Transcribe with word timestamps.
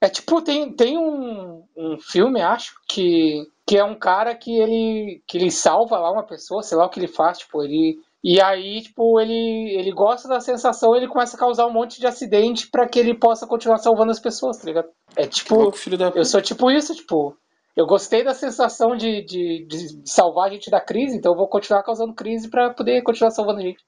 É 0.00 0.08
tipo, 0.08 0.42
tem, 0.42 0.72
tem 0.72 0.98
um, 0.98 1.64
um 1.76 1.98
filme, 1.98 2.40
acho, 2.42 2.74
que, 2.86 3.46
que 3.66 3.78
é 3.78 3.84
um 3.84 3.94
cara 3.94 4.34
que 4.34 4.58
ele, 4.58 5.22
que 5.26 5.38
ele 5.38 5.50
salva 5.50 5.98
lá 5.98 6.12
uma 6.12 6.22
pessoa, 6.22 6.62
sei 6.62 6.76
lá 6.76 6.86
o 6.86 6.90
que 6.90 7.00
ele 7.00 7.08
faz, 7.08 7.38
tipo, 7.38 7.62
ele. 7.62 7.98
E 8.22 8.40
aí, 8.40 8.82
tipo, 8.82 9.20
ele, 9.20 9.74
ele 9.78 9.92
gosta 9.92 10.28
da 10.28 10.40
sensação 10.40 10.96
ele 10.96 11.06
começa 11.06 11.36
a 11.36 11.38
causar 11.38 11.66
um 11.66 11.72
monte 11.72 12.00
de 12.00 12.06
acidente 12.06 12.68
para 12.68 12.88
que 12.88 12.98
ele 12.98 13.14
possa 13.14 13.46
continuar 13.46 13.78
salvando 13.78 14.10
as 14.10 14.20
pessoas, 14.20 14.58
tá 14.58 14.64
ligado? 14.66 14.88
É 15.14 15.26
tipo. 15.26 15.72
Eu 16.14 16.24
sou 16.24 16.42
tipo 16.42 16.70
isso, 16.70 16.94
tipo. 16.94 17.36
Eu 17.76 17.86
gostei 17.86 18.24
da 18.24 18.32
sensação 18.32 18.96
de, 18.96 19.22
de, 19.22 19.66
de 19.66 20.10
salvar 20.10 20.48
a 20.48 20.50
gente 20.50 20.70
da 20.70 20.80
crise, 20.80 21.16
então 21.16 21.32
eu 21.32 21.36
vou 21.36 21.46
continuar 21.46 21.82
causando 21.82 22.14
crise 22.14 22.48
para 22.48 22.70
poder 22.70 23.02
continuar 23.02 23.30
salvando 23.30 23.60
a 23.60 23.62
gente. 23.62 23.84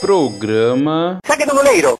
Programa. 0.00 1.18
Saque 1.24 1.46
do 1.46 1.54
goleiro! 1.54 1.96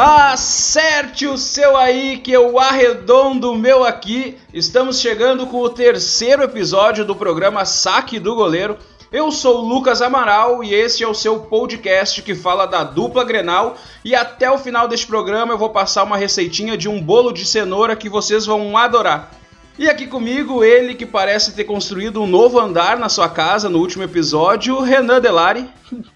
Acerte 0.00 1.26
o 1.26 1.36
seu 1.36 1.76
aí, 1.76 2.18
que 2.18 2.30
eu 2.30 2.56
arredondo 2.56 3.50
o 3.50 3.58
meu 3.58 3.82
aqui. 3.82 4.38
Estamos 4.54 5.00
chegando 5.00 5.44
com 5.48 5.60
o 5.60 5.68
terceiro 5.68 6.44
episódio 6.44 7.04
do 7.04 7.16
programa 7.16 7.64
Saque 7.64 8.20
do 8.20 8.36
Goleiro. 8.36 8.78
Eu 9.10 9.32
sou 9.32 9.60
Lucas 9.60 10.00
Amaral 10.00 10.62
e 10.62 10.72
este 10.72 11.02
é 11.02 11.08
o 11.08 11.14
seu 11.14 11.40
podcast 11.40 12.22
que 12.22 12.32
fala 12.32 12.64
da 12.64 12.84
dupla 12.84 13.24
Grenal. 13.24 13.74
E 14.04 14.14
até 14.14 14.48
o 14.48 14.56
final 14.56 14.86
deste 14.86 15.04
programa 15.04 15.54
eu 15.54 15.58
vou 15.58 15.70
passar 15.70 16.04
uma 16.04 16.16
receitinha 16.16 16.76
de 16.76 16.88
um 16.88 17.02
bolo 17.02 17.32
de 17.32 17.44
cenoura 17.44 17.96
que 17.96 18.08
vocês 18.08 18.46
vão 18.46 18.78
adorar. 18.78 19.32
E 19.76 19.90
aqui 19.90 20.06
comigo, 20.06 20.62
ele 20.62 20.94
que 20.94 21.06
parece 21.06 21.56
ter 21.56 21.64
construído 21.64 22.22
um 22.22 22.26
novo 22.28 22.60
andar 22.60 22.96
na 22.96 23.08
sua 23.08 23.28
casa 23.28 23.68
no 23.68 23.80
último 23.80 24.04
episódio, 24.04 24.80
Renan 24.80 25.20
Delari. 25.20 25.68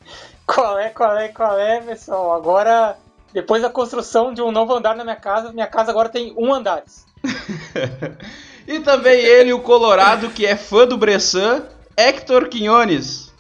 Qual 0.47 0.79
é, 0.79 0.89
qual 0.89 1.17
é, 1.17 1.29
qual 1.29 1.59
é, 1.59 1.81
pessoal? 1.81 2.35
Agora 2.35 2.99
depois 3.33 3.63
da 3.63 3.71
construção 3.71 4.33
de 4.33 4.43
um 4.43 4.51
novo 4.51 4.75
andar 4.75 4.95
na 4.95 5.05
minha 5.05 5.17
casa, 5.17 5.53
minha 5.53 5.67
casa 5.67 5.91
agora 5.91 6.09
tem 6.09 6.35
um 6.37 6.53
andar. 6.53 6.85
e 8.67 8.81
também 8.81 9.21
ele, 9.21 9.53
o 9.53 9.61
Colorado, 9.61 10.31
que 10.31 10.45
é 10.45 10.57
fã 10.57 10.87
do 10.87 10.97
Bressan, 10.99 11.65
Hector 11.97 12.49
Quinones. 12.49 13.33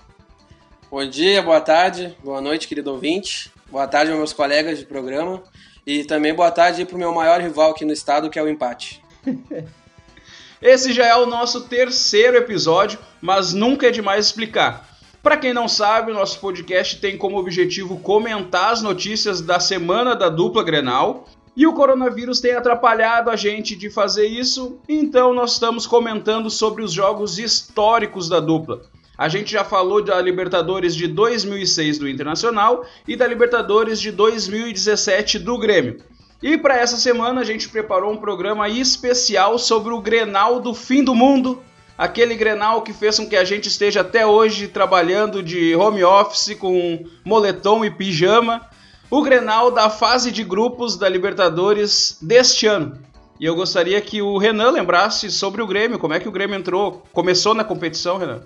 Bom 0.90 1.06
dia, 1.06 1.42
boa 1.42 1.60
tarde, 1.60 2.16
boa 2.22 2.40
noite, 2.40 2.68
querido 2.68 2.90
ouvinte. 2.90 3.50
Boa 3.70 3.86
tarde 3.88 4.10
aos 4.10 4.18
meus 4.18 4.32
colegas 4.32 4.78
de 4.78 4.84
programa. 4.84 5.42
E 5.86 6.04
também 6.04 6.34
boa 6.34 6.50
tarde 6.50 6.84
para 6.84 6.96
o 6.96 6.98
meu 6.98 7.12
maior 7.12 7.40
rival 7.40 7.70
aqui 7.70 7.84
no 7.84 7.92
estado, 7.92 8.28
que 8.28 8.38
é 8.38 8.42
o 8.42 8.48
empate. 8.48 9.02
Esse 10.60 10.92
já 10.92 11.06
é 11.06 11.16
o 11.16 11.26
nosso 11.26 11.62
terceiro 11.62 12.36
episódio, 12.36 12.98
mas 13.20 13.52
nunca 13.52 13.88
é 13.88 13.90
demais 13.90 14.26
explicar. 14.26 14.91
Para 15.22 15.36
quem 15.36 15.54
não 15.54 15.68
sabe, 15.68 16.10
o 16.10 16.14
nosso 16.14 16.40
podcast 16.40 16.98
tem 16.98 17.16
como 17.16 17.38
objetivo 17.38 18.00
comentar 18.00 18.72
as 18.72 18.82
notícias 18.82 19.40
da 19.40 19.60
semana 19.60 20.16
da 20.16 20.28
dupla 20.28 20.64
Grenal. 20.64 21.28
E 21.56 21.64
o 21.64 21.72
coronavírus 21.72 22.40
tem 22.40 22.54
atrapalhado 22.54 23.30
a 23.30 23.36
gente 23.36 23.76
de 23.76 23.88
fazer 23.88 24.26
isso, 24.26 24.80
então 24.88 25.32
nós 25.32 25.52
estamos 25.52 25.86
comentando 25.86 26.50
sobre 26.50 26.82
os 26.82 26.92
jogos 26.92 27.38
históricos 27.38 28.28
da 28.28 28.40
dupla. 28.40 28.80
A 29.16 29.28
gente 29.28 29.52
já 29.52 29.62
falou 29.62 30.02
da 30.02 30.20
Libertadores 30.20 30.96
de 30.96 31.06
2006 31.06 31.98
do 31.98 32.08
Internacional 32.08 32.84
e 33.06 33.14
da 33.14 33.26
Libertadores 33.26 34.00
de 34.00 34.10
2017 34.10 35.38
do 35.38 35.56
Grêmio. 35.58 36.02
E 36.42 36.58
para 36.58 36.76
essa 36.76 36.96
semana 36.96 37.42
a 37.42 37.44
gente 37.44 37.68
preparou 37.68 38.10
um 38.12 38.16
programa 38.16 38.68
especial 38.68 39.58
sobre 39.58 39.92
o 39.92 40.00
Grenal 40.00 40.58
do 40.58 40.74
fim 40.74 41.04
do 41.04 41.14
mundo 41.14 41.62
aquele 42.02 42.34
Grenal 42.34 42.82
que 42.82 42.92
fez 42.92 43.16
com 43.16 43.28
que 43.28 43.36
a 43.36 43.44
gente 43.44 43.68
esteja 43.68 44.00
até 44.00 44.26
hoje 44.26 44.66
trabalhando 44.66 45.40
de 45.40 45.76
home 45.76 46.02
office 46.02 46.58
com 46.58 47.04
moletom 47.24 47.84
e 47.84 47.92
pijama, 47.92 48.60
o 49.08 49.22
Grenal 49.22 49.70
da 49.70 49.88
fase 49.88 50.32
de 50.32 50.42
grupos 50.42 50.96
da 50.96 51.08
Libertadores 51.08 52.18
deste 52.20 52.66
ano. 52.66 52.98
E 53.38 53.44
eu 53.44 53.54
gostaria 53.54 54.00
que 54.00 54.20
o 54.20 54.36
Renan 54.36 54.70
lembrasse 54.72 55.30
sobre 55.30 55.62
o 55.62 55.66
Grêmio, 55.66 55.96
como 55.96 56.12
é 56.12 56.18
que 56.18 56.28
o 56.28 56.32
Grêmio 56.32 56.58
entrou, 56.58 57.04
começou 57.12 57.54
na 57.54 57.62
competição, 57.62 58.18
Renan? 58.18 58.40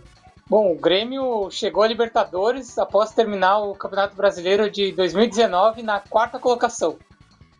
Bom, 0.47 0.73
o 0.73 0.77
Grêmio 0.77 1.49
chegou 1.51 1.83
à 1.83 1.89
Libertadores 1.89 2.79
após 2.79 3.13
terminar 3.13 3.61
o 3.61 3.75
Campeonato 3.75 4.15
Brasileiro 4.15 4.71
de 4.71 4.93
2019 4.93 5.83
na 5.83 5.99
quarta 5.99 6.39
colocação. 6.39 6.99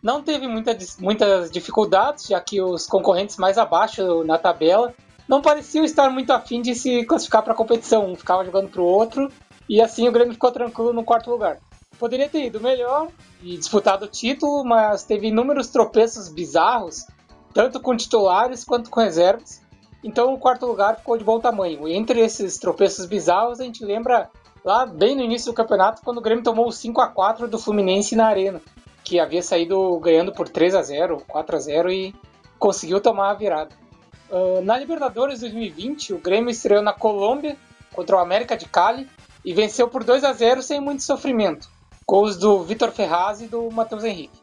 Não 0.03 0.21
teve 0.21 0.47
muita, 0.47 0.77
muitas 0.99 1.49
dificuldades, 1.49 2.27
já 2.27 2.39
que 2.39 2.61
os 2.61 2.85
concorrentes 2.85 3.35
mais 3.37 3.57
abaixo 3.57 4.23
na 4.23 4.37
tabela 4.37 4.93
não 5.27 5.41
pareciam 5.41 5.83
estar 5.83 6.09
muito 6.09 6.31
afim 6.31 6.61
de 6.61 6.73
se 6.73 7.03
classificar 7.05 7.43
para 7.43 7.53
a 7.53 7.55
competição. 7.55 8.11
Um 8.11 8.15
ficava 8.15 8.45
jogando 8.45 8.69
para 8.69 8.81
o 8.81 8.85
outro 8.85 9.31
e 9.67 9.81
assim 9.81 10.07
o 10.07 10.11
Grêmio 10.11 10.33
ficou 10.33 10.51
tranquilo 10.51 10.93
no 10.93 11.03
quarto 11.03 11.29
lugar. 11.29 11.59
Poderia 11.99 12.29
ter 12.29 12.45
ido 12.45 12.61
melhor 12.61 13.07
e 13.41 13.57
disputado 13.57 14.05
o 14.05 14.07
título, 14.07 14.63
mas 14.63 15.03
teve 15.03 15.27
inúmeros 15.27 15.67
tropeços 15.67 16.29
bizarros, 16.29 17.07
tanto 17.53 17.79
com 17.79 17.95
titulares 17.97 18.63
quanto 18.63 18.89
com 18.89 19.01
reservas. 19.01 19.61
Então 20.03 20.33
o 20.33 20.39
quarto 20.39 20.65
lugar 20.65 20.97
ficou 20.97 21.17
de 21.17 21.23
bom 21.23 21.39
tamanho. 21.39 21.87
E 21.87 21.93
entre 21.93 22.19
esses 22.21 22.57
tropeços 22.57 23.05
bizarros, 23.05 23.59
a 23.59 23.63
gente 23.63 23.83
lembra 23.83 24.29
lá 24.63 24.85
bem 24.85 25.15
no 25.15 25.23
início 25.23 25.51
do 25.51 25.55
campeonato, 25.55 26.01
quando 26.03 26.19
o 26.19 26.21
Grêmio 26.21 26.43
tomou 26.43 26.67
o 26.67 26.71
5 26.71 27.01
a 27.01 27.07
4 27.07 27.47
do 27.47 27.57
Fluminense 27.57 28.15
na 28.15 28.27
Arena, 28.27 28.61
que 29.03 29.19
havia 29.19 29.41
saído 29.41 29.99
ganhando 29.99 30.31
por 30.31 30.47
3 30.47 30.75
a 30.75 30.81
0 30.81 31.23
4 31.27 31.55
a 31.55 31.59
0 31.59 31.91
e 31.91 32.15
conseguiu 32.59 33.01
tomar 33.01 33.31
a 33.31 33.33
virada. 33.33 33.86
Uh, 34.29 34.61
na 34.61 34.77
Libertadores 34.77 35.39
2020, 35.39 36.13
o 36.13 36.19
Grêmio 36.19 36.49
estreou 36.49 36.81
na 36.81 36.93
Colômbia 36.93 37.55
contra 37.93 38.17
o 38.17 38.19
América 38.19 38.57
de 38.57 38.65
Cali 38.65 39.07
e 39.43 39.53
venceu 39.53 39.87
por 39.87 40.03
2 40.03 40.23
a 40.23 40.33
0 40.33 40.61
sem 40.61 40.81
muito 40.81 41.03
sofrimento. 41.03 41.69
Gols 42.05 42.37
do 42.37 42.63
Vitor 42.63 42.91
Ferraz 42.91 43.41
e 43.41 43.47
do 43.47 43.69
Matheus 43.71 44.03
Henrique. 44.03 44.39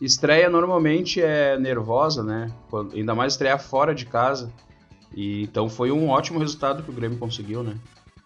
Estreia 0.00 0.50
normalmente 0.50 1.22
é 1.22 1.58
nervosa, 1.58 2.22
né? 2.22 2.52
Ainda 2.92 3.14
mais 3.14 3.32
estrear 3.32 3.58
fora 3.58 3.94
de 3.94 4.06
casa. 4.06 4.52
E 5.14 5.44
então 5.44 5.68
foi 5.68 5.90
um 5.90 6.10
ótimo 6.10 6.38
resultado 6.38 6.82
que 6.82 6.90
o 6.90 6.92
Grêmio 6.92 7.18
conseguiu, 7.18 7.62
né? 7.62 7.76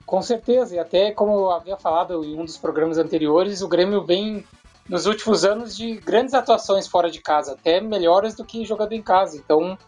Com 0.05 0.21
certeza, 0.21 0.75
e 0.75 0.79
até 0.79 1.13
como 1.13 1.33
eu 1.33 1.51
havia 1.51 1.77
falado 1.77 2.25
em 2.25 2.37
um 2.37 2.45
dos 2.45 2.57
programas 2.57 2.99
anteriores, 2.99 3.63
o 3.63 3.69
Grêmio 3.69 4.05
vem 4.05 4.45
nos 4.89 5.07
últimos 5.07 5.45
anos 5.45 5.77
de 5.77 5.97
grandes 5.99 6.35
atuações 6.35 6.89
fora 6.89 7.09
de 7.09 7.21
casa, 7.21 7.53
até 7.53 7.81
melhores 7.81 8.35
do 8.35 8.45
que 8.45 8.65
jogando 8.65 8.93
em 8.93 9.01
casa. 9.01 9.37
Então, 9.37 9.79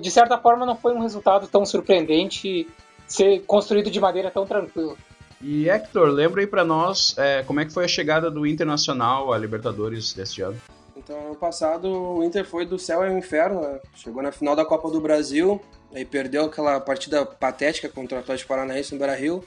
de 0.00 0.10
certa 0.10 0.38
forma, 0.38 0.64
não 0.64 0.76
foi 0.76 0.92
um 0.94 1.00
resultado 1.00 1.48
tão 1.48 1.64
surpreendente 1.66 2.68
ser 3.06 3.40
construído 3.40 3.90
de 3.90 4.00
maneira 4.00 4.30
tão 4.30 4.46
tranquila. 4.46 4.96
E 5.40 5.68
Hector, 5.68 6.08
lembra 6.08 6.40
aí 6.40 6.46
para 6.46 6.64
nós 6.64 7.16
é, 7.18 7.42
como 7.42 7.58
é 7.60 7.64
que 7.64 7.72
foi 7.72 7.84
a 7.84 7.88
chegada 7.88 8.30
do 8.30 8.46
Internacional 8.46 9.32
à 9.32 9.38
Libertadores 9.38 10.12
deste 10.12 10.40
ano? 10.40 10.56
Então, 10.96 11.18
ano 11.26 11.34
passado 11.34 11.88
o 11.90 12.22
Inter 12.22 12.44
foi 12.44 12.64
do 12.64 12.78
céu 12.78 13.02
ao 13.02 13.18
inferno, 13.18 13.60
né? 13.60 13.80
chegou 13.96 14.22
na 14.22 14.30
final 14.30 14.54
da 14.54 14.64
Copa 14.64 14.88
do 14.88 15.00
Brasil, 15.00 15.60
aí 15.92 16.04
perdeu 16.04 16.44
aquela 16.44 16.78
partida 16.78 17.26
patética 17.26 17.88
contra 17.88 18.18
o 18.18 18.20
Atlético 18.20 18.48
Paranaense 18.48 18.92
no 18.92 18.98
Beira-Rio, 18.98 19.44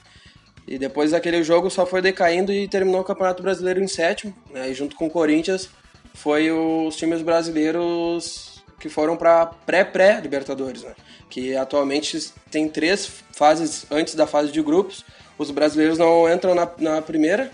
e 0.67 0.78
depois 0.78 1.12
daquele 1.12 1.44
jogo 1.44 1.69
só 1.69 1.85
foi 1.85 2.02
decaindo 2.02 2.52
e 2.52 2.67
terminou 2.67 3.00
o 3.00 3.06
Campeonato 3.06 3.41
Brasileiro 3.41 3.81
em 3.81 3.88
sétimo, 3.88 4.35
né? 4.52 4.69
e 4.69 4.73
junto 4.73 4.97
com 4.97 5.07
o 5.07 5.09
Corinthians 5.09 5.69
foi 6.13 6.52
os 6.52 6.96
times 6.97 7.22
brasileiros 7.22 8.54
que 8.85 8.90
foram 8.90 9.18
para 9.18 9.47
pré-pré-Libertadores, 9.47 10.84
né? 10.84 10.94
que 11.28 11.56
atualmente 11.56 12.31
tem 12.51 12.69
três 12.69 13.09
fases 13.31 13.88
antes 13.90 14.13
da 14.13 14.28
fase 14.28 14.51
de 14.51 14.62
grupos. 14.62 15.03
Os 15.40 15.50
brasileiros 15.50 15.97
não 15.97 16.31
entram 16.31 16.53
na, 16.53 16.69
na 16.78 17.01
primeira, 17.01 17.50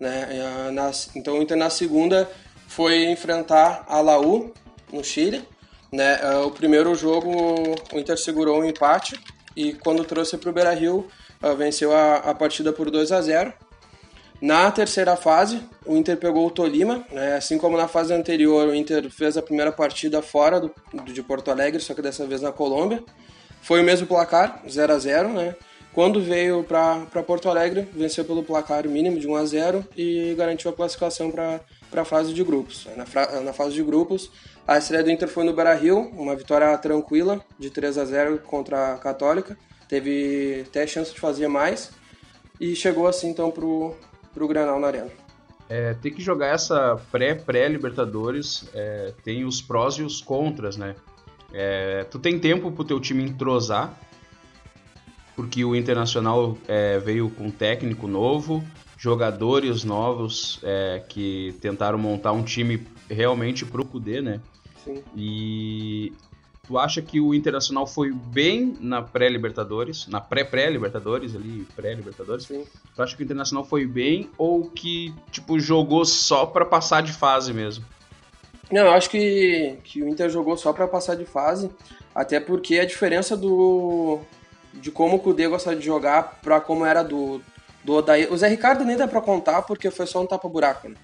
né? 0.00 0.70
Na, 0.72 0.90
então 1.14 1.38
o 1.38 1.42
Inter 1.42 1.56
na 1.56 1.70
segunda 1.70 2.28
foi 2.66 3.04
enfrentar 3.04 3.84
a 3.86 4.00
Laú 4.00 4.52
no 4.92 5.04
Chile. 5.04 5.44
Né? 5.92 6.18
É, 6.20 6.38
o 6.38 6.50
primeiro 6.50 6.92
jogo 6.96 7.30
o 7.92 7.96
Inter 7.96 8.18
segurou 8.18 8.60
um 8.60 8.64
empate 8.64 9.14
e 9.54 9.74
quando 9.74 10.04
trouxe 10.04 10.36
para 10.36 10.50
o 10.50 10.52
Beira 10.52 10.74
Rio 10.74 11.06
é, 11.40 11.54
venceu 11.54 11.94
a, 11.94 12.16
a 12.16 12.34
partida 12.34 12.72
por 12.72 12.90
2 12.90 13.12
a 13.12 13.22
0 13.22 13.54
na 14.44 14.70
terceira 14.70 15.16
fase, 15.16 15.58
o 15.86 15.96
Inter 15.96 16.18
pegou 16.18 16.46
o 16.46 16.50
Tolima, 16.50 17.02
né? 17.10 17.36
assim 17.36 17.56
como 17.56 17.78
na 17.78 17.88
fase 17.88 18.12
anterior, 18.12 18.68
o 18.68 18.74
Inter 18.74 19.08
fez 19.08 19.38
a 19.38 19.42
primeira 19.42 19.72
partida 19.72 20.20
fora 20.20 20.60
do, 20.60 20.70
de 21.06 21.22
Porto 21.22 21.50
Alegre, 21.50 21.80
só 21.80 21.94
que 21.94 22.02
dessa 22.02 22.26
vez 22.26 22.42
na 22.42 22.52
Colômbia. 22.52 23.02
Foi 23.62 23.80
o 23.80 23.82
mesmo 23.82 24.06
placar, 24.06 24.62
0 24.68 24.92
a 24.92 24.98
0 24.98 25.28
né? 25.30 25.56
Quando 25.94 26.20
veio 26.20 26.62
para 26.62 27.22
Porto 27.26 27.48
Alegre, 27.48 27.88
venceu 27.94 28.22
pelo 28.22 28.42
placar 28.42 28.86
mínimo 28.86 29.18
de 29.18 29.26
1 29.26 29.34
a 29.34 29.46
0 29.46 29.84
e 29.96 30.34
garantiu 30.36 30.70
a 30.70 30.74
classificação 30.74 31.30
para 31.30 31.62
a 32.02 32.04
fase 32.04 32.34
de 32.34 32.44
grupos. 32.44 32.86
Na, 32.96 33.40
na 33.40 33.52
fase 33.54 33.72
de 33.72 33.82
grupos, 33.82 34.30
a 34.68 34.76
estreia 34.76 35.02
do 35.02 35.10
Inter 35.10 35.26
foi 35.28 35.44
no 35.44 35.54
Beira-Rio, 35.54 36.00
uma 36.18 36.36
vitória 36.36 36.76
tranquila 36.76 37.40
de 37.58 37.70
3 37.70 37.96
a 37.96 38.04
0 38.04 38.40
contra 38.40 38.92
a 38.92 38.98
Católica. 38.98 39.56
Teve 39.88 40.66
até 40.68 40.86
chance 40.86 41.14
de 41.14 41.18
fazer 41.18 41.48
mais 41.48 41.92
e 42.60 42.76
chegou 42.76 43.06
assim 43.06 43.30
então 43.30 43.50
para 43.50 43.64
pro 44.34 44.48
Granal 44.48 44.80
na 44.80 44.88
Arena. 44.88 45.10
É, 45.68 45.94
tem 45.94 46.12
que 46.12 46.20
jogar 46.20 46.48
essa 46.48 47.00
pré-pré-Libertadores, 47.10 48.68
é, 48.74 49.14
tem 49.24 49.44
os 49.44 49.62
prós 49.62 49.94
e 49.94 50.02
os 50.02 50.20
contras, 50.20 50.76
né? 50.76 50.94
É, 51.52 52.04
tu 52.04 52.18
tem 52.18 52.38
tempo 52.38 52.70
pro 52.72 52.84
teu 52.84 53.00
time 53.00 53.22
entrosar, 53.22 53.98
porque 55.34 55.64
o 55.64 55.74
Internacional 55.74 56.58
é, 56.68 56.98
veio 56.98 57.30
com 57.30 57.44
um 57.44 57.50
técnico 57.50 58.06
novo, 58.06 58.62
jogadores 58.98 59.84
novos 59.84 60.60
é, 60.62 61.02
que 61.08 61.54
tentaram 61.60 61.96
montar 61.96 62.32
um 62.32 62.42
time 62.42 62.86
realmente 63.08 63.64
pro 63.64 63.84
Cudê, 63.84 64.20
né? 64.20 64.40
Sim. 64.84 65.02
E 65.16 66.12
tu 66.66 66.78
acha 66.78 67.02
que 67.02 67.20
o 67.20 67.34
Internacional 67.34 67.86
foi 67.86 68.10
bem 68.12 68.76
na 68.80 69.02
pré-Libertadores, 69.02 70.06
na 70.08 70.20
pré-pré-Libertadores 70.20 71.34
ali, 71.34 71.66
pré-Libertadores? 71.76 72.44
Sim. 72.46 72.64
Tu 72.94 73.02
acha 73.02 73.16
que 73.16 73.22
o 73.22 73.24
Internacional 73.24 73.64
foi 73.64 73.86
bem 73.86 74.30
ou 74.38 74.70
que, 74.70 75.14
tipo, 75.30 75.58
jogou 75.58 76.04
só 76.04 76.46
para 76.46 76.64
passar 76.64 77.02
de 77.02 77.12
fase 77.12 77.52
mesmo? 77.52 77.84
Não, 78.70 78.82
eu 78.82 78.92
acho 78.92 79.10
que, 79.10 79.76
que 79.84 80.02
o 80.02 80.08
Inter 80.08 80.30
jogou 80.30 80.56
só 80.56 80.72
para 80.72 80.88
passar 80.88 81.16
de 81.16 81.24
fase, 81.24 81.70
até 82.14 82.40
porque 82.40 82.78
a 82.78 82.86
diferença 82.86 83.36
do 83.36 84.20
de 84.72 84.90
como 84.90 85.16
o 85.16 85.18
Cudê 85.20 85.46
gosta 85.46 85.74
de 85.76 85.84
jogar 85.84 86.40
para 86.42 86.60
como 86.60 86.84
era 86.84 87.02
do, 87.02 87.40
do 87.84 87.94
Odair. 87.94 88.32
O 88.32 88.36
Zé 88.36 88.48
Ricardo 88.48 88.84
nem 88.84 88.96
dá 88.96 89.06
para 89.06 89.20
contar 89.20 89.62
porque 89.62 89.90
foi 89.90 90.06
só 90.06 90.20
um 90.20 90.26
tapa-buraco. 90.26 90.88
Né? 90.88 90.96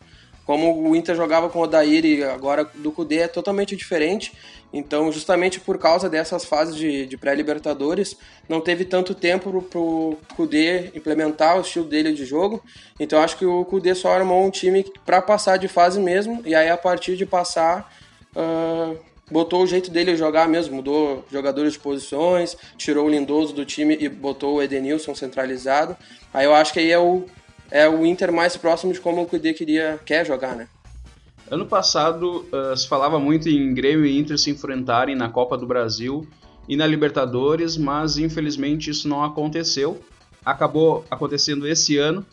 Como 0.50 0.82
o 0.90 0.96
Inter 0.96 1.14
jogava 1.14 1.48
com 1.48 1.60
o 1.60 1.62
Odair 1.62 2.04
e 2.04 2.24
agora 2.24 2.64
do 2.64 2.90
Cudê 2.90 3.18
é 3.18 3.28
totalmente 3.28 3.76
diferente. 3.76 4.32
Então, 4.72 5.12
justamente 5.12 5.60
por 5.60 5.78
causa 5.78 6.10
dessas 6.10 6.44
fases 6.44 6.74
de, 6.74 7.06
de 7.06 7.16
pré-Libertadores, 7.16 8.16
não 8.48 8.60
teve 8.60 8.84
tanto 8.84 9.14
tempo 9.14 9.62
para 9.62 9.78
o 9.78 10.18
Cudê 10.34 10.90
implementar 10.92 11.56
o 11.56 11.60
estilo 11.60 11.84
dele 11.84 12.12
de 12.12 12.24
jogo. 12.24 12.60
Então, 12.98 13.22
acho 13.22 13.36
que 13.36 13.46
o 13.46 13.64
Cudê 13.64 13.94
só 13.94 14.12
armou 14.12 14.44
um 14.44 14.50
time 14.50 14.84
para 15.06 15.22
passar 15.22 15.56
de 15.56 15.68
fase 15.68 16.00
mesmo. 16.00 16.42
E 16.44 16.52
aí, 16.52 16.68
a 16.68 16.76
partir 16.76 17.16
de 17.16 17.24
passar, 17.24 17.88
uh, 18.34 18.98
botou 19.30 19.62
o 19.62 19.66
jeito 19.68 19.88
dele 19.88 20.16
jogar 20.16 20.48
mesmo. 20.48 20.74
Mudou 20.74 21.24
jogadores 21.30 21.74
de 21.74 21.78
posições, 21.78 22.56
tirou 22.76 23.06
o 23.06 23.08
Lindoso 23.08 23.54
do 23.54 23.64
time 23.64 23.96
e 24.00 24.08
botou 24.08 24.56
o 24.56 24.62
Edenilson 24.62 25.14
centralizado. 25.14 25.96
Aí 26.34 26.44
eu 26.44 26.52
acho 26.52 26.72
que 26.72 26.80
aí 26.80 26.90
é 26.90 26.98
o, 26.98 27.24
é 27.70 27.88
o 27.88 28.04
Inter 28.04 28.32
mais 28.32 28.56
próximo 28.56 28.92
de 28.92 29.00
como 29.00 29.22
o 29.22 29.26
Cudê 29.26 29.52
queria, 29.52 29.98
quer 30.04 30.26
jogar, 30.26 30.56
né? 30.56 30.68
Ano 31.50 31.66
passado 31.66 32.46
uh, 32.52 32.76
se 32.76 32.88
falava 32.88 33.18
muito 33.18 33.48
em 33.48 33.74
Grêmio 33.74 34.06
e 34.06 34.18
Inter 34.18 34.38
se 34.38 34.50
enfrentarem 34.50 35.16
na 35.16 35.28
Copa 35.28 35.56
do 35.56 35.66
Brasil 35.66 36.26
e 36.68 36.76
na 36.76 36.86
Libertadores, 36.86 37.76
mas 37.76 38.18
infelizmente 38.18 38.90
isso 38.90 39.08
não 39.08 39.24
aconteceu. 39.24 40.00
Acabou 40.44 41.04
acontecendo 41.10 41.66
esse 41.66 41.98
ano 41.98 42.24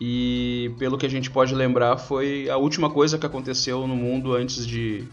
e, 0.00 0.70
pelo 0.78 0.96
que 0.96 1.06
a 1.06 1.10
gente 1.10 1.30
pode 1.30 1.54
lembrar, 1.54 1.96
foi 1.96 2.48
a 2.48 2.56
última 2.56 2.90
coisa 2.90 3.18
que 3.18 3.26
aconteceu 3.26 3.86
no 3.86 3.96
mundo 3.96 4.34
antes 4.34 4.66
de, 4.66 5.04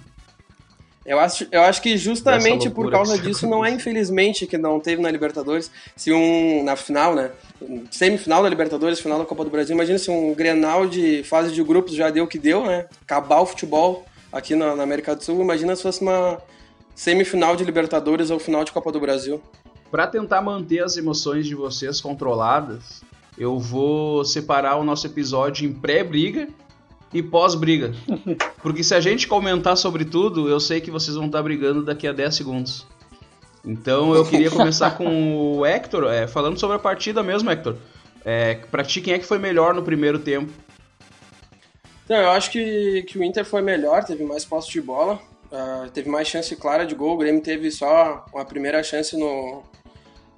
eu 1.05 1.19
acho, 1.19 1.47
eu 1.51 1.61
acho 1.61 1.81
que 1.81 1.97
justamente 1.97 2.67
por 2.69 2.89
causa 2.89 3.17
disso 3.17 3.45
não 3.49 3.63
é 3.63 3.69
infelizmente 3.69 4.47
que 4.47 4.57
não 4.57 4.79
teve 4.79 5.01
na 5.01 5.11
Libertadores. 5.11 5.69
Se 5.95 6.11
um 6.11 6.63
na 6.63 6.75
final, 6.75 7.13
né? 7.13 7.31
Semifinal 7.91 8.41
da 8.41 8.49
Libertadores, 8.49 8.99
final 8.99 9.19
da 9.19 9.25
Copa 9.25 9.43
do 9.43 9.51
Brasil. 9.51 9.75
Imagina 9.75 9.99
se 9.99 10.09
um 10.09 10.33
Grenal 10.33 10.87
de 10.87 11.23
fase 11.23 11.53
de 11.53 11.63
grupos 11.63 11.93
já 11.93 12.09
deu 12.09 12.23
o 12.23 12.27
que 12.27 12.39
deu, 12.39 12.65
né? 12.65 12.87
Acabar 13.03 13.41
o 13.41 13.45
futebol 13.45 14.03
aqui 14.31 14.55
na, 14.55 14.75
na 14.75 14.81
América 14.81 15.15
do 15.15 15.23
Sul. 15.23 15.41
Imagina 15.41 15.75
se 15.75 15.83
fosse 15.83 16.01
uma 16.01 16.39
semifinal 16.95 17.55
de 17.55 17.63
Libertadores 17.63 18.31
ou 18.31 18.39
final 18.39 18.63
de 18.63 18.71
Copa 18.71 18.91
do 18.91 18.99
Brasil. 18.99 19.39
Para 19.91 20.07
tentar 20.07 20.41
manter 20.41 20.83
as 20.83 20.97
emoções 20.97 21.45
de 21.45 21.53
vocês 21.53 22.01
controladas, 22.01 23.03
eu 23.37 23.59
vou 23.59 24.25
separar 24.25 24.77
o 24.77 24.83
nosso 24.83 25.05
episódio 25.05 25.69
em 25.69 25.73
pré-briga 25.73 26.47
e 27.15 27.23
pós-briga. 27.23 27.93
Porque 28.61 28.83
se 28.83 28.93
a 28.93 28.99
gente 28.99 29.25
comentar 29.25 29.77
sobre 29.77 30.03
tudo, 30.03 30.49
eu 30.49 30.59
sei 30.59 30.81
que 30.81 30.91
vocês 30.91 31.15
vão 31.15 31.27
estar 31.27 31.41
brigando 31.41 31.81
daqui 31.81 32.05
a 32.05 32.11
10 32.11 32.35
segundos. 32.35 32.85
Então 33.63 34.13
eu 34.13 34.25
queria 34.25 34.51
começar 34.51 34.97
com 34.97 35.57
o 35.57 35.65
Hector, 35.65 36.11
é, 36.11 36.27
falando 36.27 36.59
sobre 36.59 36.75
a 36.75 36.79
partida 36.79 37.23
mesmo, 37.23 37.49
Hector. 37.49 37.77
É, 38.25 38.55
pra 38.69 38.83
ti, 38.83 38.99
quem 38.99 39.13
é 39.13 39.19
que 39.19 39.25
foi 39.25 39.39
melhor 39.39 39.73
no 39.73 39.81
primeiro 39.81 40.19
tempo? 40.19 40.51
Não, 42.09 42.17
eu 42.17 42.29
acho 42.31 42.51
que, 42.51 43.03
que 43.03 43.17
o 43.17 43.23
Inter 43.23 43.45
foi 43.45 43.61
melhor, 43.61 44.03
teve 44.03 44.25
mais 44.25 44.43
posse 44.43 44.69
de 44.69 44.81
bola, 44.81 45.19
uh, 45.45 45.89
teve 45.91 46.09
mais 46.09 46.27
chance 46.27 46.53
clara 46.57 46.85
de 46.85 46.93
gol. 46.93 47.13
O 47.13 47.17
Grêmio 47.17 47.41
teve 47.41 47.71
só 47.71 48.25
uma 48.33 48.43
primeira 48.43 48.83
chance 48.83 49.17
no 49.17 49.63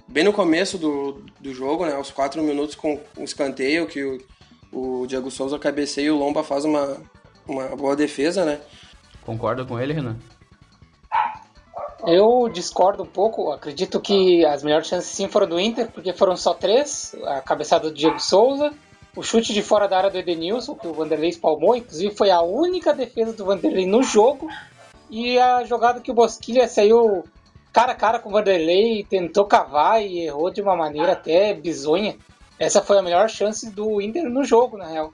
bem 0.07 0.23
no 0.23 0.31
começo 0.31 0.77
do, 0.77 1.25
do 1.39 1.53
jogo, 1.53 1.85
né, 1.85 1.93
aos 1.93 2.11
quatro 2.11 2.41
minutos 2.43 2.75
com 2.75 2.99
um 3.17 3.23
escanteio 3.23 3.87
que 3.87 4.03
o 4.03 4.19
o 4.71 5.05
Diego 5.07 5.31
Souza 5.31 5.57
cabeceia 5.57 6.07
e 6.07 6.11
o 6.11 6.17
Lomba 6.17 6.43
faz 6.43 6.65
uma, 6.65 6.97
uma 7.47 7.75
boa 7.75 7.95
defesa, 7.95 8.45
né? 8.45 8.59
Concorda 9.25 9.65
com 9.65 9.79
ele, 9.79 9.93
Renan? 9.93 10.17
Eu 12.05 12.47
discordo 12.49 13.03
um 13.03 13.07
pouco. 13.07 13.51
Acredito 13.51 13.99
que 13.99 14.45
as 14.45 14.63
melhores 14.63 14.87
chances 14.87 15.09
sim 15.09 15.27
foram 15.27 15.47
do 15.47 15.59
Inter, 15.59 15.91
porque 15.91 16.13
foram 16.13 16.37
só 16.37 16.53
três: 16.53 17.15
a 17.25 17.41
cabeçada 17.41 17.89
do 17.89 17.95
Diego 17.95 18.19
Souza, 18.19 18.71
o 19.15 19.23
chute 19.23 19.53
de 19.53 19.61
fora 19.61 19.87
da 19.87 19.97
área 19.97 20.09
do 20.09 20.17
Edenilson, 20.17 20.75
que 20.75 20.87
o 20.87 20.93
Vanderlei 20.93 21.29
espalmou, 21.29 21.75
inclusive 21.75 22.15
foi 22.15 22.29
a 22.29 22.41
única 22.41 22.93
defesa 22.93 23.33
do 23.33 23.45
Vanderlei 23.45 23.85
no 23.85 24.03
jogo, 24.03 24.47
e 25.09 25.37
a 25.39 25.63
jogada 25.63 25.99
que 25.99 26.11
o 26.11 26.13
Bosquilha 26.13 26.67
saiu 26.67 27.23
cara 27.73 27.91
a 27.91 27.95
cara 27.95 28.19
com 28.19 28.29
o 28.29 28.31
Vanderlei, 28.31 29.03
tentou 29.03 29.45
cavar 29.45 30.01
e 30.01 30.25
errou 30.25 30.51
de 30.51 30.61
uma 30.61 30.75
maneira 30.75 31.13
até 31.13 31.53
bizonha. 31.53 32.15
Essa 32.59 32.81
foi 32.81 32.97
a 32.97 33.01
melhor 33.01 33.29
chance 33.29 33.69
do 33.69 34.01
Inter 34.01 34.29
no 34.29 34.43
jogo, 34.43 34.77
na 34.77 34.87
real. 34.87 35.13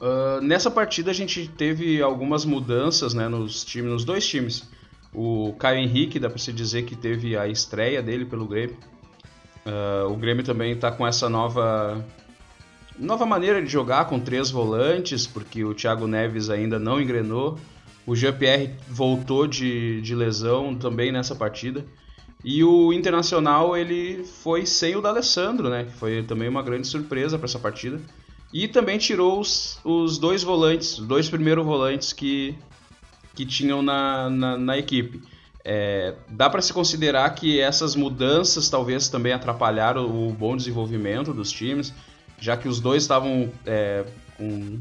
Uh, 0.00 0.40
nessa 0.40 0.70
partida 0.70 1.10
a 1.10 1.14
gente 1.14 1.48
teve 1.48 2.00
algumas 2.00 2.44
mudanças 2.44 3.14
né, 3.14 3.28
nos, 3.28 3.64
times, 3.64 3.90
nos 3.90 4.04
dois 4.04 4.26
times. 4.26 4.68
O 5.12 5.54
Caio 5.58 5.78
Henrique, 5.78 6.18
dá 6.18 6.28
para 6.28 6.38
se 6.38 6.52
dizer 6.52 6.84
que 6.84 6.94
teve 6.94 7.36
a 7.36 7.48
estreia 7.48 8.02
dele 8.02 8.24
pelo 8.24 8.46
Grêmio. 8.46 8.76
Uh, 9.66 10.12
o 10.12 10.16
Grêmio 10.16 10.44
também 10.44 10.72
está 10.72 10.90
com 10.90 11.06
essa 11.06 11.28
nova 11.28 12.04
nova 12.98 13.24
maneira 13.24 13.62
de 13.62 13.68
jogar 13.68 14.06
com 14.06 14.18
três 14.18 14.50
volantes, 14.50 15.26
porque 15.26 15.64
o 15.64 15.74
Thiago 15.74 16.06
Neves 16.06 16.50
ainda 16.50 16.78
não 16.78 17.00
engrenou. 17.00 17.58
O 18.06 18.16
Jean-Pierre 18.16 18.74
voltou 18.88 19.46
de, 19.46 20.00
de 20.00 20.14
lesão 20.14 20.74
também 20.74 21.12
nessa 21.12 21.34
partida. 21.34 21.84
E 22.44 22.62
o 22.62 22.92
Internacional 22.92 23.76
ele 23.76 24.24
foi 24.24 24.64
sem 24.64 24.94
o 24.94 25.00
D'Alessandro, 25.00 25.68
né? 25.68 25.84
Que 25.84 25.92
foi 25.92 26.22
também 26.22 26.48
uma 26.48 26.62
grande 26.62 26.86
surpresa 26.86 27.36
para 27.36 27.46
essa 27.46 27.58
partida. 27.58 28.00
E 28.52 28.68
também 28.68 28.96
tirou 28.96 29.40
os, 29.40 29.78
os 29.84 30.18
dois 30.18 30.42
volantes, 30.42 30.98
os 30.98 31.06
dois 31.06 31.28
primeiros 31.28 31.64
volantes 31.64 32.12
que, 32.12 32.56
que 33.34 33.44
tinham 33.44 33.82
na, 33.82 34.30
na, 34.30 34.56
na 34.56 34.78
equipe. 34.78 35.20
É, 35.64 36.14
dá 36.28 36.48
para 36.48 36.62
se 36.62 36.72
considerar 36.72 37.28
que 37.34 37.60
essas 37.60 37.94
mudanças 37.94 38.70
talvez 38.70 39.08
também 39.08 39.32
atrapalharam 39.32 40.06
o 40.06 40.32
bom 40.32 40.56
desenvolvimento 40.56 41.34
dos 41.34 41.50
times, 41.50 41.92
já 42.38 42.56
que 42.56 42.68
os 42.68 42.80
dois 42.80 43.02
estavam 43.02 43.52
é, 43.66 44.06
com, 44.38 44.78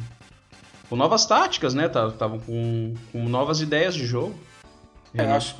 com, 0.87 0.95
novas 0.95 1.25
táticas, 1.25 1.73
né? 1.73 1.87
Estavam 1.87 2.39
com, 2.39 2.93
com 3.11 3.27
novas 3.27 3.59
ideias 3.59 3.95
de 3.95 4.05
jogo. 4.05 4.33
É, 5.13 5.25
acho, 5.25 5.55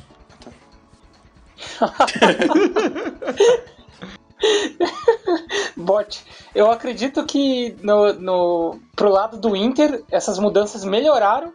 Bot, 5.76 6.24
eu 6.54 6.70
acredito 6.70 7.24
que 7.24 7.76
no, 7.82 8.12
no, 8.14 8.78
pro 8.94 9.10
lado 9.10 9.36
do 9.36 9.56
Inter, 9.56 10.04
essas 10.10 10.38
mudanças 10.38 10.84
melhoraram 10.84 11.52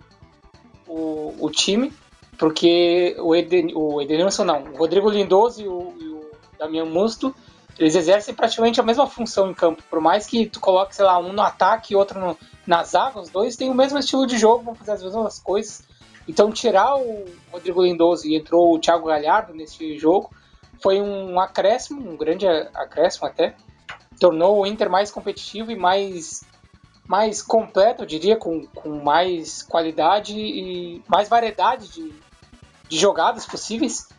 o, 0.88 1.34
o 1.40 1.50
time, 1.50 1.94
porque 2.38 3.16
o, 3.20 3.36
Eden, 3.36 3.72
o 3.76 4.02
Edenilson 4.02 4.44
não, 4.44 4.64
o 4.64 4.78
Rodrigo 4.78 5.10
Lindoso 5.10 5.62
e 5.62 5.68
o, 5.68 5.94
e 5.98 6.82
o 6.82 6.86
Musto, 6.86 7.34
eles 7.78 7.96
exercem 7.96 8.34
praticamente 8.34 8.80
a 8.80 8.84
mesma 8.84 9.08
função 9.08 9.50
em 9.50 9.54
campo, 9.54 9.84
por 9.90 10.00
mais 10.00 10.26
que 10.26 10.46
tu 10.46 10.60
coloque, 10.60 10.96
sei 10.96 11.06
lá, 11.06 11.18
um 11.18 11.34
no 11.34 11.42
ataque 11.42 11.94
e 11.94 11.96
outro 11.96 12.20
no, 12.20 12.38
na 12.66 12.84
zaga, 12.84 13.20
os 13.20 13.30
dois 13.30 13.56
têm 13.56 13.70
o 13.70 13.74
mesmo 13.74 13.98
estilo 13.98 14.28
de 14.28 14.38
jogo, 14.38 14.64
vão 14.64 14.76
fazer 14.76 14.94
as 14.94 15.04
mesmas 15.04 15.40
coisas, 15.40 15.84
então, 16.28 16.52
tirar 16.52 16.96
o 16.96 17.26
Rodrigo 17.52 17.84
Lindoso 17.84 18.28
e 18.28 18.36
entrou 18.36 18.74
o 18.74 18.80
Thiago 18.80 19.08
Galhardo 19.08 19.54
nesse 19.54 19.98
jogo 19.98 20.30
foi 20.82 21.02
um 21.02 21.40
acréscimo, 21.40 22.10
um 22.10 22.18
grande 22.18 22.48
acréscimo 22.48 23.28
até. 23.28 23.56
Tornou 24.20 24.62
o 24.62 24.66
Inter 24.66 24.90
mais 24.90 25.12
competitivo 25.12 25.72
e 25.72 25.76
mais, 25.76 26.44
mais 27.08 27.42
completo, 27.42 28.04
eu 28.04 28.08
diria, 28.08 28.36
com, 28.36 28.66
com 28.68 29.02
mais 29.04 29.64
qualidade 29.64 30.38
e 30.38 31.02
mais 31.08 31.28
variedade 31.28 31.90
de, 31.90 32.14
de 32.88 32.98
jogadas 32.98 33.46
possíveis. 33.46 34.10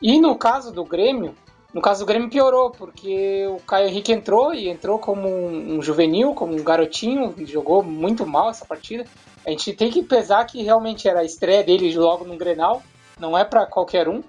E 0.00 0.20
no 0.20 0.36
caso 0.36 0.72
do 0.72 0.84
Grêmio, 0.84 1.34
no 1.72 1.80
caso 1.80 2.04
do 2.04 2.06
Grêmio 2.06 2.30
piorou, 2.30 2.70
porque 2.70 3.46
o 3.46 3.60
Caio 3.60 3.88
Henrique 3.88 4.12
entrou 4.12 4.52
e 4.52 4.68
entrou 4.68 4.98
como 4.98 5.28
um, 5.28 5.76
um 5.76 5.82
juvenil, 5.82 6.34
como 6.34 6.54
um 6.54 6.62
garotinho, 6.64 7.34
jogou 7.46 7.82
muito 7.82 8.26
mal 8.26 8.50
essa 8.50 8.64
partida. 8.64 9.04
A 9.46 9.50
gente 9.50 9.72
tem 9.72 9.90
que 9.90 10.02
pesar 10.02 10.44
que 10.44 10.62
realmente 10.62 11.08
era 11.08 11.20
a 11.20 11.24
estreia 11.24 11.64
dele 11.64 11.96
logo 11.96 12.24
no 12.24 12.36
Grenal, 12.36 12.82
não 13.18 13.36
é 13.36 13.44
para 13.44 13.66
qualquer 13.66 14.08
um, 14.08 14.22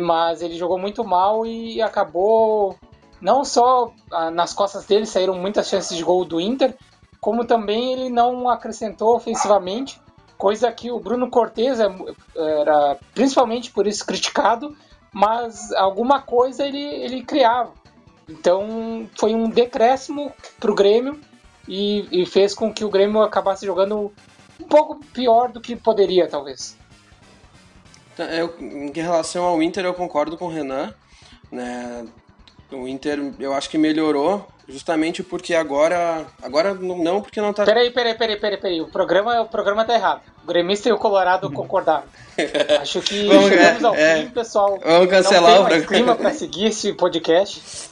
mas 0.00 0.42
ele 0.42 0.56
jogou 0.56 0.78
muito 0.78 1.04
mal 1.04 1.44
e 1.46 1.82
acabou 1.82 2.76
não 3.20 3.44
só 3.44 3.92
ah, 4.10 4.30
nas 4.30 4.52
costas 4.52 4.84
dele 4.86 5.06
saíram 5.06 5.34
muitas 5.34 5.68
chances 5.68 5.96
de 5.96 6.02
gol 6.02 6.24
do 6.24 6.40
Inter, 6.40 6.74
como 7.20 7.44
também 7.44 7.92
ele 7.92 8.08
não 8.08 8.48
acrescentou 8.48 9.14
ofensivamente, 9.14 10.00
coisa 10.36 10.72
que 10.72 10.90
o 10.90 10.98
Bruno 10.98 11.30
Cortes 11.30 11.78
é, 11.78 11.86
era 12.34 12.98
principalmente 13.14 13.70
por 13.70 13.86
isso 13.86 14.04
criticado, 14.04 14.76
mas 15.12 15.72
alguma 15.72 16.20
coisa 16.20 16.66
ele, 16.66 16.82
ele 16.82 17.22
criava. 17.22 17.72
Então 18.28 19.08
foi 19.16 19.34
um 19.34 19.48
decréscimo 19.48 20.32
para 20.58 20.72
o 20.72 20.74
Grêmio 20.74 21.20
e, 21.68 22.06
e, 22.10 22.26
fez 22.26 22.54
com 22.54 22.72
que 22.72 22.84
o 22.84 22.90
Grêmio 22.90 23.22
acabasse 23.22 23.64
jogando 23.64 24.12
um 24.60 24.64
pouco 24.64 24.96
pior 25.12 25.50
do 25.50 25.60
que 25.60 25.76
poderia, 25.76 26.28
talvez. 26.28 26.76
Tá, 28.16 28.24
eu, 28.24 28.54
em 28.60 28.92
relação 28.92 29.44
ao 29.44 29.62
Inter, 29.62 29.84
eu 29.84 29.94
concordo 29.94 30.36
com 30.36 30.46
o 30.46 30.50
Renan. 30.50 30.92
Né? 31.50 32.06
O 32.70 32.88
Inter, 32.88 33.32
eu 33.38 33.52
acho 33.52 33.68
que 33.68 33.76
melhorou, 33.76 34.46
justamente 34.68 35.22
porque 35.22 35.54
agora. 35.54 36.26
Agora 36.42 36.74
não, 36.74 37.20
porque 37.20 37.40
não 37.40 37.52
tá. 37.52 37.64
Peraí, 37.64 37.90
peraí, 37.90 38.14
peraí, 38.14 38.36
peraí, 38.36 38.56
peraí. 38.58 38.80
O 38.80 38.88
programa, 38.88 39.42
o 39.42 39.48
programa 39.48 39.84
tá 39.84 39.94
errado. 39.94 40.22
O 40.42 40.46
gremista 40.46 40.88
e 40.88 40.92
o 40.92 40.98
Colorado 40.98 41.50
concordaram. 41.52 42.04
Acho 42.80 43.00
que 43.02 43.26
Vamos, 43.26 43.48
chegamos 43.48 43.84
ao 43.84 43.94
é, 43.94 44.22
fim, 44.22 44.30
pessoal. 44.30 44.78
Vamos 44.82 45.10
cancelar 45.10 45.60
não 45.60 45.68
tem 45.68 45.80
o 45.80 45.84
programa. 45.84 45.86
clima 45.86 46.16
pra 46.16 46.32
seguir 46.32 46.66
esse 46.66 46.92
podcast. 46.94 47.91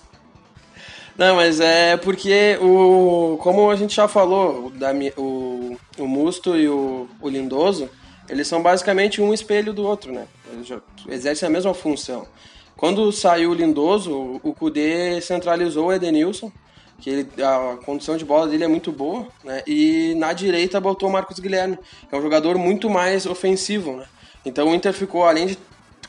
Não, 1.21 1.37
mas 1.37 1.61
é 1.61 1.99
porque 1.99 2.57
o. 2.63 3.37
Como 3.43 3.71
a 3.71 3.77
gente 3.77 3.95
já 3.95 4.09
falou, 4.09 4.69
o, 4.69 4.71
Dami, 4.71 5.13
o, 5.19 5.77
o 5.99 6.09
Musto 6.09 6.57
e 6.57 6.67
o, 6.67 7.07
o 7.21 7.29
Lindoso, 7.29 7.91
eles 8.27 8.49
são 8.49 8.63
basicamente 8.63 9.21
um 9.21 9.35
espelho 9.35 9.75
do 9.75 9.85
outro, 9.85 10.11
né? 10.13 10.27
Eles 10.51 10.73
exercem 11.11 11.47
a 11.47 11.51
mesma 11.51 11.75
função. 11.75 12.27
Quando 12.75 13.13
saiu 13.13 13.51
o 13.51 13.55
Lindoso, 13.55 14.41
o 14.43 14.55
Kudê 14.55 15.21
centralizou 15.21 15.89
o 15.89 15.93
Edenilson, 15.93 16.51
que 16.99 17.11
ele, 17.11 17.29
a 17.43 17.77
condição 17.85 18.17
de 18.17 18.25
bola 18.25 18.49
dele 18.49 18.65
é 18.65 18.69
muito 18.69 18.91
boa, 18.91 19.29
né? 19.45 19.63
E 19.67 20.15
na 20.15 20.33
direita 20.33 20.81
botou 20.81 21.07
o 21.11 21.13
Marcos 21.13 21.39
Guilherme, 21.39 21.77
que 22.09 22.15
é 22.15 22.17
um 22.17 22.23
jogador 22.23 22.57
muito 22.57 22.89
mais 22.89 23.27
ofensivo, 23.27 23.95
né? 23.95 24.07
Então 24.43 24.69
o 24.69 24.75
Inter 24.75 24.95
ficou, 24.95 25.25
além 25.25 25.49
de 25.49 25.59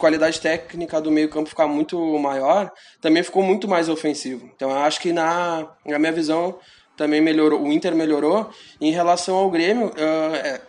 qualidade 0.01 0.41
técnica 0.41 1.00
do 1.00 1.12
meio-campo 1.12 1.48
ficar 1.48 1.67
muito 1.67 2.17
maior, 2.17 2.72
também 3.00 3.22
ficou 3.22 3.43
muito 3.43 3.67
mais 3.67 3.88
ofensivo. 3.88 4.50
Então 4.55 4.72
eu 4.72 4.79
acho 4.79 5.00
que 5.00 5.13
na, 5.13 5.67
na 5.86 6.00
minha 6.00 6.12
visão 6.12 6.58
também 6.98 7.22
melhorou, 7.22 7.62
o 7.62 7.72
Inter 7.72 7.96
melhorou. 7.96 8.50
Em 8.81 8.91
relação 8.91 9.36
ao 9.36 9.50
Grêmio, 9.51 9.88
uh, 9.88 10.36
é, 10.36 10.62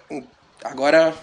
agora 0.63 1.15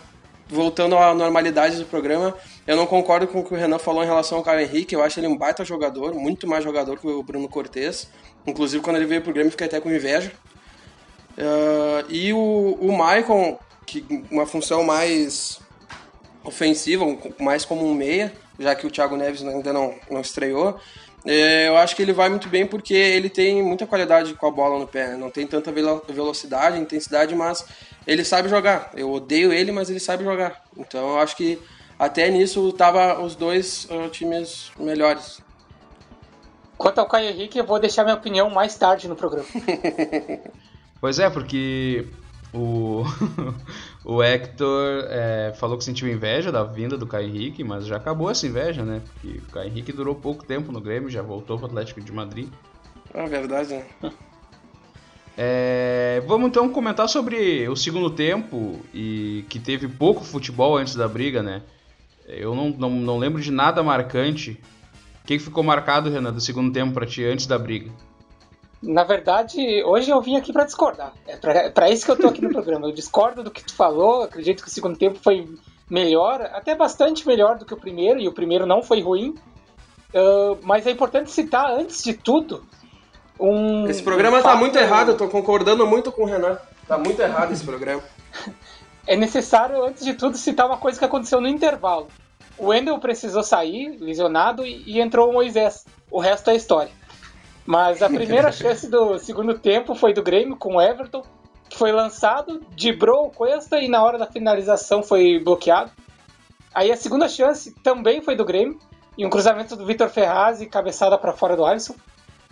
voltando 0.48 0.98
à 0.98 1.14
normalidade 1.14 1.78
do 1.78 1.86
programa, 1.86 2.36
eu 2.66 2.76
não 2.76 2.88
concordo 2.88 3.28
com 3.28 3.42
o 3.42 3.44
que 3.44 3.54
o 3.54 3.58
Renan 3.58 3.78
falou 3.78 4.04
em 4.04 4.08
relação 4.08 4.40
ao 4.40 4.44
Caio 4.44 4.62
Henrique. 4.62 4.96
Eu 4.96 5.04
acho 5.04 5.20
ele 5.20 5.28
um 5.28 5.38
baita 5.38 5.64
jogador, 5.64 6.16
muito 6.16 6.48
mais 6.48 6.64
jogador 6.64 6.98
que 7.00 7.08
o 7.08 7.22
Bruno 7.22 7.48
Cortes. 7.48 8.10
Inclusive, 8.48 8.84
quando 8.84 8.96
ele 8.96 9.06
veio 9.06 9.22
pro 9.22 9.32
Grêmio, 9.32 9.52
fiquei 9.52 9.68
até 9.68 9.80
com 9.80 9.92
inveja. 9.92 10.32
Uh, 11.38 12.06
e 12.10 12.34
o, 12.34 12.78
o 12.82 12.92
Maicon, 12.92 13.60
que 13.86 14.04
uma 14.32 14.48
função 14.48 14.84
mais 14.84 15.60
ofensiva, 16.44 17.06
mais 17.40 17.66
como 17.66 17.86
um 17.86 17.94
meia, 17.94 18.34
já 18.58 18.76
que 18.76 18.88
o 18.88 18.92
Thiago 18.92 19.16
Neves 19.18 19.44
ainda 19.44 19.74
não, 19.74 19.96
não 20.10 20.22
estreou. 20.22 20.80
É, 21.26 21.68
eu 21.68 21.78
acho 21.78 21.96
que 21.96 22.02
ele 22.02 22.14
vai 22.14 22.30
muito 22.30 22.48
bem 22.48 22.66
porque 22.66 22.94
ele 22.94 23.30
tem 23.30 23.62
muita 23.62 23.86
qualidade 23.86 24.34
com 24.34 24.48
a 24.48 24.52
bola 24.52 24.80
no 24.80 24.88
pé. 24.88 25.10
Né? 25.10 25.18
Não 25.18 25.30
tem 25.30 25.46
tanta 25.46 25.72
velocidade, 25.72 26.80
intensidade, 26.80 27.36
mas 27.36 27.66
ele 28.08 28.24
sabe 28.24 28.50
jogar. 28.50 28.92
Eu 28.96 29.12
odeio 29.12 29.52
ele, 29.52 29.72
mas 29.72 29.90
ele 29.90 30.00
sabe 30.00 30.24
jogar. 30.24 30.64
Então 30.78 31.10
eu 31.10 31.20
acho 31.20 31.36
que 31.36 31.60
até 31.98 32.30
nisso 32.30 32.72
tava 32.74 33.22
os 33.22 33.36
dois 33.36 33.86
uh, 33.92 34.10
times 34.10 34.72
melhores. 34.80 35.42
Quanto 36.78 37.00
ao 37.00 37.08
Caio 37.08 37.30
Henrique, 37.30 37.58
eu 37.58 37.66
vou 37.66 37.78
deixar 37.78 38.06
minha 38.06 38.16
opinião 38.16 38.50
mais 38.50 38.76
tarde 38.76 39.10
no 39.10 39.16
programa. 39.16 39.48
pois 41.02 41.20
é, 41.20 41.30
porque 41.30 42.08
o, 42.54 43.04
o 44.10 44.24
Hector 44.24 45.06
é, 45.08 45.54
falou 45.56 45.78
que 45.78 45.84
sentiu 45.84 46.10
inveja 46.10 46.52
da 46.52 46.64
vinda 46.64 46.98
do 46.98 47.06
Caio 47.06 47.28
Henrique, 47.28 47.64
mas 47.64 47.86
já 47.86 47.98
acabou 47.98 48.28
essa 48.28 48.48
inveja, 48.48 48.84
né? 48.84 49.04
Porque 49.06 49.38
o 49.38 49.52
Caio 49.52 49.68
Henrique 49.68 49.92
durou 49.92 50.16
pouco 50.16 50.44
tempo 50.44 50.72
no 50.72 50.82
Grêmio, 50.82 51.12
já 51.12 51.22
voltou 51.22 51.60
para 51.60 51.68
o 51.68 51.70
Atlético 51.70 52.02
de 52.02 52.12
Madrid. 52.12 52.50
É 53.14 53.26
verdade, 53.28 53.70
né? 53.70 53.86
É, 55.42 56.22
vamos 56.28 56.50
então 56.50 56.68
comentar 56.68 57.08
sobre 57.08 57.66
o 57.70 57.76
segundo 57.76 58.10
tempo 58.10 58.82
e 58.94 59.46
que 59.48 59.58
teve 59.58 59.88
pouco 59.88 60.22
futebol 60.22 60.76
antes 60.76 60.96
da 60.96 61.08
briga, 61.08 61.42
né? 61.42 61.62
Eu 62.28 62.54
não, 62.54 62.72
não, 62.72 62.90
não 62.90 63.18
lembro 63.18 63.42
de 63.42 63.50
nada 63.50 63.82
marcante. 63.82 64.62
O 65.24 65.28
que 65.28 65.40
ficou 65.40 65.64
marcado, 65.64 66.10
Renan, 66.10 66.34
do 66.34 66.42
segundo 66.42 66.74
tempo 66.74 66.94
para 66.94 67.06
ti 67.06 67.24
antes 67.24 67.48
da 67.48 67.58
briga? 67.58 67.90
Na 68.82 69.04
verdade, 69.04 69.84
hoje 69.84 70.10
eu 70.10 70.22
vim 70.22 70.38
aqui 70.38 70.54
para 70.54 70.64
discordar. 70.64 71.14
É 71.28 71.70
para 71.70 71.90
isso 71.90 72.06
que 72.06 72.12
eu 72.12 72.18
tô 72.18 72.28
aqui 72.28 72.42
no 72.42 72.50
programa. 72.50 72.88
Eu 72.88 72.94
discordo 72.94 73.44
do 73.44 73.52
que 73.52 73.64
tu 73.64 73.76
falou. 73.76 74.24
Acredito 74.24 74.64
que 74.64 74.70
o 74.70 74.74
segundo 74.74 74.98
tempo 74.98 75.20
foi 75.22 75.48
melhor, 75.90 76.42
até 76.54 76.76
bastante 76.76 77.26
melhor 77.28 77.58
do 77.58 77.66
que 77.66 77.74
o 77.74 77.78
primeiro, 77.78 78.20
e 78.20 78.28
o 78.28 78.32
primeiro 78.32 78.66
não 78.66 78.84
foi 78.84 79.02
ruim. 79.02 79.36
Uh, 80.14 80.58
mas 80.62 80.86
é 80.88 80.92
importante 80.92 81.32
citar, 81.32 81.72
antes 81.72 82.04
de 82.04 82.14
tudo, 82.14 82.64
um. 83.40 83.88
Esse 83.88 84.04
programa 84.04 84.40
um 84.40 84.44
tá 84.44 84.56
muito 84.56 84.78
errado, 84.78 85.10
eu 85.10 85.18
tô 85.18 85.28
concordando 85.28 85.86
muito 85.86 86.12
com 86.12 86.24
o 86.24 86.26
Renan. 86.26 86.58
Tá 86.88 86.98
muito 86.98 87.22
errado 87.22 87.52
esse 87.52 87.64
programa. 87.64 88.02
é 89.06 89.16
necessário, 89.16 89.84
antes 89.84 90.04
de 90.04 90.14
tudo, 90.14 90.38
citar 90.38 90.66
uma 90.68 90.78
coisa 90.78 90.98
que 90.98 91.06
aconteceu 91.06 91.42
no 91.42 91.48
intervalo. 91.48 92.08
O 92.58 92.68
Wendel 92.68 93.00
precisou 93.00 93.44
sair, 93.44 93.98
lesionado, 94.00 94.66
e, 94.66 94.84
e 94.86 95.00
entrou 95.00 95.30
o 95.30 95.34
Moisés. 95.34 95.86
O 96.12 96.20
resto 96.20 96.50
é 96.50 96.56
história. 96.56 96.92
Mas 97.70 98.02
a 98.02 98.10
primeira 98.10 98.50
chance 98.52 98.90
do 98.90 99.20
segundo 99.20 99.60
tempo 99.60 99.94
foi 99.94 100.12
do 100.12 100.24
Grêmio 100.24 100.58
com 100.58 100.78
o 100.78 100.82
Everton, 100.82 101.22
que 101.70 101.78
foi 101.78 101.92
lançado, 101.92 102.66
dibrou 102.72 103.28
o 103.28 103.30
Cuesta 103.30 103.78
e 103.78 103.88
na 103.88 104.04
hora 104.04 104.18
da 104.18 104.26
finalização 104.26 105.04
foi 105.04 105.38
bloqueado. 105.38 105.92
Aí 106.74 106.92
a 106.92 106.98
segunda 106.98 107.30
chance 107.30 107.72
também 107.84 108.24
foi 108.24 108.36
do 108.36 108.44
Grêmio, 108.44 108.80
e 109.16 109.24
um 109.24 109.30
cruzamento 109.30 109.76
do 109.76 109.86
Vitor 109.86 110.10
Ferraz 110.10 110.62
e 110.62 110.66
cabeçada 110.66 111.16
para 111.16 111.32
fora 111.32 111.56
do 111.56 111.64
Alisson. 111.64 111.94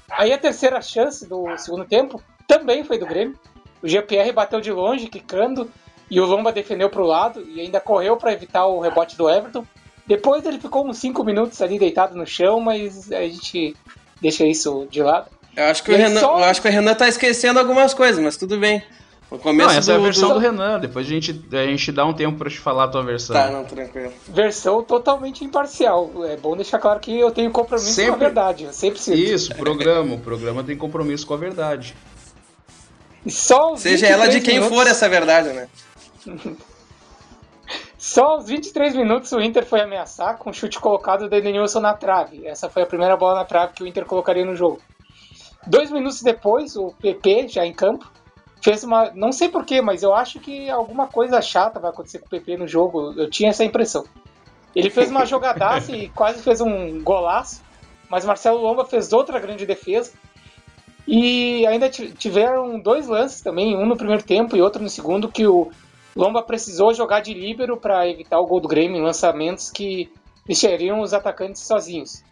Aí 0.07 0.31
a 0.31 0.37
terceira 0.37 0.79
chance 0.83 1.27
do 1.27 1.57
segundo 1.57 1.85
tempo 1.85 2.21
também 2.47 2.83
foi 2.83 2.99
do 2.99 3.07
Grêmio. 3.07 3.39
O 3.81 3.87
GPR 3.87 4.31
bateu 4.31 4.61
de 4.61 4.71
longe, 4.71 5.07
quicando, 5.07 5.67
e 6.11 6.21
o 6.21 6.25
Lomba 6.27 6.51
defendeu 6.51 6.91
para 6.91 7.01
o 7.01 7.07
lado 7.07 7.41
e 7.41 7.59
ainda 7.59 7.79
correu 7.79 8.17
para 8.17 8.33
evitar 8.33 8.67
o 8.67 8.79
rebote 8.79 9.17
do 9.17 9.27
Everton. 9.27 9.65
Depois 10.05 10.45
ele 10.45 10.59
ficou 10.59 10.87
uns 10.87 10.99
5 10.99 11.23
minutos 11.23 11.59
ali 11.59 11.79
deitado 11.79 12.15
no 12.15 12.27
chão, 12.27 12.59
mas 12.59 13.11
a 13.11 13.21
gente 13.21 13.75
deixa 14.21 14.45
isso 14.45 14.87
de 14.89 15.01
lado. 15.01 15.27
Eu 15.55 15.65
acho 15.65 15.83
que, 15.83 15.91
o 15.91 15.95
Renan, 15.95 16.19
só... 16.19 16.39
eu 16.39 16.43
acho 16.43 16.61
que 16.61 16.67
o 16.67 16.71
Renan 16.71 16.93
tá 16.93 17.07
esquecendo 17.07 17.59
algumas 17.59 17.93
coisas, 17.93 18.23
mas 18.23 18.37
tudo 18.37 18.57
bem. 18.57 18.83
No 19.29 19.37
começo 19.39 19.69
não, 19.69 19.77
essa 19.77 19.91
do, 19.91 19.97
é 19.97 19.99
a 19.99 20.03
versão 20.03 20.29
do... 20.29 20.33
do... 20.35 20.39
Renan, 20.39 20.79
depois 20.79 21.05
a 21.05 21.09
gente, 21.09 21.45
a 21.51 21.65
gente 21.65 21.91
dá 21.91 22.05
um 22.05 22.13
tempo 22.13 22.37
pra 22.37 22.49
te 22.49 22.59
falar 22.59 22.85
a 22.85 22.87
tua 22.87 23.03
versão. 23.03 23.35
Tá, 23.35 23.49
não, 23.49 23.65
tranquilo. 23.65 24.13
Versão 24.27 24.81
totalmente 24.83 25.43
imparcial. 25.43 26.11
É 26.25 26.37
bom 26.37 26.55
deixar 26.55 26.79
claro 26.79 26.99
que 26.99 27.19
eu 27.19 27.31
tenho 27.31 27.51
compromisso 27.51 27.91
sempre... 27.91 28.11
com 28.11 28.15
a 28.15 28.19
verdade. 28.19 28.63
Eu 28.65 28.73
sempre 28.73 28.99
sinto. 29.01 29.17
Isso, 29.17 29.53
programa. 29.55 30.15
O 30.15 30.19
programa 30.19 30.63
tem 30.63 30.77
compromisso 30.77 31.25
com 31.27 31.33
a 31.33 31.37
verdade. 31.37 31.95
Só 33.27 33.75
Seja 33.75 34.07
ela 34.07 34.27
de 34.27 34.39
quem 34.39 34.55
minutos... 34.55 34.77
for 34.77 34.87
essa 34.87 35.09
verdade, 35.09 35.49
né? 35.49 35.67
Só 38.07 38.23
aos 38.23 38.47
23 38.47 38.95
minutos 38.95 39.33
o 39.33 39.41
Inter 39.41 39.65
foi 39.65 39.81
ameaçar 39.81 40.37
com 40.37 40.49
o 40.49 40.53
chute 40.53 40.79
colocado 40.79 41.27
do 41.27 41.35
Edenilson 41.35 41.81
na 41.81 41.93
trave. 41.93 42.47
Essa 42.47 42.69
foi 42.69 42.83
a 42.83 42.85
primeira 42.85 43.17
bola 43.17 43.35
na 43.35 43.43
trave 43.43 43.73
que 43.73 43.83
o 43.83 43.85
Inter 43.85 44.05
colocaria 44.05 44.45
no 44.45 44.55
jogo. 44.55 44.79
Dois 45.67 45.91
minutos 45.91 46.21
depois, 46.21 46.77
o 46.77 46.93
PP, 47.01 47.49
já 47.49 47.65
em 47.65 47.73
campo, 47.73 48.09
fez 48.63 48.81
uma. 48.85 49.11
Não 49.13 49.33
sei 49.33 49.49
porquê, 49.49 49.81
mas 49.81 50.03
eu 50.03 50.15
acho 50.15 50.39
que 50.39 50.69
alguma 50.69 51.07
coisa 51.07 51.41
chata 51.41 51.81
vai 51.81 51.91
acontecer 51.91 52.19
com 52.19 52.27
o 52.27 52.29
PP 52.29 52.55
no 52.55 52.65
jogo. 52.65 53.11
Eu 53.17 53.29
tinha 53.29 53.49
essa 53.49 53.65
impressão. 53.65 54.05
Ele 54.73 54.89
fez 54.89 55.11
uma 55.11 55.25
jogadaça 55.25 55.91
e 55.91 56.07
quase 56.15 56.41
fez 56.41 56.61
um 56.61 57.03
golaço, 57.03 57.61
mas 58.09 58.23
Marcelo 58.23 58.61
Lomba 58.61 58.85
fez 58.85 59.11
outra 59.11 59.37
grande 59.37 59.65
defesa. 59.65 60.13
E 61.05 61.67
ainda 61.67 61.89
tiveram 61.89 62.79
dois 62.79 63.05
lances 63.05 63.41
também, 63.41 63.75
um 63.75 63.85
no 63.85 63.97
primeiro 63.97 64.23
tempo 64.23 64.55
e 64.55 64.61
outro 64.61 64.81
no 64.81 64.89
segundo, 64.89 65.27
que 65.27 65.45
o 65.45 65.69
Lomba 66.17 66.41
precisou 66.41 66.95
jogar 66.95 67.19
de 67.19 67.31
líbero 67.31 67.77
para 67.77 68.09
evitar 68.09 68.39
o 68.39 68.47
gol 68.47 68.59
do 68.59 68.67
Grêmio 68.67 68.97
em 68.97 69.03
lançamentos 69.03 69.69
que 69.69 70.11
deixariam 70.47 70.99
os 70.99 71.13
atacantes 71.13 71.61
sozinhos. 71.61 72.23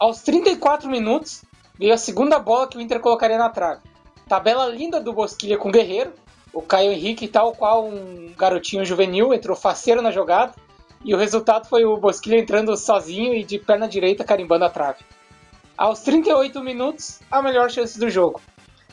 Aos 0.00 0.20
34 0.22 0.90
minutos, 0.90 1.44
veio 1.78 1.94
a 1.94 1.96
segunda 1.96 2.40
bola 2.40 2.66
que 2.66 2.76
o 2.76 2.80
Inter 2.80 2.98
colocaria 2.98 3.38
na 3.38 3.50
trave. 3.50 3.82
Tabela 4.28 4.66
linda 4.66 5.00
do 5.00 5.12
Bosquilha 5.12 5.56
com 5.56 5.68
o 5.68 5.72
Guerreiro, 5.72 6.12
o 6.52 6.60
Caio 6.60 6.90
Henrique, 6.90 7.28
tal 7.28 7.52
qual 7.52 7.86
um 7.86 8.34
garotinho 8.36 8.84
juvenil, 8.84 9.32
entrou 9.32 9.56
faceiro 9.56 10.02
na 10.02 10.10
jogada, 10.10 10.52
e 11.04 11.14
o 11.14 11.18
resultado 11.18 11.68
foi 11.68 11.84
o 11.84 11.96
Bosquilha 11.96 12.40
entrando 12.40 12.76
sozinho 12.76 13.32
e 13.32 13.44
de 13.44 13.60
perna 13.60 13.86
direita 13.86 14.24
carimbando 14.24 14.64
a 14.64 14.70
trave. 14.70 15.04
Aos 15.78 16.00
38 16.00 16.60
minutos, 16.60 17.20
a 17.30 17.40
melhor 17.40 17.70
chance 17.70 17.96
do 17.96 18.10
jogo 18.10 18.40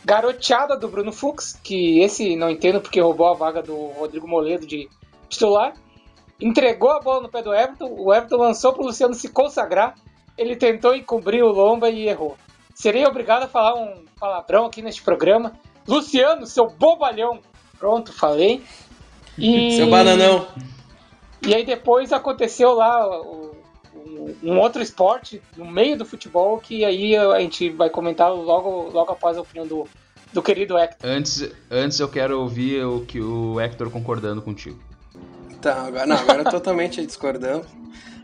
garoteada 0.04 0.78
do 0.78 0.88
Bruno 0.88 1.12
Fux, 1.12 1.60
que 1.64 2.02
esse 2.02 2.36
não 2.36 2.50
entendo 2.50 2.82
porque 2.82 3.02
roubou 3.02 3.28
a 3.28 3.34
vaga 3.34 3.62
do 3.62 3.76
Rodrigo 3.88 4.28
Moledo 4.28 4.66
de 4.66 4.90
titular. 5.28 5.74
Entregou 6.40 6.90
a 6.92 7.00
bola 7.00 7.22
no 7.22 7.30
pé 7.30 7.42
do 7.42 7.54
Everton, 7.54 7.94
o 7.98 8.14
Everton 8.14 8.38
lançou 8.38 8.74
para 8.74 8.84
o 8.84 8.86
Luciano 8.86 9.14
se 9.14 9.30
consagrar. 9.30 9.96
Ele 10.38 10.56
tentou 10.56 10.96
encobrir 10.96 11.44
o 11.44 11.52
Lomba 11.52 11.90
e 11.90 12.08
errou. 12.08 12.38
Serei 12.74 13.06
obrigado 13.06 13.44
a 13.44 13.48
falar 13.48 13.76
um 13.76 14.06
palavrão 14.18 14.66
aqui 14.66 14.82
neste 14.82 15.02
programa. 15.02 15.54
Luciano, 15.86 16.46
seu 16.46 16.70
bobalhão! 16.70 17.40
Pronto, 17.78 18.14
falei. 18.14 18.64
E... 19.42 19.72
Seu 19.78 19.90
bananão! 19.90 20.46
E 21.42 21.56
aí 21.56 21.64
depois 21.64 22.12
aconteceu 22.12 22.74
lá 22.74 23.08
um 24.44 24.60
outro 24.60 24.82
esporte 24.82 25.42
no 25.56 25.66
meio 25.66 25.98
do 25.98 26.06
futebol 26.06 26.58
que 26.60 26.84
aí 26.86 27.16
a 27.16 27.40
gente 27.40 27.70
vai 27.70 27.90
comentar 27.90 28.32
logo, 28.34 28.90
logo 28.92 29.12
após 29.12 29.38
a 29.38 29.42
opinião 29.42 29.68
do, 29.68 29.88
do 30.34 30.42
querido 30.42 30.78
Hector. 30.78 31.10
Antes, 31.10 31.50
antes 31.70 32.00
eu 32.00 32.08
quero 32.08 32.40
ouvir 32.40 32.84
o 32.86 33.02
que 33.02 33.20
o 33.22 33.60
Hector 33.60 33.90
concordando 33.90 34.42
contigo. 34.42 34.80
Tá, 35.62 35.86
agora, 35.88 36.06
não, 36.06 36.16
agora 36.16 36.44
totalmente 36.46 37.04
discordando. 37.06 37.66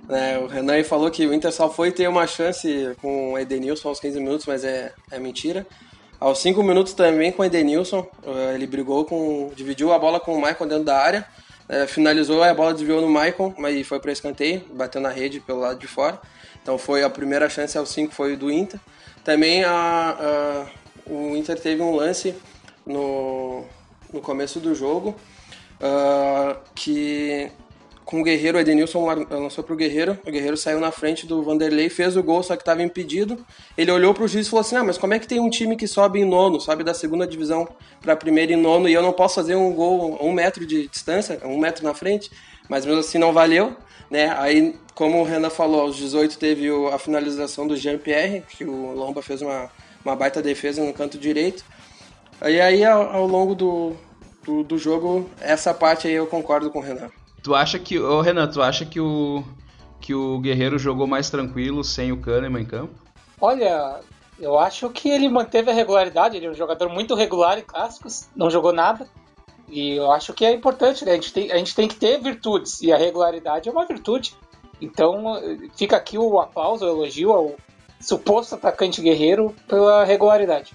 É, 0.08 0.38
o 0.38 0.48
Renan 0.48 0.84
falou 0.84 1.10
que 1.10 1.26
o 1.26 1.34
Inter 1.34 1.52
só 1.52 1.70
foi 1.70 1.92
ter 1.92 2.08
uma 2.08 2.28
chance 2.28 2.96
com 3.02 3.34
o 3.34 3.40
Edenilson 3.40 3.90
aos 3.90 4.00
15 4.00 4.20
minutos, 4.20 4.46
mas 4.46 4.64
é, 4.64 4.94
é 5.12 5.20
mentira. 5.20 5.66
Aos 6.20 6.40
5 6.40 6.64
minutos 6.64 6.94
também 6.94 7.32
com 7.32 7.42
o 7.42 7.46
Edenilson, 7.46 8.08
eh, 8.26 8.56
ele 8.56 8.66
brigou 8.66 9.04
com. 9.04 9.52
dividiu 9.56 9.92
a 9.92 10.00
bola 10.00 10.20
com 10.20 10.34
o 10.34 10.40
Maicon 10.40 10.66
dentro 10.66 10.86
da 10.86 10.98
área, 10.98 11.26
é, 11.68 11.88
finalizou, 11.88 12.44
a 12.44 12.54
bola 12.54 12.74
desviou 12.74 13.02
no 13.02 13.10
Maicon, 13.10 13.54
mas 13.58 13.86
foi 13.88 14.00
para 14.00 14.12
escanteio, 14.12 14.64
bateu 14.74 15.02
na 15.02 15.10
rede 15.10 15.40
pelo 15.40 15.60
lado 15.60 15.80
de 15.80 15.88
fora. 15.88 16.20
Então 16.62 16.78
foi 16.78 17.04
a 17.04 17.10
primeira 17.10 17.50
chance 17.50 17.78
aos 17.78 17.90
5 17.90 18.14
foi 18.14 18.36
do 18.36 18.52
Inter. 18.52 18.80
Também 19.24 19.64
a, 19.64 20.18
a, 20.20 21.12
o 21.12 21.36
Inter 21.36 21.60
teve 21.60 21.82
um 21.82 21.96
lance 21.96 22.36
no, 22.86 23.66
no 24.14 24.22
começo 24.22 24.60
do 24.60 24.76
jogo 24.76 25.16
uh, 25.80 26.58
que 26.76 27.52
com 28.06 28.22
o 28.22 28.24
Guerreiro, 28.24 28.58
o 28.58 28.62
Edenilson 28.62 29.04
lançou 29.32 29.64
pro 29.64 29.76
Guerreiro, 29.76 30.18
o 30.26 30.32
Guerreiro 30.32 30.56
saiu 30.56 30.80
na 30.80 30.92
frente 30.92 31.26
do 31.26 31.42
Vanderlei, 31.42 31.90
fez 31.90 32.16
o 32.16 32.22
gol, 32.22 32.44
só 32.44 32.56
que 32.56 32.62
estava 32.62 32.84
impedido. 32.84 33.44
Ele 33.76 33.92
olhou 33.92 34.14
pro 34.14 34.28
juiz 34.28 34.46
e 34.46 34.50
falou 34.50 34.62
assim: 34.62 34.76
Ah, 34.76 34.84
mas 34.84 34.98
como 34.98 35.16
é 35.16 35.20
que 35.20 35.28
tem 35.28 35.40
um 35.40 35.50
time 35.50 35.76
que 35.76 35.88
sobe 35.88 36.20
em 36.20 36.26
nono, 36.26 36.62
sobe 36.62 36.84
da 36.84 36.94
segunda 36.94 37.26
divisão 37.26 37.68
pra 38.02 38.16
primeira 38.16 38.54
em 38.54 38.56
nono, 38.56 38.88
e 38.88 38.94
eu 38.94 39.02
não 39.02 39.12
posso 39.12 39.36
fazer 39.36 39.56
um 39.56 39.74
gol 39.74 40.20
um 40.22 40.32
metro 40.32 40.66
de 40.68 40.88
distância, 40.88 41.42
um 41.44 41.58
metro 41.58 41.84
na 41.84 41.96
frente? 41.96 42.30
Mas 42.70 42.86
mesmo 42.86 43.00
assim 43.00 43.18
não 43.18 43.34
valeu, 43.34 43.76
né? 44.10 44.36
Aí, 44.38 44.76
como 44.94 45.20
o 45.20 45.24
Renan 45.24 45.50
falou, 45.50 45.82
aos 45.82 45.98
18 45.98 46.38
teve 46.38 46.70
a 46.94 47.00
finalização 47.00 47.68
do 47.68 47.76
Jean-Pierre, 47.76 48.44
que 48.48 48.64
o 48.64 48.94
Lomba 48.94 49.24
fez 49.24 49.42
uma, 49.42 49.70
uma 50.04 50.16
baita 50.16 50.42
defesa 50.44 50.84
no 50.84 50.94
canto 50.94 51.18
direito. 51.18 51.66
E 52.44 52.62
aí, 52.62 52.86
ao, 52.86 53.02
ao 53.10 53.28
longo 53.28 53.56
do, 53.56 53.94
do, 54.44 54.64
do 54.64 54.78
jogo, 54.78 55.28
essa 55.42 55.74
parte 55.74 56.08
aí 56.08 56.14
eu 56.14 56.28
concordo 56.28 56.70
com 56.70 56.80
o 56.80 56.82
Renan. 56.84 57.10
Tu 57.46 57.54
acha 57.54 57.78
que. 57.78 58.00
Ô 58.00 58.22
Renan, 58.22 58.48
tu 58.48 58.60
acha 58.60 58.84
que 58.84 59.00
o. 59.00 59.44
que 60.02 60.16
o 60.16 60.40
Guerreiro 60.40 60.80
jogou 60.80 61.06
mais 61.06 61.30
tranquilo 61.30 61.84
sem 61.84 62.12
o 62.12 62.20
Kahneman 62.20 62.64
em 62.64 62.66
campo? 62.66 62.96
Olha, 63.40 64.00
eu 64.40 64.58
acho 64.58 64.90
que 64.90 65.08
ele 65.08 65.30
manteve 65.30 65.70
a 65.70 65.74
regularidade, 65.74 66.36
ele 66.36 66.48
é 66.48 66.50
um 66.50 66.56
jogador 66.56 66.90
muito 66.90 67.14
regular 67.14 67.60
em 67.60 67.62
clássicos, 67.62 68.28
não 68.36 68.50
jogou 68.50 68.74
nada. 68.74 69.08
E 69.70 69.92
eu 69.92 70.12
acho 70.12 70.34
que 70.34 70.44
é 70.44 70.52
importante, 70.52 71.06
né? 71.06 71.12
A 71.12 71.16
gente 71.16 71.32
tem, 71.32 71.52
a 71.52 71.58
gente 71.58 71.76
tem 71.76 71.88
que 71.88 71.98
ter 71.98 72.20
virtudes, 72.20 72.82
e 72.82 72.92
a 72.92 72.98
regularidade 72.98 73.70
é 73.70 73.72
uma 73.72 73.86
virtude. 73.86 74.36
Então 74.82 75.40
fica 75.78 75.96
aqui 75.96 76.18
o 76.18 76.40
aplauso, 76.40 76.84
o 76.84 76.90
elogio 76.90 77.32
ao 77.32 77.56
suposto 78.02 78.56
atacante 78.56 79.02
guerreiro 79.02 79.56
pela 79.68 80.04
regularidade. 80.04 80.74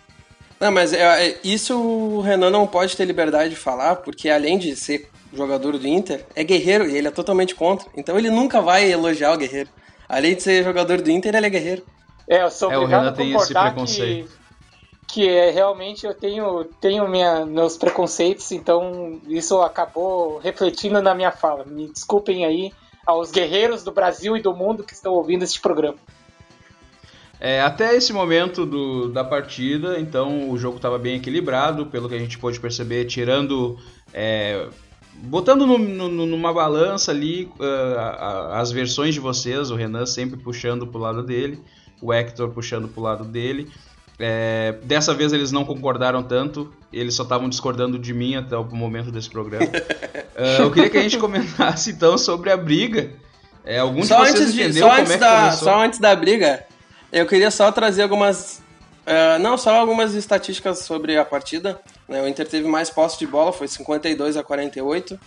Não, 0.60 0.70
mas 0.70 0.92
é, 0.92 1.30
é, 1.30 1.40
isso 1.42 1.76
o 1.76 2.20
Renan 2.20 2.50
não 2.50 2.64
pode 2.64 2.96
ter 2.96 3.06
liberdade 3.06 3.50
de 3.50 3.56
falar, 3.56 3.96
porque 3.96 4.30
além 4.30 4.56
de 4.56 4.76
ser 4.76 5.10
jogador 5.32 5.78
do 5.78 5.86
Inter, 5.86 6.26
é 6.34 6.42
guerreiro 6.42 6.88
e 6.88 6.96
ele 6.96 7.08
é 7.08 7.10
totalmente 7.10 7.54
contra. 7.54 7.88
Então 7.96 8.18
ele 8.18 8.30
nunca 8.30 8.60
vai 8.60 8.90
elogiar 8.90 9.32
o 9.32 9.36
guerreiro. 9.36 9.70
Além 10.08 10.34
de 10.34 10.42
ser 10.42 10.64
jogador 10.64 11.00
do 11.00 11.10
Inter, 11.10 11.34
ele 11.34 11.46
é 11.46 11.50
guerreiro. 11.50 11.82
É, 12.28 12.42
eu 12.42 12.50
sou 12.50 12.70
é, 12.70 12.76
obrigado 12.76 13.08
a 13.08 13.12
concordar 13.12 13.74
que, 13.74 14.28
que 15.08 15.28
é, 15.28 15.50
realmente 15.50 16.06
eu 16.06 16.14
tenho, 16.14 16.64
tenho 16.80 17.08
minha, 17.08 17.44
meus 17.46 17.76
preconceitos, 17.76 18.52
então 18.52 19.20
isso 19.28 19.60
acabou 19.62 20.38
refletindo 20.38 21.00
na 21.02 21.14
minha 21.14 21.32
fala. 21.32 21.64
Me 21.64 21.88
desculpem 21.88 22.44
aí 22.44 22.72
aos 23.06 23.30
guerreiros 23.30 23.82
do 23.82 23.92
Brasil 23.92 24.36
e 24.36 24.42
do 24.42 24.54
mundo 24.54 24.84
que 24.84 24.92
estão 24.92 25.12
ouvindo 25.12 25.42
este 25.42 25.60
programa. 25.60 25.98
É, 27.40 27.62
até 27.62 27.96
esse 27.96 28.12
momento 28.12 28.66
do, 28.66 29.08
da 29.08 29.24
partida, 29.24 29.98
então 29.98 30.50
o 30.50 30.58
jogo 30.58 30.76
estava 30.76 30.98
bem 30.98 31.16
equilibrado, 31.16 31.86
pelo 31.86 32.06
que 32.06 32.14
a 32.14 32.18
gente 32.18 32.38
pôde 32.38 32.60
perceber, 32.60 33.06
tirando 33.06 33.78
é, 34.12 34.68
botando 35.22 35.66
no, 35.66 35.78
no, 35.78 36.26
numa 36.26 36.52
balança 36.52 37.10
ali 37.10 37.50
uh, 37.58 38.52
as 38.52 38.70
versões 38.70 39.14
de 39.14 39.20
vocês, 39.20 39.70
o 39.70 39.74
Renan 39.74 40.06
sempre 40.06 40.38
puxando 40.38 40.86
pro 40.86 40.98
lado 40.98 41.22
dele, 41.22 41.60
o 42.00 42.12
Hector 42.12 42.48
puxando 42.50 42.88
pro 42.88 43.02
lado 43.02 43.24
dele. 43.24 43.70
É, 44.18 44.74
dessa 44.82 45.14
vez 45.14 45.32
eles 45.32 45.50
não 45.50 45.64
concordaram 45.64 46.22
tanto, 46.22 46.70
eles 46.92 47.14
só 47.14 47.22
estavam 47.22 47.48
discordando 47.48 47.98
de 47.98 48.12
mim 48.12 48.36
até 48.36 48.56
o 48.56 48.64
momento 48.64 49.10
desse 49.10 49.30
programa. 49.30 49.66
uh, 49.66 50.60
eu 50.62 50.70
queria 50.70 50.90
que 50.90 50.98
a 50.98 51.02
gente 51.02 51.18
comentasse 51.18 51.90
então 51.90 52.18
sobre 52.18 52.50
a 52.50 52.56
briga. 52.56 53.10
É, 53.64 53.78
algum 53.78 54.02
só 54.02 54.24
de 54.24 54.30
antes 54.30 54.54
de, 54.54 54.72
só 54.74 54.92
antes 54.92 55.12
é 55.12 55.18
da, 55.18 55.40
começou? 55.40 55.64
Só 55.64 55.82
antes 55.82 55.98
da 55.98 56.16
briga, 56.16 56.64
eu 57.12 57.26
queria 57.26 57.50
só 57.50 57.70
trazer 57.70 58.02
algumas 58.02 58.62
Uh, 59.10 59.38
não, 59.40 59.56
só 59.56 59.74
algumas 59.74 60.14
estatísticas 60.14 60.80
sobre 60.80 61.16
a 61.16 61.24
partida. 61.24 61.80
Né? 62.10 62.20
O 62.20 62.28
Inter 62.28 62.46
teve 62.46 62.68
mais 62.68 62.90
posse 62.90 63.18
de 63.18 63.26
bola, 63.26 63.52
foi 63.52 63.68
52 63.68 64.36
a 64.36 64.42
48. 64.42 65.18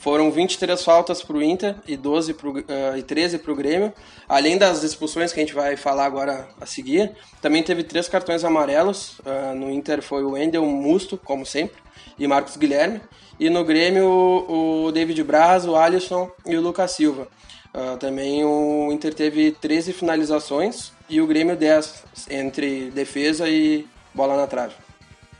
Foram 0.00 0.32
23 0.32 0.82
faltas 0.82 1.22
para 1.22 1.36
o 1.36 1.42
Inter 1.42 1.76
e, 1.86 1.96
12 1.96 2.34
pro, 2.34 2.58
uh, 2.58 2.96
e 2.98 3.02
13 3.04 3.38
para 3.38 3.52
o 3.52 3.54
Grêmio. 3.54 3.92
Além 4.28 4.58
das 4.58 4.82
expulsões 4.82 5.32
que 5.32 5.38
a 5.38 5.42
gente 5.44 5.54
vai 5.54 5.76
falar 5.76 6.06
agora 6.06 6.48
a 6.60 6.66
seguir, 6.66 7.12
também 7.40 7.62
teve 7.62 7.84
três 7.84 8.08
cartões 8.08 8.42
amarelos. 8.42 9.20
Uh, 9.20 9.54
no 9.54 9.70
Inter 9.70 10.02
foi 10.02 10.24
o 10.24 10.32
Wendel 10.32 10.66
Musto, 10.66 11.16
como 11.16 11.46
sempre, 11.46 11.80
e 12.18 12.26
Marcos 12.26 12.56
Guilherme. 12.56 13.00
E 13.38 13.48
no 13.48 13.64
Grêmio, 13.64 14.04
o 14.08 14.90
David 14.90 15.22
Braz, 15.22 15.64
o 15.66 15.76
Alisson 15.76 16.28
e 16.44 16.56
o 16.56 16.60
Lucas 16.60 16.90
Silva. 16.90 17.28
Uh, 17.72 17.96
também 17.96 18.44
o 18.44 18.90
Inter 18.90 19.14
teve 19.14 19.52
13 19.52 19.92
finalizações 19.92 20.90
e 21.08 21.20
o 21.20 21.26
Grêmio 21.28 21.54
10, 21.54 22.02
entre 22.28 22.90
defesa 22.90 23.48
e 23.48 23.86
bola 24.12 24.36
na 24.36 24.48
trave. 24.48 24.74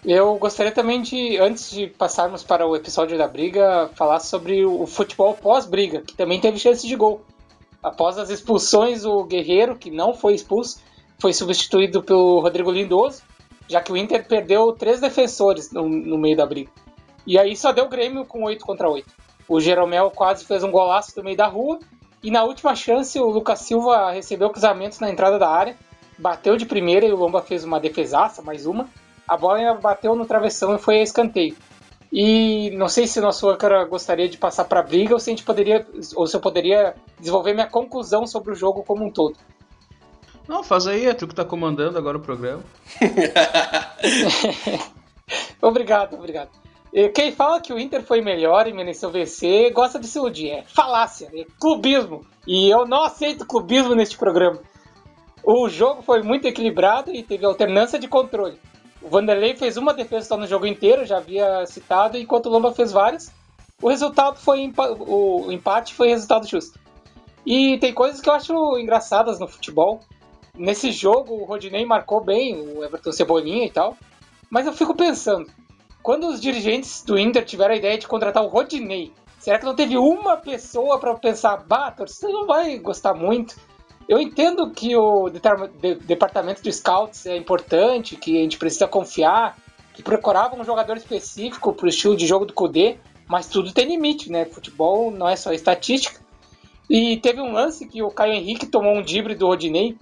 Eu 0.04 0.36
gostaria 0.36 0.72
também 0.72 1.00
de, 1.00 1.38
antes 1.38 1.70
de 1.70 1.86
passarmos 1.86 2.42
para 2.42 2.66
o 2.66 2.74
episódio 2.74 3.16
da 3.16 3.28
briga, 3.28 3.88
falar 3.94 4.18
sobre 4.18 4.64
o 4.64 4.84
futebol 4.86 5.34
pós-briga, 5.34 6.00
que 6.00 6.16
também 6.16 6.40
teve 6.40 6.58
chance 6.58 6.86
de 6.86 6.96
gol. 6.96 7.24
Após 7.80 8.18
as 8.18 8.28
expulsões, 8.28 9.04
o 9.04 9.22
Guerreiro, 9.24 9.76
que 9.76 9.90
não 9.90 10.12
foi 10.12 10.34
expulso, 10.34 10.80
foi 11.20 11.32
substituído 11.32 12.02
pelo 12.02 12.40
Rodrigo 12.40 12.70
Lindoso, 12.70 13.22
já 13.68 13.80
que 13.80 13.92
o 13.92 13.96
Inter 13.96 14.26
perdeu 14.26 14.72
três 14.72 15.00
defensores 15.00 15.70
no, 15.70 15.88
no 15.88 16.18
meio 16.18 16.36
da 16.36 16.46
briga. 16.46 16.70
E 17.24 17.38
aí 17.38 17.56
só 17.56 17.70
deu 17.72 17.84
o 17.84 17.88
Grêmio 17.88 18.24
com 18.24 18.42
8 18.42 18.64
contra 18.64 18.90
8. 18.90 19.08
O 19.48 19.60
Jeromel 19.60 20.10
quase 20.10 20.44
fez 20.44 20.64
um 20.64 20.70
golaço 20.70 21.14
do 21.14 21.22
meio 21.22 21.36
da 21.36 21.46
rua 21.46 21.78
e 22.22 22.30
na 22.30 22.44
última 22.44 22.76
chance, 22.76 23.18
o 23.18 23.28
Lucas 23.28 23.60
Silva 23.60 24.12
recebeu 24.12 24.48
cruzamentos 24.50 25.00
na 25.00 25.10
entrada 25.10 25.38
da 25.38 25.48
área, 25.48 25.76
bateu 26.16 26.56
de 26.56 26.64
primeira 26.64 27.04
e 27.04 27.12
o 27.12 27.16
Lomba 27.16 27.42
fez 27.42 27.64
uma 27.64 27.80
defesaça, 27.80 28.40
mais 28.40 28.64
uma. 28.64 28.88
A 29.32 29.36
bola 29.36 29.74
bateu 29.74 30.14
no 30.14 30.26
travessão 30.26 30.74
e 30.74 30.78
foi 30.78 30.98
a 30.98 31.02
escanteio. 31.02 31.56
E 32.12 32.70
não 32.72 32.86
sei 32.86 33.06
se 33.06 33.18
o 33.18 33.22
nosso 33.22 33.48
âncora 33.48 33.82
gostaria 33.86 34.28
de 34.28 34.36
passar 34.36 34.66
para 34.66 34.80
a 34.80 34.82
briga 34.82 35.14
ou 35.14 35.18
se 35.18 35.30
a 35.30 35.32
gente 35.32 35.42
poderia, 35.42 35.86
ou 36.14 36.26
se 36.26 36.36
eu 36.36 36.40
poderia 36.40 36.94
desenvolver 37.18 37.54
minha 37.54 37.66
conclusão 37.66 38.26
sobre 38.26 38.52
o 38.52 38.54
jogo 38.54 38.82
como 38.82 39.06
um 39.06 39.10
todo. 39.10 39.38
Não, 40.46 40.62
faz 40.62 40.86
aí, 40.86 41.06
é 41.06 41.14
tu 41.14 41.26
que 41.26 41.34
tá 41.34 41.46
comandando 41.46 41.96
agora 41.96 42.18
o 42.18 42.20
programa. 42.20 42.62
obrigado, 45.62 46.12
obrigado. 46.12 46.50
Quem 47.14 47.32
fala 47.32 47.58
que 47.58 47.72
o 47.72 47.78
Inter 47.78 48.02
foi 48.02 48.20
melhor 48.20 48.68
e 48.68 48.74
mereceu 48.74 49.10
vencer 49.10 49.72
gosta 49.72 49.98
de 49.98 50.06
se 50.06 50.18
iludir. 50.18 50.50
É 50.50 50.62
falácia, 50.62 51.30
é 51.32 51.46
clubismo. 51.58 52.26
E 52.46 52.68
eu 52.68 52.86
não 52.86 53.02
aceito 53.02 53.46
clubismo 53.46 53.94
neste 53.94 54.18
programa. 54.18 54.60
O 55.42 55.70
jogo 55.70 56.02
foi 56.02 56.22
muito 56.22 56.46
equilibrado 56.46 57.10
e 57.10 57.22
teve 57.22 57.46
alternância 57.46 57.98
de 57.98 58.06
controle. 58.06 58.60
O 59.02 59.08
Vanderlei 59.08 59.56
fez 59.56 59.76
uma 59.76 59.92
defesa 59.92 60.28
só 60.28 60.36
no 60.36 60.46
jogo 60.46 60.66
inteiro, 60.66 61.04
já 61.04 61.18
havia 61.18 61.66
citado, 61.66 62.16
enquanto 62.16 62.46
o 62.46 62.50
Lomba 62.50 62.72
fez 62.72 62.92
várias. 62.92 63.32
O 63.80 63.88
resultado 63.88 64.38
foi 64.38 64.72
o 64.78 65.50
empate 65.50 65.92
foi 65.92 66.08
resultado 66.08 66.46
justo. 66.46 66.78
E 67.44 67.78
tem 67.78 67.92
coisas 67.92 68.20
que 68.20 68.28
eu 68.28 68.34
acho 68.34 68.78
engraçadas 68.78 69.40
no 69.40 69.48
futebol. 69.48 70.00
Nesse 70.56 70.92
jogo 70.92 71.34
o 71.34 71.44
Rodinei 71.44 71.84
marcou 71.84 72.22
bem, 72.22 72.54
o 72.54 72.84
Everton 72.84 73.10
Cebolinha 73.10 73.66
e 73.66 73.70
tal. 73.70 73.96
Mas 74.48 74.66
eu 74.66 74.72
fico 74.72 74.94
pensando, 74.94 75.50
quando 76.02 76.28
os 76.28 76.40
dirigentes 76.40 77.02
do 77.02 77.18
Inter 77.18 77.44
tiveram 77.44 77.74
a 77.74 77.76
ideia 77.76 77.98
de 77.98 78.06
contratar 78.06 78.44
o 78.44 78.48
Rodinei, 78.48 79.12
será 79.38 79.58
que 79.58 79.64
não 79.64 79.74
teve 79.74 79.96
uma 79.96 80.36
pessoa 80.36 80.98
para 81.00 81.14
pensar, 81.14 81.56
bah, 81.56 81.92
você 81.98 82.28
não 82.28 82.46
vai 82.46 82.78
gostar 82.78 83.14
muito? 83.14 83.56
Eu 84.08 84.20
entendo 84.20 84.70
que 84.70 84.96
o 84.96 85.30
departamento 86.04 86.62
de 86.62 86.72
scouts 86.72 87.26
é 87.26 87.36
importante, 87.36 88.16
que 88.16 88.38
a 88.38 88.42
gente 88.42 88.58
precisa 88.58 88.86
confiar, 88.86 89.56
que 89.94 90.02
procurava 90.02 90.56
um 90.56 90.64
jogador 90.64 90.96
específico 90.96 91.72
para 91.72 91.86
o 91.86 91.88
estilo 91.88 92.16
de 92.16 92.26
jogo 92.26 92.46
do 92.46 92.52
Kudê, 92.52 92.96
mas 93.28 93.46
tudo 93.46 93.72
tem 93.72 93.86
limite, 93.86 94.30
né? 94.30 94.44
Futebol 94.44 95.10
não 95.10 95.28
é 95.28 95.36
só 95.36 95.52
estatística. 95.52 96.20
E 96.90 97.16
teve 97.18 97.40
um 97.40 97.52
lance 97.52 97.86
que 97.86 98.02
o 98.02 98.10
Caio 98.10 98.34
Henrique 98.34 98.66
tomou 98.66 98.94
um 98.94 99.02
dibre 99.02 99.34
do 99.34 99.46
Rodinei. 99.46 99.96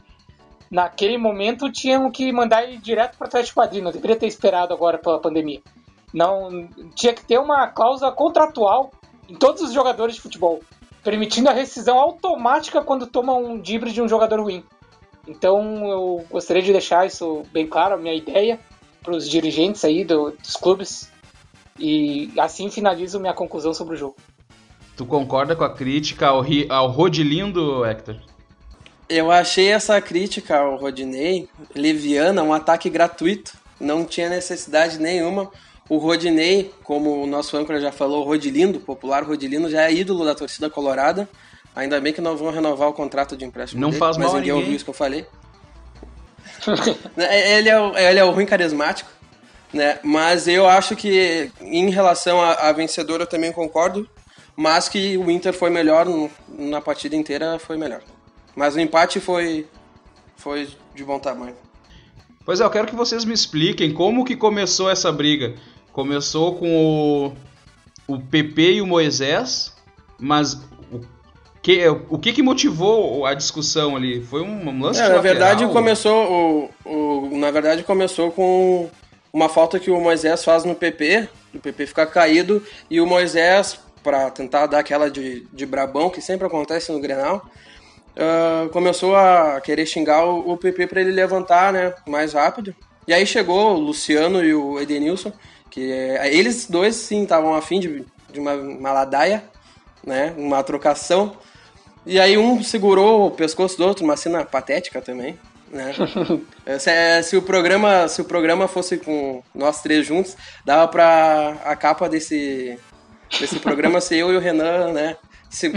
Naquele 0.71 1.19
momento 1.19 1.71
tinham 1.71 2.11
que 2.11 2.33
mandar 2.33 2.65
ele 2.65 2.79
direto 2.79 3.19
para 3.19 3.29
trás 3.29 3.47
de 3.47 3.55
quadrinho, 3.55 3.85
não 3.85 3.93
deveria 3.93 4.17
ter 4.17 4.27
esperado 4.27 4.73
agora 4.73 4.99
pela 4.99 5.21
pandemia. 5.21 5.61
Não 6.13 6.69
tinha 6.95 7.13
que 7.13 7.25
ter 7.25 7.39
uma 7.39 7.69
cláusula 7.69 8.11
contratual 8.13 8.93
em 9.29 9.37
todos 9.37 9.63
os 9.63 9.73
jogadores 9.73 10.17
de 10.17 10.21
futebol. 10.21 10.61
Permitindo 11.03 11.49
a 11.49 11.53
rescisão 11.53 11.99
automática 11.99 12.83
quando 12.83 13.07
toma 13.07 13.35
um 13.35 13.61
dibre 13.61 13.93
de 13.93 14.03
um 14.03 14.09
jogador 14.09 14.41
ruim. 14.41 14.65
Então 15.27 15.87
eu 15.87 16.27
gostaria 16.31 16.63
de 16.63 16.73
deixar 16.73 17.07
isso 17.07 17.45
bem 17.53 17.67
claro, 17.67 17.95
a 17.95 17.99
minha 17.99 18.15
ideia 18.15 18.59
para 19.03 19.15
os 19.15 19.29
dirigentes 19.29 19.85
aí 19.85 20.05
do, 20.05 20.31
dos 20.31 20.57
clubes. 20.57 21.11
E 21.79 22.31
assim 22.39 22.71
finalizo 22.71 23.19
minha 23.19 23.33
conclusão 23.33 23.73
sobre 23.73 23.95
o 23.95 23.97
jogo. 23.97 24.17
Tu 24.97 25.07
concorda 25.07 25.57
com 25.57 25.65
a 25.65 25.73
crítica 25.73 26.27
ao, 26.27 26.45
ao 26.69 26.89
Rodilindo, 26.89 27.85
Hector? 27.85 28.17
Eu 29.09 29.31
achei 29.31 29.69
essa 29.69 30.01
crítica 30.01 30.59
ao 30.59 30.77
Rodinei 30.77 31.49
leviana, 31.75 32.43
um 32.43 32.53
ataque 32.53 32.91
gratuito. 32.91 33.59
Não 33.81 34.05
tinha 34.05 34.29
necessidade 34.29 34.99
nenhuma. 34.99 35.51
O 35.91 35.99
Rodinei, 35.99 36.73
como 36.85 37.23
o 37.23 37.27
nosso 37.27 37.55
âncora 37.57 37.79
já 37.81 37.91
falou, 37.93 38.23
o 38.23 38.25
Rodilindo, 38.25 38.81
popular 38.81 39.25
Rodilindo, 39.25 39.69
já 39.69 39.83
é 39.83 39.93
ídolo 39.93 40.25
da 40.25 40.35
torcida 40.35 40.71
colorada. 40.71 41.29
Ainda 41.77 42.01
bem 42.01 42.13
que 42.13 42.21
não 42.21 42.37
vão 42.37 42.51
renovar 42.51 42.89
o 42.89 42.93
contrato 42.93 43.37
de 43.37 43.45
empréstimo 43.45 43.81
Não 43.81 43.91
dele, 43.91 43.99
faz 43.99 44.17
mas 44.17 44.27
mal 44.27 44.37
ninguém 44.37 44.49
ninguém. 44.53 44.63
ouviu 44.63 44.77
isso 44.77 44.85
que 44.85 44.91
eu 44.91 44.95
falei. 44.95 45.27
É, 47.17 47.59
ele, 47.59 47.69
é 47.69 47.81
o, 47.81 47.97
ele 47.97 48.19
é 48.19 48.25
o 48.25 48.31
ruim 48.31 48.47
carismático, 48.47 49.11
né? 49.73 49.99
Mas 50.03 50.47
eu 50.49 50.67
acho 50.69 50.95
que 50.97 51.51
em 51.61 51.91
relação 51.91 52.41
à, 52.41 52.53
à 52.69 52.73
vencedora 52.73 53.23
eu 53.23 53.27
também 53.27 53.53
concordo, 53.53 54.09
mas 54.57 54.89
que 54.89 55.17
o 55.17 55.31
Inter 55.31 55.53
foi 55.53 55.71
melhor 55.71 56.07
no- 56.07 56.31
na 56.59 56.81
partida 56.81 57.17
inteira, 57.17 57.59
foi 57.59 57.77
melhor. 57.77 58.03
Mas 58.55 58.75
o 58.75 58.81
empate 58.81 59.21
foi, 59.21 59.67
foi 60.37 60.69
de 60.95 61.05
bom 61.05 61.19
tamanho. 61.19 61.55
Pois 62.45 62.61
é, 62.61 62.65
eu 62.65 62.71
quero 62.71 62.87
que 62.89 62.97
vocês 62.97 63.25
me 63.25 63.33
expliquem 63.33 63.93
como 63.93 64.25
que 64.25 64.37
começou 64.37 64.91
essa 64.91 65.11
briga. 65.13 65.55
Começou 66.01 66.55
com 66.55 67.35
o, 68.09 68.15
o 68.15 68.19
PP 68.19 68.75
e 68.77 68.81
o 68.81 68.87
Moisés, 68.87 69.75
mas 70.19 70.55
o 70.91 71.01
que, 71.61 71.87
o 72.09 72.19
que 72.19 72.33
que 72.33 72.43
motivou 72.43 73.27
a 73.27 73.35
discussão 73.35 73.95
ali? 73.97 74.23
Foi 74.25 74.41
um 74.41 74.81
lance 74.81 74.99
É, 74.99 75.05
de 75.05 75.11
na 75.11 75.19
verdade 75.21 75.67
começou 75.67 76.71
o, 76.87 77.31
o- 77.35 77.37
na 77.39 77.51
verdade 77.51 77.83
começou 77.83 78.33
com 78.33 78.89
uma 79.31 79.47
falta 79.51 79.79
que 79.79 79.91
o 79.91 80.01
Moisés 80.01 80.43
faz 80.43 80.65
no 80.65 80.75
PP, 80.75 81.29
o 81.55 81.59
PP 81.59 81.87
fica 81.89 82.07
caído 82.07 82.63
e 82.91 82.99
o 82.99 83.07
Moisés 83.07 83.79
para 84.03 84.31
tentar 84.31 84.67
dar 84.69 84.79
aquela 84.79 85.11
de, 85.11 85.47
de 85.53 85.67
brabão 85.67 86.09
que 86.09 86.23
sempre 86.23 86.47
acontece 86.47 86.91
no 86.91 86.99
Grenal, 86.99 87.45
ah, 88.17 88.69
começou 88.73 89.15
a 89.15 89.61
querer 89.61 89.85
xingar 89.85 90.25
o, 90.25 90.53
o 90.53 90.57
PP 90.57 90.87
para 90.87 91.03
ele 91.03 91.13
levantar, 91.13 91.75
né, 91.75 91.93
mais 92.09 92.33
rápido. 92.33 92.75
E 93.07 93.13
aí 93.13 93.27
chegou 93.27 93.75
o 93.75 93.79
Luciano 93.81 94.43
e 94.43 94.55
o 94.55 94.81
Edenilson, 94.81 95.31
que 95.71 95.93
é, 95.93 96.35
eles 96.35 96.67
dois 96.67 96.97
sim 96.97 97.23
estavam 97.23 97.55
afim 97.55 97.81
de, 97.81 98.05
de 98.33 98.41
uma, 98.41 98.55
uma 98.55 98.93
ladaia, 98.93 99.43
né, 100.05 100.35
uma 100.37 100.63
trocação. 100.63 101.37
E 102.05 102.19
aí 102.19 102.37
um 102.37 102.63
segurou 102.63 103.27
o 103.27 103.31
pescoço 103.31 103.77
do 103.77 103.87
outro, 103.87 104.05
uma 104.05 104.17
cena 104.17 104.45
patética 104.45 105.01
também, 105.01 105.39
né? 105.71 105.93
se, 106.79 106.91
é, 106.91 107.23
se 107.23 107.37
o 107.37 107.43
programa, 107.43 108.09
se 108.09 108.21
o 108.21 108.25
programa 108.25 108.67
fosse 108.67 108.97
com 108.97 109.43
nós 109.55 109.83
três 109.83 110.07
juntos, 110.07 110.37
dava 110.65 110.89
pra 110.89 111.57
a 111.65 111.77
capa 111.77 112.09
desse 112.09 112.79
desse 113.39 113.61
programa 113.61 114.01
ser 114.01 114.17
eu 114.17 114.33
e 114.33 114.37
o 114.37 114.41
Renan, 114.41 114.93
né? 114.93 115.17
se- 115.51 115.73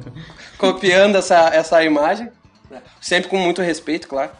copiando 0.58 1.16
essa, 1.16 1.48
essa 1.48 1.82
imagem, 1.82 2.30
né? 2.70 2.82
sempre 3.00 3.28
com 3.28 3.38
muito 3.38 3.62
respeito, 3.62 4.06
claro. 4.06 4.30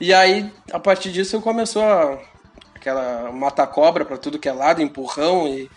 E 0.00 0.14
aí, 0.14 0.50
a 0.72 0.78
partir 0.78 1.12
disso, 1.12 1.40
começou 1.40 1.82
a, 1.82 2.18
aquela 2.80 3.30
mata-cobra 3.30 4.04
pra 4.04 4.16
tudo 4.16 4.38
que 4.38 4.48
é 4.48 4.52
lado, 4.52 4.80
empurrão 4.80 5.46
e 5.46 5.70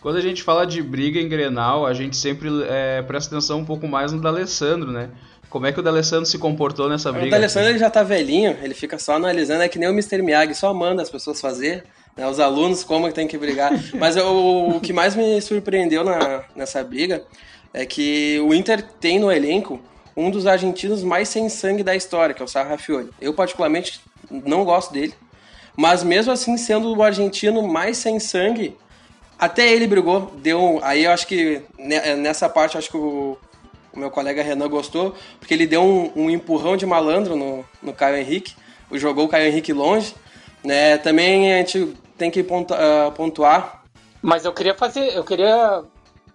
Quando 0.00 0.16
a 0.16 0.20
gente 0.20 0.42
fala 0.42 0.66
de 0.66 0.82
briga 0.82 1.20
em 1.20 1.28
Grenal, 1.28 1.86
a 1.86 1.92
gente 1.92 2.16
sempre 2.16 2.48
é, 2.68 3.02
presta 3.02 3.34
atenção 3.34 3.60
um 3.60 3.64
pouco 3.64 3.86
mais 3.86 4.12
no 4.12 4.20
D'Alessandro, 4.20 4.90
né? 4.90 5.10
Como 5.50 5.66
é 5.66 5.72
que 5.72 5.78
o 5.78 5.82
D'Alessandro 5.82 6.24
se 6.24 6.38
comportou 6.38 6.88
nessa 6.88 7.10
O 7.10 7.12
briga? 7.12 7.30
D'Alessandro 7.30 7.68
ele 7.68 7.78
já 7.78 7.90
tá 7.90 8.02
velhinho, 8.02 8.56
ele 8.62 8.72
fica 8.72 8.98
só 8.98 9.16
analisando, 9.16 9.62
é 9.62 9.68
que 9.68 9.78
nem 9.78 9.88
o 9.88 9.92
Mr. 9.92 10.22
Miyagi, 10.22 10.54
só 10.54 10.72
manda 10.72 11.02
as 11.02 11.10
pessoas 11.10 11.38
fazer, 11.38 11.84
né, 12.16 12.26
os 12.26 12.40
alunos 12.40 12.82
como 12.82 13.06
que 13.08 13.14
tem 13.14 13.28
que 13.28 13.36
brigar. 13.36 13.70
Mas 13.94 14.16
o, 14.16 14.76
o 14.76 14.80
que 14.80 14.94
mais 14.94 15.14
me 15.14 15.40
surpreendeu 15.42 16.02
na, 16.02 16.44
nessa 16.56 16.82
briga 16.82 17.22
é 17.74 17.84
que 17.84 18.40
o 18.40 18.54
Inter 18.54 18.82
tem 18.82 19.18
no 19.18 19.30
elenco 19.30 19.78
um 20.16 20.30
dos 20.30 20.46
argentinos 20.46 21.02
mais 21.02 21.28
sem 21.28 21.48
sangue 21.50 21.82
da 21.82 21.94
história, 21.94 22.34
que 22.34 22.40
é 22.40 22.44
o 22.44 22.48
Sarrafiori. 22.48 23.10
Eu 23.20 23.34
particularmente 23.34 24.00
não 24.30 24.64
gosto 24.64 24.92
dele, 24.92 25.14
mas 25.76 26.02
mesmo 26.02 26.32
assim 26.32 26.56
sendo 26.56 26.94
o 26.94 27.02
argentino 27.02 27.66
mais 27.66 27.96
sem 27.96 28.18
sangue, 28.18 28.76
até 29.38 29.72
ele 29.72 29.86
brigou, 29.86 30.32
deu. 30.36 30.78
Aí 30.82 31.04
eu 31.04 31.10
acho 31.10 31.26
que 31.26 31.62
ne- 31.78 32.16
nessa 32.16 32.48
parte 32.48 32.78
acho 32.78 32.90
que 32.90 32.96
o, 32.96 33.36
o 33.92 33.98
meu 33.98 34.10
colega 34.10 34.42
Renan 34.42 34.68
gostou, 34.68 35.14
porque 35.38 35.52
ele 35.54 35.66
deu 35.66 35.82
um, 35.82 36.12
um 36.14 36.30
empurrão 36.30 36.76
de 36.76 36.86
malandro 36.86 37.36
no, 37.36 37.64
no 37.82 37.92
Caio 37.92 38.16
Henrique, 38.16 38.54
jogou 38.92 39.24
o 39.24 39.28
Caio 39.28 39.48
Henrique 39.48 39.72
longe. 39.72 40.14
Né? 40.64 40.96
Também 40.98 41.52
a 41.52 41.58
gente 41.58 41.96
tem 42.16 42.30
que 42.30 42.46
ah, 42.70 43.10
pontuar. 43.10 43.82
Mas 44.20 44.44
eu 44.44 44.52
queria 44.52 44.74
fazer, 44.74 45.16
eu 45.16 45.24
queria 45.24 45.82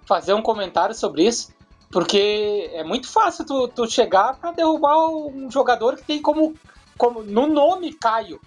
fazer 0.06 0.34
um 0.34 0.42
comentário 0.42 0.94
sobre 0.94 1.26
isso, 1.26 1.50
porque 1.90 2.70
é 2.74 2.84
muito 2.84 3.08
fácil 3.08 3.46
tu, 3.46 3.68
tu 3.70 3.90
chegar 3.90 4.36
pra 4.36 4.52
derrubar 4.52 4.98
um 5.08 5.50
jogador 5.50 5.96
que 5.96 6.04
tem 6.04 6.22
como, 6.22 6.56
como 6.98 7.24
no 7.24 7.48
nome 7.48 7.94
Caio. 7.94 8.40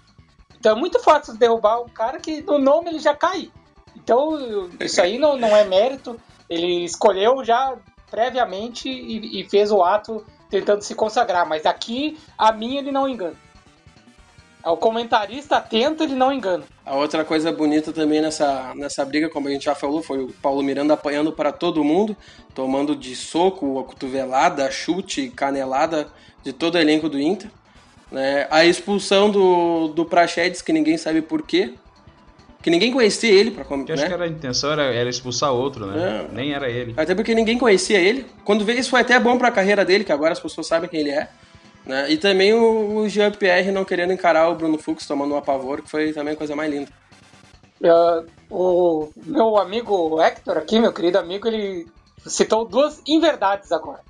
Então 0.61 0.73
é 0.73 0.79
muito 0.79 0.99
fácil 0.99 1.35
derrubar 1.35 1.81
um 1.81 1.89
cara 1.89 2.19
que 2.19 2.43
no 2.43 2.59
nome 2.59 2.91
ele 2.91 2.99
já 2.99 3.15
cai. 3.15 3.49
Então 3.95 4.69
isso 4.79 5.01
aí 5.01 5.17
não, 5.17 5.35
não 5.35 5.57
é 5.57 5.65
mérito. 5.65 6.21
Ele 6.47 6.85
escolheu 6.85 7.43
já 7.43 7.75
previamente 8.11 8.87
e, 8.87 9.41
e 9.41 9.49
fez 9.49 9.71
o 9.71 9.81
ato 9.81 10.23
tentando 10.51 10.83
se 10.83 10.93
consagrar. 10.93 11.49
Mas 11.49 11.65
aqui 11.65 12.15
a 12.37 12.51
mim 12.51 12.77
ele 12.77 12.91
não 12.91 13.09
engana. 13.09 13.35
O 14.63 14.77
comentarista 14.77 15.57
atento 15.57 16.03
ele 16.03 16.13
não 16.13 16.31
engana. 16.31 16.63
A 16.85 16.95
outra 16.95 17.25
coisa 17.25 17.51
bonita 17.51 17.91
também 17.91 18.21
nessa, 18.21 18.75
nessa 18.75 19.03
briga, 19.03 19.31
como 19.31 19.47
a 19.47 19.51
gente 19.51 19.65
já 19.65 19.73
falou, 19.73 20.03
foi 20.03 20.25
o 20.25 20.31
Paulo 20.43 20.61
Miranda 20.61 20.93
apanhando 20.93 21.31
para 21.31 21.51
todo 21.51 21.83
mundo, 21.83 22.15
tomando 22.53 22.95
de 22.95 23.15
soco, 23.15 23.79
a 23.79 23.83
cotovelada, 23.83 24.69
chute, 24.69 25.27
canelada 25.31 26.07
de 26.43 26.53
todo 26.53 26.75
o 26.75 26.77
elenco 26.77 27.09
do 27.09 27.19
Inter. 27.19 27.49
Né? 28.11 28.45
A 28.49 28.65
expulsão 28.65 29.29
do, 29.29 29.87
do 29.89 30.05
Praxedes, 30.05 30.61
que 30.61 30.73
ninguém 30.73 30.97
sabe 30.97 31.21
por 31.21 31.41
quê. 31.41 31.73
Que 32.61 32.69
ninguém 32.69 32.91
conhecia 32.91 33.31
ele, 33.31 33.49
pra, 33.49 33.65
Que 33.65 33.91
acho 33.91 34.03
né? 34.03 34.07
que 34.07 34.13
era 34.13 34.25
a 34.25 34.27
intenção 34.27 34.71
era, 34.71 34.83
era 34.83 35.09
expulsar 35.09 35.51
outro, 35.51 35.87
né? 35.87 36.27
É. 36.29 36.35
Nem 36.35 36.53
era 36.53 36.69
ele. 36.69 36.93
Até 36.95 37.15
porque 37.15 37.33
ninguém 37.33 37.57
conhecia 37.57 37.97
ele. 37.97 38.25
Quando 38.43 38.63
veio, 38.63 38.79
isso 38.79 38.91
foi 38.91 39.01
até 39.01 39.19
bom 39.19 39.35
pra 39.37 39.49
carreira 39.49 39.83
dele, 39.83 40.03
que 40.03 40.11
agora 40.11 40.33
as 40.33 40.39
pessoas 40.39 40.67
sabem 40.67 40.87
quem 40.87 40.99
ele 40.99 41.09
é. 41.09 41.27
Né? 41.85 42.11
E 42.11 42.17
também 42.17 42.53
o, 42.53 42.97
o 42.97 43.09
Jean-Pierre 43.09 43.71
não 43.71 43.83
querendo 43.83 44.13
encarar 44.13 44.49
o 44.49 44.55
Bruno 44.55 44.77
Fux 44.77 45.07
tomando 45.07 45.33
um 45.33 45.37
apavoro, 45.37 45.81
que 45.81 45.89
foi 45.89 46.13
também 46.13 46.33
a 46.33 46.37
coisa 46.37 46.55
mais 46.55 46.71
linda. 46.71 46.91
Uh, 47.81 48.27
o 48.47 49.09
meu 49.25 49.57
amigo 49.57 50.21
Hector 50.21 50.57
aqui, 50.57 50.79
meu 50.79 50.93
querido 50.93 51.17
amigo, 51.17 51.47
ele 51.47 51.87
citou 52.27 52.63
duas 52.63 53.01
inverdades 53.07 53.71
agora. 53.71 54.01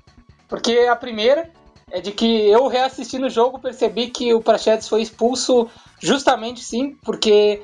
Porque 0.46 0.72
a 0.90 0.94
primeira 0.94 1.48
é 1.92 2.00
de 2.00 2.10
que 2.10 2.48
eu 2.48 2.66
reassistindo 2.68 3.26
o 3.26 3.30
jogo 3.30 3.58
percebi 3.58 4.08
que 4.08 4.32
o 4.32 4.40
Prachedes 4.40 4.88
foi 4.88 5.02
expulso 5.02 5.68
justamente 6.00 6.64
sim, 6.64 6.96
porque 7.04 7.62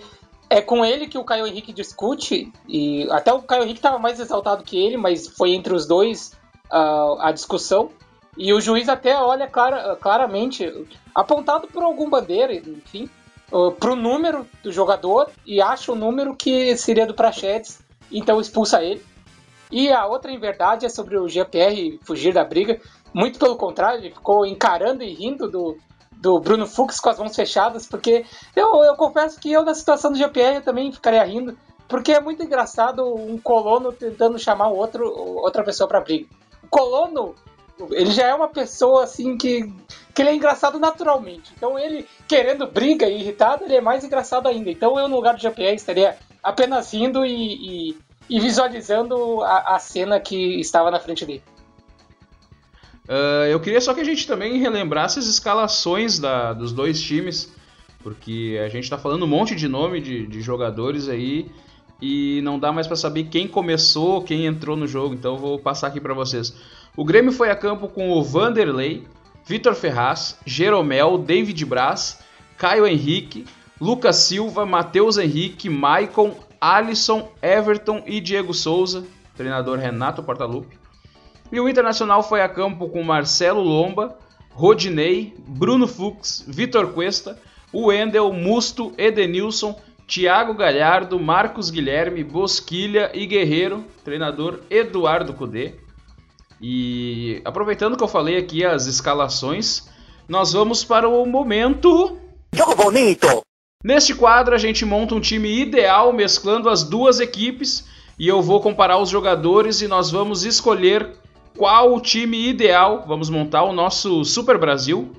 é 0.50 0.60
com 0.60 0.84
ele 0.84 1.08
que 1.08 1.16
o 1.16 1.24
Caio 1.24 1.46
Henrique 1.46 1.72
discute, 1.72 2.52
e 2.68 3.08
até 3.10 3.32
o 3.32 3.40
Caio 3.40 3.62
Henrique 3.62 3.78
estava 3.78 3.98
mais 3.98 4.20
exaltado 4.20 4.64
que 4.64 4.76
ele, 4.76 4.98
mas 4.98 5.26
foi 5.26 5.52
entre 5.52 5.72
os 5.72 5.86
dois 5.86 6.32
uh, 6.70 7.18
a 7.20 7.32
discussão. 7.32 7.90
E 8.36 8.52
o 8.52 8.60
juiz 8.60 8.86
até 8.88 9.18
olha 9.18 9.48
clara, 9.48 9.96
claramente, 9.96 10.70
apontado 11.14 11.66
por 11.66 11.82
algum 11.82 12.10
bandeira, 12.10 12.52
enfim, 12.54 13.08
uh, 13.50 13.72
pro 13.72 13.96
número 13.96 14.46
do 14.62 14.70
jogador 14.70 15.30
e 15.46 15.62
acha 15.62 15.90
o 15.90 15.96
número 15.96 16.36
que 16.36 16.76
seria 16.76 17.06
do 17.06 17.14
Prachedes, 17.14 17.80
então 18.12 18.38
expulsa 18.38 18.82
ele. 18.82 19.02
E 19.70 19.90
a 19.90 20.06
outra 20.06 20.30
em 20.30 20.38
verdade 20.38 20.86
é 20.86 20.88
sobre 20.88 21.18
o 21.18 21.28
GPR 21.28 21.98
fugir 22.02 22.32
da 22.32 22.44
briga. 22.44 22.80
Muito 23.12 23.38
pelo 23.38 23.56
contrário, 23.56 24.00
ele 24.00 24.14
ficou 24.14 24.44
encarando 24.44 25.02
e 25.02 25.12
rindo 25.12 25.50
do, 25.50 25.76
do 26.12 26.38
Bruno 26.40 26.66
Fux 26.66 27.00
com 27.00 27.08
as 27.08 27.18
mãos 27.18 27.34
fechadas, 27.34 27.86
porque 27.86 28.24
eu, 28.54 28.84
eu 28.84 28.94
confesso 28.96 29.40
que 29.40 29.50
eu, 29.50 29.64
na 29.64 29.74
situação 29.74 30.12
do 30.12 30.18
GPR, 30.18 30.60
também 30.62 30.92
ficaria 30.92 31.24
rindo, 31.24 31.56
porque 31.88 32.12
é 32.12 32.20
muito 32.20 32.42
engraçado 32.42 33.02
um 33.14 33.38
colono 33.38 33.92
tentando 33.92 34.38
chamar 34.38 34.68
outro, 34.68 35.06
outra 35.06 35.64
pessoa 35.64 35.88
pra 35.88 36.00
briga. 36.00 36.28
O 36.62 36.68
colono, 36.68 37.34
ele 37.92 38.10
já 38.10 38.26
é 38.26 38.34
uma 38.34 38.48
pessoa 38.48 39.04
assim 39.04 39.38
que, 39.38 39.72
que 40.14 40.20
ele 40.20 40.30
é 40.30 40.34
engraçado 40.34 40.78
naturalmente. 40.78 41.52
Então 41.56 41.78
ele 41.78 42.06
querendo 42.28 42.66
briga 42.66 43.06
e 43.06 43.20
irritado, 43.20 43.64
ele 43.64 43.76
é 43.76 43.80
mais 43.80 44.04
engraçado 44.04 44.48
ainda. 44.48 44.70
Então 44.70 44.98
eu, 44.98 45.08
no 45.08 45.16
lugar 45.16 45.34
do 45.34 45.40
GPR, 45.40 45.74
estaria 45.74 46.18
apenas 46.42 46.92
rindo 46.92 47.24
e, 47.24 47.90
e, 47.90 47.98
e 48.28 48.40
visualizando 48.40 49.42
a, 49.42 49.76
a 49.76 49.78
cena 49.78 50.20
que 50.20 50.60
estava 50.60 50.90
na 50.90 51.00
frente 51.00 51.24
dele. 51.24 51.42
Uh, 53.08 53.46
eu 53.50 53.58
queria 53.58 53.80
só 53.80 53.94
que 53.94 54.00
a 54.00 54.04
gente 54.04 54.26
também 54.26 54.58
relembrasse 54.58 55.18
as 55.18 55.26
escalações 55.26 56.18
da, 56.18 56.52
dos 56.52 56.72
dois 56.72 57.00
times, 57.00 57.50
porque 58.02 58.60
a 58.62 58.68
gente 58.68 58.90
tá 58.90 58.98
falando 58.98 59.24
um 59.24 59.28
monte 59.28 59.54
de 59.54 59.66
nome 59.66 59.98
de, 60.00 60.26
de 60.26 60.42
jogadores 60.42 61.08
aí 61.08 61.50
e 62.02 62.40
não 62.42 62.58
dá 62.58 62.70
mais 62.70 62.86
para 62.86 62.96
saber 62.96 63.24
quem 63.24 63.48
começou, 63.48 64.22
quem 64.22 64.44
entrou 64.44 64.76
no 64.76 64.86
jogo, 64.86 65.14
então 65.14 65.34
eu 65.34 65.38
vou 65.38 65.58
passar 65.58 65.86
aqui 65.86 66.00
para 66.00 66.12
vocês. 66.12 66.54
O 66.94 67.04
Grêmio 67.04 67.32
foi 67.32 67.50
a 67.50 67.56
campo 67.56 67.88
com 67.88 68.10
o 68.10 68.22
Vanderlei, 68.22 69.04
Vitor 69.46 69.74
Ferraz, 69.74 70.38
Jeromel, 70.44 71.16
David 71.16 71.64
Braz, 71.64 72.20
Caio 72.58 72.86
Henrique, 72.86 73.46
Lucas 73.80 74.16
Silva, 74.16 74.66
Matheus 74.66 75.16
Henrique, 75.16 75.70
Maicon, 75.70 76.34
Alisson, 76.60 77.30
Everton 77.40 78.02
e 78.06 78.20
Diego 78.20 78.52
Souza, 78.52 79.06
treinador 79.34 79.78
Renato 79.78 80.22
Portaluppi. 80.22 80.76
E 81.50 81.60
o 81.60 81.68
Internacional 81.68 82.22
foi 82.22 82.42
a 82.42 82.48
campo 82.48 82.88
com 82.88 83.02
Marcelo 83.02 83.62
Lomba, 83.62 84.18
Rodinei, 84.50 85.34
Bruno 85.46 85.86
Fux, 85.86 86.44
Vitor 86.46 86.88
Cuesta, 86.92 87.40
Wendel, 87.72 88.32
Musto, 88.32 88.92
Edenilson, 88.98 89.78
Thiago 90.06 90.54
Galhardo, 90.54 91.18
Marcos 91.20 91.70
Guilherme, 91.70 92.24
Bosquilha 92.24 93.10
e 93.14 93.26
Guerreiro, 93.26 93.84
treinador 94.04 94.60
Eduardo 94.70 95.32
Cudê. 95.32 95.74
E 96.60 97.40
aproveitando 97.44 97.96
que 97.96 98.02
eu 98.02 98.08
falei 98.08 98.36
aqui 98.36 98.64
as 98.64 98.86
escalações, 98.86 99.88
nós 100.28 100.52
vamos 100.52 100.84
para 100.84 101.08
o 101.08 101.24
momento. 101.24 102.18
Jogo 102.52 102.74
bonito! 102.74 103.42
Neste 103.84 104.14
quadro, 104.14 104.54
a 104.54 104.58
gente 104.58 104.84
monta 104.84 105.14
um 105.14 105.20
time 105.20 105.48
ideal 105.60 106.12
mesclando 106.12 106.68
as 106.68 106.82
duas 106.82 107.20
equipes 107.20 107.86
e 108.18 108.26
eu 108.26 108.42
vou 108.42 108.60
comparar 108.60 108.98
os 108.98 109.08
jogadores 109.08 109.80
e 109.82 109.86
nós 109.86 110.10
vamos 110.10 110.44
escolher 110.44 111.12
qual 111.56 111.94
o 111.94 112.00
time 112.00 112.48
ideal. 112.48 113.04
Vamos 113.06 113.30
montar 113.30 113.62
o 113.64 113.72
nosso 113.72 114.24
Super 114.24 114.58
Brasil. 114.58 115.12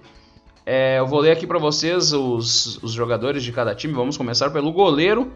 É, 0.66 1.00
eu 1.00 1.08
vou 1.08 1.20
ler 1.20 1.32
aqui 1.32 1.48
para 1.48 1.58
vocês 1.58 2.14
os, 2.14 2.82
os, 2.84 2.92
jogadores 2.92 3.44
de 3.44 3.52
cada 3.52 3.74
time. 3.74 3.94
Vamos 3.94 4.18
começar 4.18 4.50
pelo 4.52 4.72
goleiro. 4.72 5.32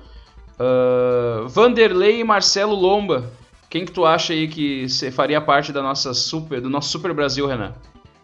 Uh, 0.60 1.48
Vanderlei 1.48 2.20
e 2.20 2.24
Marcelo 2.24 2.76
Lomba. 2.76 3.32
Quem 3.70 3.86
que 3.86 3.92
tu 3.92 4.06
acha 4.06 4.34
aí 4.34 4.48
que 4.48 4.86
faria 5.12 5.42
parte 5.42 5.72
da 5.72 5.82
nossa 5.82 6.14
super, 6.14 6.62
do 6.62 6.70
nosso 6.70 6.90
Super 6.90 7.12
Brasil, 7.14 7.48
Renan? 7.48 7.74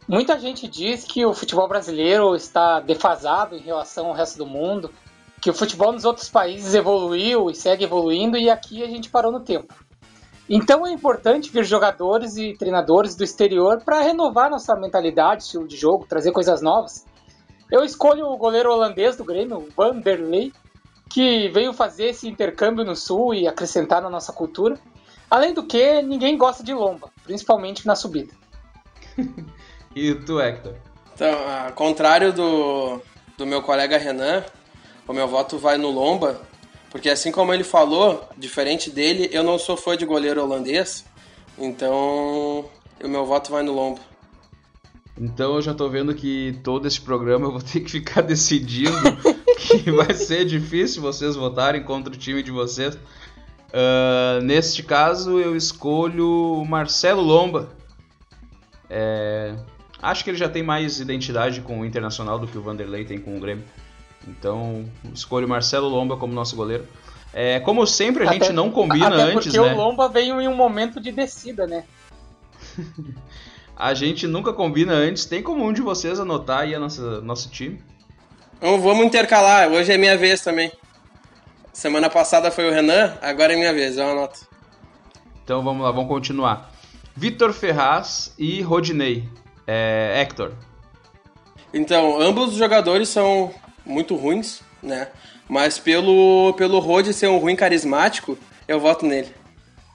Muita 0.08 0.39
gente 0.39 0.67
diz 0.67 1.03
que 1.03 1.25
o 1.25 1.34
futebol 1.34 1.67
brasileiro 1.67 2.36
está 2.36 2.79
defasado 2.79 3.55
em 3.55 3.60
relação 3.60 4.08
ao 4.08 4.13
resto 4.13 4.38
do 4.38 4.45
mundo, 4.45 4.91
que 5.41 5.49
o 5.49 5.53
futebol 5.53 5.91
nos 5.91 6.05
outros 6.05 6.29
países 6.29 6.75
evoluiu 6.75 7.49
e 7.49 7.55
segue 7.55 7.84
evoluindo 7.84 8.38
e 8.38 8.49
aqui 8.49 8.84
a 8.84 8.88
gente 8.88 9.10
parou 9.10 9.32
no 9.32 9.39
tempo. 9.39 9.73
Então 10.49 10.85
é 10.85 10.91
importante 10.91 11.51
vir 11.51 11.63
jogadores 11.63 12.35
e 12.35 12.53
treinadores 12.53 13.15
do 13.15 13.23
exterior 13.23 13.81
para 13.83 14.01
renovar 14.01 14.49
nossa 14.49 14.75
mentalidade, 14.75 15.43
estilo 15.43 15.67
de 15.67 15.77
jogo, 15.77 16.07
trazer 16.07 16.31
coisas 16.31 16.62
novas. 16.62 17.05
Eu 17.71 17.83
escolho 17.83 18.25
o 18.25 18.38
goleiro 18.38 18.71
holandês 18.71 19.15
do 19.15 19.23
Grêmio, 19.23 19.67
Vanderlei, 19.77 20.51
que 21.07 21.49
veio 21.49 21.71
fazer 21.71 22.05
esse 22.05 22.27
intercâmbio 22.27 22.83
no 22.83 22.95
Sul 22.95 23.33
e 23.33 23.47
acrescentar 23.47 24.01
na 24.01 24.09
nossa 24.09 24.33
cultura. 24.33 24.79
Além 25.29 25.53
do 25.53 25.63
que, 25.63 26.01
ninguém 26.01 26.35
gosta 26.35 26.63
de 26.63 26.73
lomba, 26.73 27.09
principalmente 27.23 27.85
na 27.85 27.95
subida. 27.95 28.33
E 29.95 30.13
tu, 30.13 30.39
Hector? 30.39 30.75
Então, 31.15 31.33
ao 31.65 31.73
contrário 31.73 32.31
do, 32.31 33.01
do 33.35 33.45
meu 33.45 33.62
colega 33.63 33.97
Renan, 33.97 34.45
o 35.07 35.13
meu 35.13 35.27
voto 35.27 35.57
vai 35.57 35.77
no 35.77 35.89
Lomba, 35.89 36.39
porque 36.89 37.10
assim 37.10 37.32
como 37.32 37.54
ele 37.54 37.63
falou, 37.63 38.28
diferente 38.38 38.89
dele, 38.89 39.30
eu 39.32 39.43
não 39.43 39.58
sou 39.58 39.78
fã 39.78 39.95
de 39.95 40.06
goleiro 40.06 40.41
holandês, 40.41 41.06
então 41.58 42.65
o 43.04 43.08
meu 43.08 43.25
voto 43.25 43.52
vai 43.52 43.63
no 43.63 43.73
Lomba. 43.73 44.02
Então 45.19 45.56
eu 45.56 45.62
já 45.62 45.73
tô 45.73 45.89
vendo 45.89 46.15
que 46.15 46.58
todo 46.63 46.88
esse 46.88 47.02
programa 47.02 47.47
eu 47.47 47.52
vou 47.52 47.62
ter 47.62 47.82
que 47.82 47.91
ficar 47.91 48.21
decidindo 48.23 48.95
que 49.58 49.91
vai 49.91 50.13
ser 50.13 50.45
difícil 50.45 51.02
vocês 51.02 51.36
votarem 51.36 51.84
contra 51.84 52.13
o 52.13 52.17
time 52.17 52.41
de 52.41 52.52
vocês. 52.52 52.95
Uh, 52.95 54.41
neste 54.43 54.82
caso 54.82 55.39
eu 55.39 55.56
escolho 55.56 56.62
o 56.62 56.65
Marcelo 56.65 57.21
Lomba. 57.21 57.69
É, 58.89 59.54
Acho 60.02 60.23
que 60.23 60.30
ele 60.30 60.38
já 60.38 60.47
tem 60.47 60.63
mais 60.63 60.99
identidade 60.99 61.62
com 61.62 61.82
o 61.82 61.86
Internacional 61.86 62.39
do 62.39 62.47
que 62.47 62.58
o 62.58 62.62
Vanderlei 62.62 63.04
tem 63.04 63.19
com 63.19 63.36
o 63.36 63.39
Grêmio. 63.39 63.65
Então, 64.29 64.85
escolho 65.13 65.45
o 65.45 65.49
Marcelo 65.49 65.87
Lomba 65.87 66.15
como 66.17 66.33
nosso 66.33 66.55
goleiro. 66.55 66.87
É, 67.33 67.59
como 67.59 67.85
sempre, 67.85 68.23
a 68.23 68.27
até, 68.27 68.39
gente 68.39 68.53
não 68.53 68.71
combina 68.71 69.07
até 69.07 69.21
antes, 69.21 69.51
porque 69.51 69.59
né? 69.59 69.73
o 69.73 69.75
Lomba 69.75 70.07
veio 70.07 70.39
em 70.39 70.47
um 70.47 70.55
momento 70.55 70.99
de 70.99 71.11
descida, 71.11 71.67
né? 71.67 71.83
a 73.75 73.93
gente 73.93 74.27
nunca 74.27 74.53
combina 74.53 74.93
antes. 74.93 75.25
Tem 75.25 75.41
como 75.41 75.65
um 75.65 75.73
de 75.73 75.81
vocês 75.81 76.19
anotar 76.19 76.61
aí 76.61 76.75
a 76.75 76.79
nossa, 76.79 77.21
nosso 77.21 77.49
time? 77.49 77.81
Então, 78.57 78.79
vamos 78.81 79.05
intercalar. 79.05 79.69
Hoje 79.69 79.91
é 79.91 79.97
minha 79.97 80.17
vez 80.17 80.41
também. 80.41 80.71
Semana 81.71 82.09
passada 82.09 82.51
foi 82.51 82.69
o 82.69 82.73
Renan, 82.73 83.17
agora 83.21 83.53
é 83.53 83.55
minha 83.55 83.73
vez. 83.73 83.97
Eu 83.97 84.09
anoto. 84.09 84.47
Então 85.43 85.63
vamos 85.63 85.83
lá, 85.83 85.91
vamos 85.91 86.09
continuar. 86.09 86.71
Vitor 87.15 87.53
Ferraz 87.53 88.33
e 88.37 88.61
Rodinei. 88.61 89.29
É, 89.65 90.19
Hector. 90.21 90.51
Então, 91.73 92.19
ambos 92.19 92.51
os 92.51 92.57
jogadores 92.57 93.09
são 93.09 93.53
muito 93.89 94.15
ruins, 94.15 94.62
né? 94.82 95.10
Mas 95.47 95.80
pelo, 95.80 96.54
pelo 96.54 96.80
Rode 96.80 97.13
ser 97.13 97.28
um 97.28 97.39
ruim 97.39 97.56
carismático, 97.56 98.38
eu 98.67 98.80
voto 98.80 99.06
nele. 99.06 99.34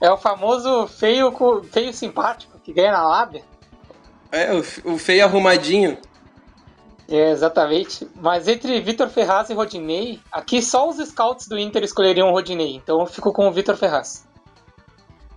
É 0.01 0.11
o 0.11 0.17
famoso 0.17 0.87
feio, 0.87 1.33
feio 1.71 1.93
simpático 1.93 2.59
que 2.59 2.73
ganha 2.73 2.91
na 2.91 3.07
lábia. 3.07 3.43
É, 4.31 4.53
o, 4.53 4.93
o 4.93 4.97
feio 4.97 5.23
arrumadinho. 5.23 5.97
É, 7.07 7.31
exatamente. 7.31 8.07
Mas 8.15 8.47
entre 8.47 8.81
Vitor 8.81 9.07
Ferraz 9.09 9.49
e 9.49 9.53
Rodinei, 9.53 10.19
aqui 10.31 10.61
só 10.61 10.89
os 10.89 10.97
scouts 10.97 11.47
do 11.47 11.57
Inter 11.57 11.83
escolheriam 11.83 12.29
o 12.29 12.31
Rodinei. 12.31 12.75
Então 12.75 12.99
eu 12.99 13.05
fico 13.05 13.31
com 13.31 13.47
o 13.47 13.51
Vitor 13.51 13.77
Ferraz. 13.77 14.27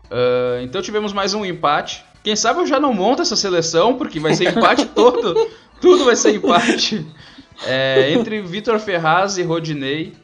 Uh, 0.07 0.63
então 0.63 0.83
tivemos 0.83 1.13
mais 1.13 1.35
um 1.35 1.45
empate. 1.45 2.05
Quem 2.25 2.35
sabe 2.35 2.61
eu 2.61 2.67
já 2.67 2.81
não 2.81 2.93
monto 2.93 3.23
essa 3.23 3.37
seleção, 3.37 3.97
porque 3.97 4.19
vai 4.19 4.35
ser 4.35 4.49
empate 4.57 4.87
todo. 4.95 5.35
Tudo 5.81 6.05
vai 6.05 6.17
ser 6.17 6.35
empate. 6.35 7.07
É, 7.67 8.13
entre 8.13 8.41
Vitor 8.41 8.79
Ferraz 8.79 9.37
e 9.37 9.43
Rodinei, 9.43 10.15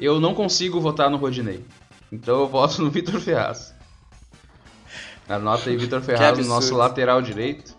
eu 0.00 0.18
não 0.18 0.34
consigo 0.34 0.80
votar 0.80 1.10
no 1.10 1.16
Rodinei. 1.16 1.64
Então 2.10 2.40
eu 2.40 2.48
voto 2.48 2.82
no 2.82 2.90
Vitor 2.90 3.20
Ferraz. 3.20 3.74
Anota 5.28 5.70
aí 5.70 5.76
Vitor 5.76 6.02
Ferraz 6.02 6.38
no 6.38 6.46
nosso 6.46 6.74
lateral 6.74 7.22
direito. 7.22 7.76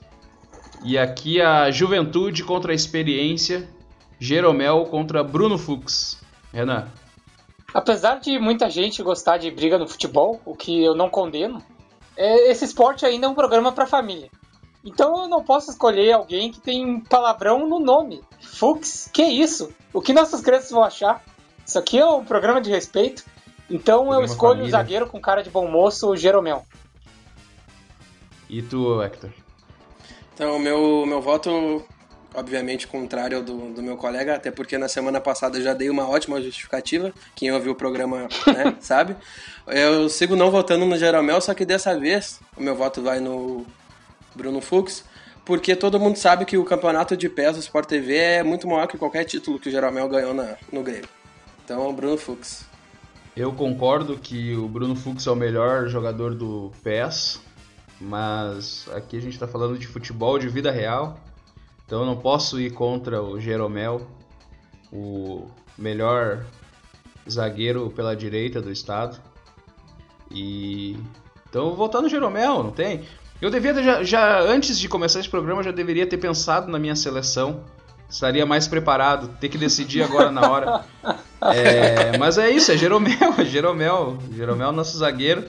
E 0.84 0.98
aqui 0.98 1.42
a 1.42 1.70
Juventude 1.72 2.44
contra 2.44 2.72
a 2.72 2.76
Experiência. 2.76 3.70
Jeromel 4.20 4.86
contra 4.86 5.24
Bruno 5.24 5.58
Fux. 5.58 6.22
Renan. 6.54 6.88
Apesar 7.74 8.20
de 8.20 8.38
muita 8.40 8.70
gente 8.70 9.02
gostar 9.02 9.38
de 9.38 9.50
briga 9.50 9.78
no 9.78 9.88
futebol, 9.88 10.40
o 10.46 10.56
que 10.56 10.84
eu 10.84 10.96
não 10.96 11.10
condeno, 11.10 11.62
é, 12.16 12.52
esse 12.52 12.64
esporte 12.64 13.06
ainda 13.06 13.26
é 13.26 13.30
um 13.30 13.34
programa 13.34 13.72
para 13.72 13.88
família. 13.88 14.30
Então 14.84 15.24
eu 15.24 15.30
não 15.30 15.44
posso 15.44 15.72
escolher 15.72 16.12
alguém 16.12 16.52
que 16.52 16.60
tem 16.60 17.00
palavrão 17.00 17.68
no 17.68 17.80
nome. 17.80 18.22
Fux, 18.42 19.10
que 19.14 19.24
isso? 19.24 19.74
O 19.94 20.02
que 20.02 20.12
nossas 20.12 20.42
crianças 20.42 20.72
vão 20.72 20.84
achar? 20.84 21.24
Isso 21.66 21.80
aqui 21.80 21.98
é 21.98 22.06
um 22.06 22.26
programa 22.26 22.60
de 22.60 22.70
respeito. 22.70 23.24
Então 23.70 24.14
eu 24.14 24.24
escolho 24.24 24.60
família. 24.60 24.68
o 24.68 24.72
zagueiro 24.72 25.08
com 25.08 25.22
cara 25.22 25.42
de 25.42 25.50
bom 25.50 25.70
moço, 25.70 26.10
o 26.10 26.18
Jeromel. 26.18 26.66
E 28.50 28.62
tu, 28.62 29.02
Hector? 29.02 29.32
Então, 30.34 30.58
o 30.58 30.60
meu, 30.60 31.06
meu 31.06 31.22
voto, 31.22 31.84
obviamente, 32.36 32.88
contrário 32.88 33.38
ao 33.38 33.44
do, 33.44 33.74
do 33.74 33.82
meu 33.82 33.96
colega, 33.96 34.36
até 34.36 34.52
porque 34.52 34.78
na 34.78 34.88
semana 34.88 35.22
passada 35.22 35.58
eu 35.58 35.64
já 35.64 35.74
dei 35.74 35.90
uma 35.90 36.10
ótima 36.10 36.42
justificativa. 36.42 37.14
Quem 37.36 37.52
ouviu 37.52 37.72
o 37.72 37.76
programa 37.76 38.28
né, 38.48 38.76
sabe. 38.82 39.16
Eu 39.68 40.10
sigo 40.10 40.36
não 40.36 40.52
votando 40.52 40.86
no 40.86 40.98
Jeromel, 40.98 41.40
só 41.40 41.54
que 41.54 41.66
dessa 41.66 41.98
vez 41.98 42.40
o 42.58 42.62
meu 42.62 42.76
voto 42.76 43.02
vai 43.02 43.20
no 43.20 43.66
Bruno 44.36 44.62
Fux, 44.62 45.04
porque 45.46 45.76
todo 45.76 46.00
mundo 46.00 46.18
sabe 46.18 46.46
que 46.46 46.58
o 46.58 46.66
campeonato 46.66 47.18
de 47.18 47.28
pés 47.30 47.54
do 47.54 47.60
Sport 47.60 47.88
TV 47.88 48.16
é 48.16 48.44
muito 48.44 48.68
maior 48.68 48.88
que 48.88 48.98
qualquer 48.98 49.26
título 49.26 49.60
que 49.60 49.70
o 49.70 49.72
Jeromel 49.72 50.08
ganhou 50.08 50.34
na, 50.34 50.56
no 50.72 50.84
Grêmio. 50.84 51.10
Então, 51.64 51.94
Bruno 51.94 52.18
Fux. 52.18 52.66
Eu 53.36 53.52
concordo 53.52 54.18
que 54.18 54.56
o 54.56 54.68
Bruno 54.68 54.96
Fux 54.96 55.26
é 55.26 55.32
o 55.32 55.36
melhor 55.36 55.88
jogador 55.88 56.36
do 56.36 56.72
PES, 56.84 57.42
mas 58.00 58.88
aqui 58.94 59.18
a 59.18 59.22
gente 59.22 59.34
está 59.34 59.48
falando 59.48 59.78
de 59.78 59.88
futebol 59.88 60.38
de 60.38 60.48
vida 60.48 60.72
real, 60.72 61.18
então 61.86 62.02
eu 62.02 62.06
não 62.06 62.18
posso 62.18 62.60
ir 62.60 62.72
contra 62.72 63.22
o 63.22 63.40
Jeromel, 63.40 64.08
o 64.92 65.48
melhor 65.78 66.46
zagueiro 67.30 67.90
pela 67.92 68.16
direita 68.16 68.62
do 68.62 68.72
estado. 68.72 69.20
E 70.30 70.98
então 71.50 71.76
voltar 71.76 72.02
no 72.02 72.10
Jeromel, 72.10 72.64
não 72.64 72.72
tem? 72.72 73.04
Eu 73.44 73.50
devia 73.50 73.74
já, 73.84 74.02
já 74.06 74.40
antes 74.40 74.80
de 74.80 74.88
começar 74.88 75.20
esse 75.20 75.28
programa 75.28 75.62
já 75.62 75.72
deveria 75.72 76.08
ter 76.08 76.16
pensado 76.16 76.72
na 76.72 76.80
minha 76.80 76.96
seleção. 76.96 77.66
Estaria 78.10 78.46
mais 78.46 78.70
preparado, 78.70 79.38
ter 79.38 79.50
que 79.50 79.58
decidir 79.58 80.02
agora 80.02 80.32
na 80.32 80.50
hora. 80.50 80.86
É, 81.46 82.18
mas 82.18 82.38
é 82.38 82.50
isso, 82.50 82.72
é 82.72 82.78
Jeromel, 82.78 83.34
é 83.38 83.44
Jeromel, 83.44 84.18
Jeromel 84.34 84.72
nosso 84.72 84.98
zagueiro. 84.98 85.44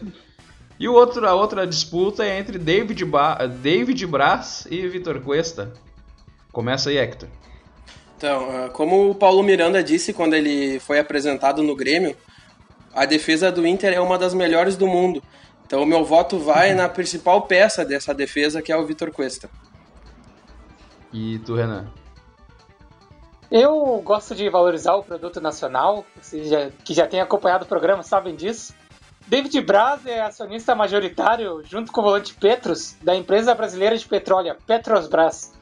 E 0.76 0.88
o 0.88 0.92
outro, 0.92 1.24
a 1.24 1.34
outra 1.34 1.64
disputa 1.64 2.24
é 2.24 2.36
entre 2.36 2.58
David, 2.58 3.04
ba 3.04 3.46
David 3.46 4.04
Braz 4.04 4.66
e 4.68 4.88
Vitor 4.88 5.20
Cuesta. 5.20 5.72
Começa 6.50 6.90
aí, 6.90 6.98
Hector. 6.98 7.28
Então, 8.16 8.48
ah, 8.50 8.70
como 8.70 9.08
o 9.08 9.14
Paulo 9.14 9.40
Miranda 9.44 9.84
disse 9.84 10.12
quando 10.12 10.34
ele 10.34 10.80
foi 10.80 10.98
apresentado 10.98 11.62
no 11.62 11.76
Grêmio, 11.76 12.16
a 12.92 13.04
defesa 13.04 13.52
do 13.52 13.64
Inter 13.64 13.92
é 13.92 14.00
uma 14.00 14.18
das 14.18 14.34
melhores 14.34 14.76
do 14.76 14.88
mundo. 14.88 15.22
Então 15.66 15.82
o 15.82 15.86
meu 15.86 16.04
voto 16.04 16.38
vai 16.38 16.74
na 16.74 16.88
principal 16.88 17.42
peça 17.42 17.84
dessa 17.84 18.14
defesa, 18.14 18.60
que 18.60 18.70
é 18.70 18.76
o 18.76 18.86
Vitor 18.86 19.10
Cuesta. 19.10 19.48
E 21.12 21.38
tu, 21.40 21.54
Renan? 21.54 21.86
Eu 23.50 24.02
gosto 24.04 24.34
de 24.34 24.48
valorizar 24.50 24.94
o 24.94 25.04
produto 25.04 25.40
nacional, 25.40 26.04
vocês 26.20 26.48
já, 26.48 26.70
que 26.84 26.92
já 26.92 27.06
têm 27.06 27.20
acompanhado 27.20 27.64
o 27.64 27.68
programa 27.68 28.02
sabem 28.02 28.34
disso. 28.34 28.74
David 29.26 29.60
Braz 29.62 30.04
é 30.06 30.20
acionista 30.20 30.74
majoritário, 30.74 31.62
junto 31.64 31.92
com 31.92 32.00
o 32.00 32.04
volante 32.04 32.34
Petros, 32.34 32.96
da 33.02 33.14
empresa 33.14 33.54
brasileira 33.54 33.96
de 33.96 34.06
petróleo, 34.06 34.56
Petrosbras. 34.66 35.52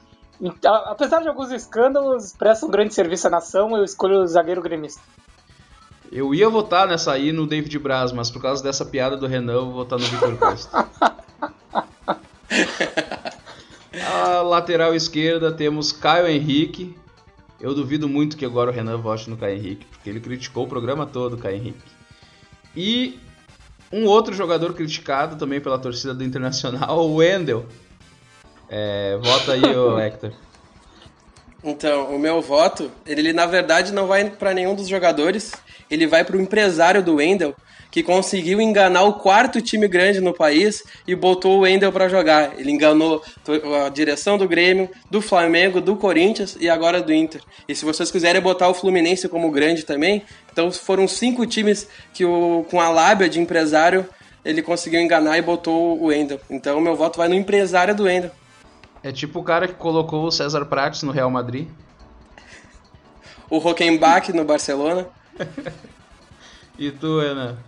Apesar 0.87 1.21
de 1.21 1.29
alguns 1.29 1.53
escândalos, 1.53 2.33
presta 2.33 2.67
um 2.67 2.71
grande 2.71 2.95
serviço 2.95 3.29
à 3.29 3.31
nação, 3.31 3.77
eu 3.77 3.85
escolho 3.85 4.23
o 4.23 4.27
zagueiro 4.27 4.63
gremista. 4.63 5.01
Eu 6.13 6.35
ia 6.35 6.47
votar 6.51 6.87
nessa 6.87 7.11
aí 7.11 7.33
no 7.33 7.47
David 7.47 7.79
Braz, 7.79 8.13
mas 8.13 8.31
por 8.31 8.43
causa 8.43 8.63
dessa 8.63 8.85
piada 8.85 9.17
do 9.17 9.27
Renan, 9.27 9.55
eu 9.55 9.65
vou 9.65 9.73
votar 9.73 9.99
no 9.99 10.05
Vitor 10.05 10.37
Costa. 10.37 10.87
a 14.13 14.43
lateral 14.43 14.95
esquerda 14.95 15.51
temos 15.51 15.91
Caio 15.91 16.29
Henrique, 16.29 16.95
eu 17.59 17.75
duvido 17.75 18.11
muito 18.11 18.37
que 18.37 18.45
agora 18.45 18.71
o 18.71 18.75
Renan 18.75 18.99
vote 18.99 19.31
no 19.31 19.39
Caio 19.39 19.57
Henrique, 19.57 19.87
porque 19.87 20.11
ele 20.11 20.21
criticou 20.21 20.65
o 20.65 20.69
programa 20.69 21.07
todo, 21.07 21.39
Caio 21.39 21.57
Henrique. 21.57 21.81
E 22.77 23.19
um 23.91 24.05
outro 24.05 24.35
jogador 24.35 24.75
criticado 24.75 25.37
também 25.37 25.63
pela 25.63 25.79
torcida 25.79 26.13
do 26.13 26.23
Internacional, 26.23 27.09
o 27.09 27.17
Wendel. 27.17 27.65
É, 28.69 29.19
vota 29.23 29.53
aí, 29.53 29.65
o 29.65 29.97
Hector. 30.01 30.33
Então, 31.65 32.15
o 32.15 32.19
meu 32.19 32.43
voto, 32.43 32.91
ele 33.07 33.33
na 33.33 33.47
verdade 33.47 33.93
não 33.93 34.09
vai 34.09 34.29
para 34.29 34.53
nenhum 34.53 34.75
dos 34.75 34.89
jogadores, 34.89 35.53
ele 35.93 36.07
vai 36.07 36.25
para 36.25 36.37
o 36.37 36.41
empresário 36.41 37.03
do 37.03 37.17
Wendel, 37.17 37.55
que 37.91 38.03
conseguiu 38.03 38.59
enganar 38.59 39.03
o 39.03 39.13
quarto 39.13 39.61
time 39.61 39.87
grande 39.87 40.19
no 40.19 40.33
país 40.33 40.83
e 41.07 41.15
botou 41.15 41.59
o 41.59 41.61
Wendel 41.61 41.93
para 41.93 42.09
jogar. 42.09 42.59
Ele 42.59 42.71
enganou 42.71 43.23
a 43.85 43.91
direção 43.91 44.39
do 44.39 44.49
Grêmio, 44.49 44.89
do 45.11 45.21
Flamengo, 45.21 45.79
do 45.79 45.95
Corinthians 45.95 46.57
e 46.59 46.71
agora 46.71 47.03
do 47.03 47.13
Inter. 47.13 47.43
E 47.69 47.75
se 47.75 47.85
vocês 47.85 48.11
quiserem 48.11 48.41
botar 48.41 48.69
o 48.69 48.75
Fluminense 48.75 49.29
como 49.29 49.51
grande 49.51 49.85
também, 49.85 50.23
então 50.51 50.73
foram 50.73 51.07
cinco 51.07 51.45
times 51.45 51.87
que 52.15 52.25
o, 52.25 52.65
com 52.71 52.81
a 52.81 52.89
lábia 52.89 53.29
de 53.29 53.39
empresário 53.39 54.09
ele 54.43 54.63
conseguiu 54.63 55.01
enganar 55.01 55.37
e 55.37 55.43
botou 55.43 56.01
o 56.01 56.07
Wendel. 56.07 56.41
Então 56.49 56.81
meu 56.81 56.97
voto 56.97 57.19
vai 57.19 57.29
no 57.29 57.35
empresário 57.35 57.95
do 57.95 58.05
Wendel. 58.05 58.31
É 59.03 59.13
tipo 59.13 59.41
o 59.41 59.45
cara 59.45 59.69
que 59.69 59.75
colocou 59.75 60.25
o 60.25 60.33
César 60.33 60.65
Prates 60.65 61.03
no 61.03 61.13
Real 61.13 61.31
Madrid. 61.31 61.69
O 63.51 63.59
Rockenbach 63.59 64.33
no 64.33 64.47
Barcelona. 64.47 65.09
E 66.79 66.91
tu, 66.91 67.19
Ana? 67.19 67.59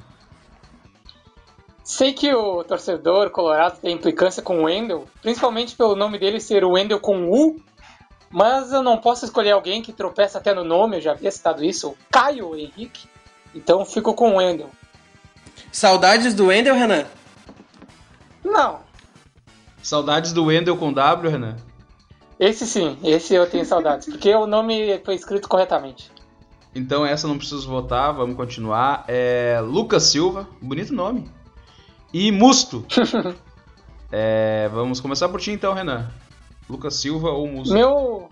Sei 1.85 2.15
que 2.15 2.33
o 2.35 2.65
torcedor 2.65 3.31
colorado 3.31 3.79
tem 3.79 3.95
implicância 3.95 4.43
com 4.43 4.61
o 4.61 4.65
Wendel, 4.65 5.07
principalmente 5.21 5.77
pelo 5.77 5.95
nome 5.95 6.19
dele 6.19 6.41
ser 6.41 6.65
o 6.65 6.71
Wendel 6.71 6.99
com 6.99 7.31
U, 7.31 7.61
mas 8.31 8.73
eu 8.73 8.83
não 8.83 8.97
posso 8.97 9.25
escolher 9.27 9.51
alguém 9.51 9.83
que 9.83 9.93
tropeça 9.93 10.39
até 10.39 10.55
no 10.55 10.65
nome, 10.65 10.97
eu 10.97 11.01
já 11.03 11.13
havia 11.13 11.31
citado 11.31 11.63
isso, 11.63 11.91
o 11.91 11.97
Caio 12.11 12.57
Henrique, 12.57 13.07
então 13.55 13.85
fico 13.85 14.15
com 14.15 14.33
o 14.33 14.37
Wendel. 14.37 14.71
Saudades 15.71 16.35
do 16.35 16.47
Wendel, 16.47 16.75
Renan? 16.75 17.05
Não. 18.43 18.81
Saudades 19.83 20.33
do 20.33 20.47
Wendel 20.47 20.77
com 20.79 20.93
W, 20.93 21.31
Renan? 21.31 21.57
Esse 22.41 22.67
sim, 22.67 22.99
esse 23.05 23.35
eu 23.35 23.49
tenho 23.49 23.65
saudades, 23.65 24.09
porque 24.09 24.35
o 24.35 24.47
nome 24.47 25.01
foi 25.05 25.15
escrito 25.15 25.49
corretamente. 25.49 26.11
Então 26.75 27.07
essa 27.07 27.29
não 27.29 27.39
preciso 27.39 27.69
votar, 27.69 28.13
vamos 28.13 28.37
continuar. 28.37 29.05
É 29.07 29.61
Lucas 29.61 30.05
Silva, 30.05 30.49
bonito 30.61 30.93
nome. 30.93 31.31
E 32.13 32.33
Musto. 32.33 32.85
é, 34.11 34.69
vamos 34.73 35.01
começar 35.01 35.29
por 35.29 35.41
ti 35.41 35.53
então, 35.53 35.73
Renan. 35.73 36.11
Lucas 36.69 36.97
Silva 36.97 37.31
ou 37.31 37.47
Musto? 37.47 37.73
Meu, 37.73 38.29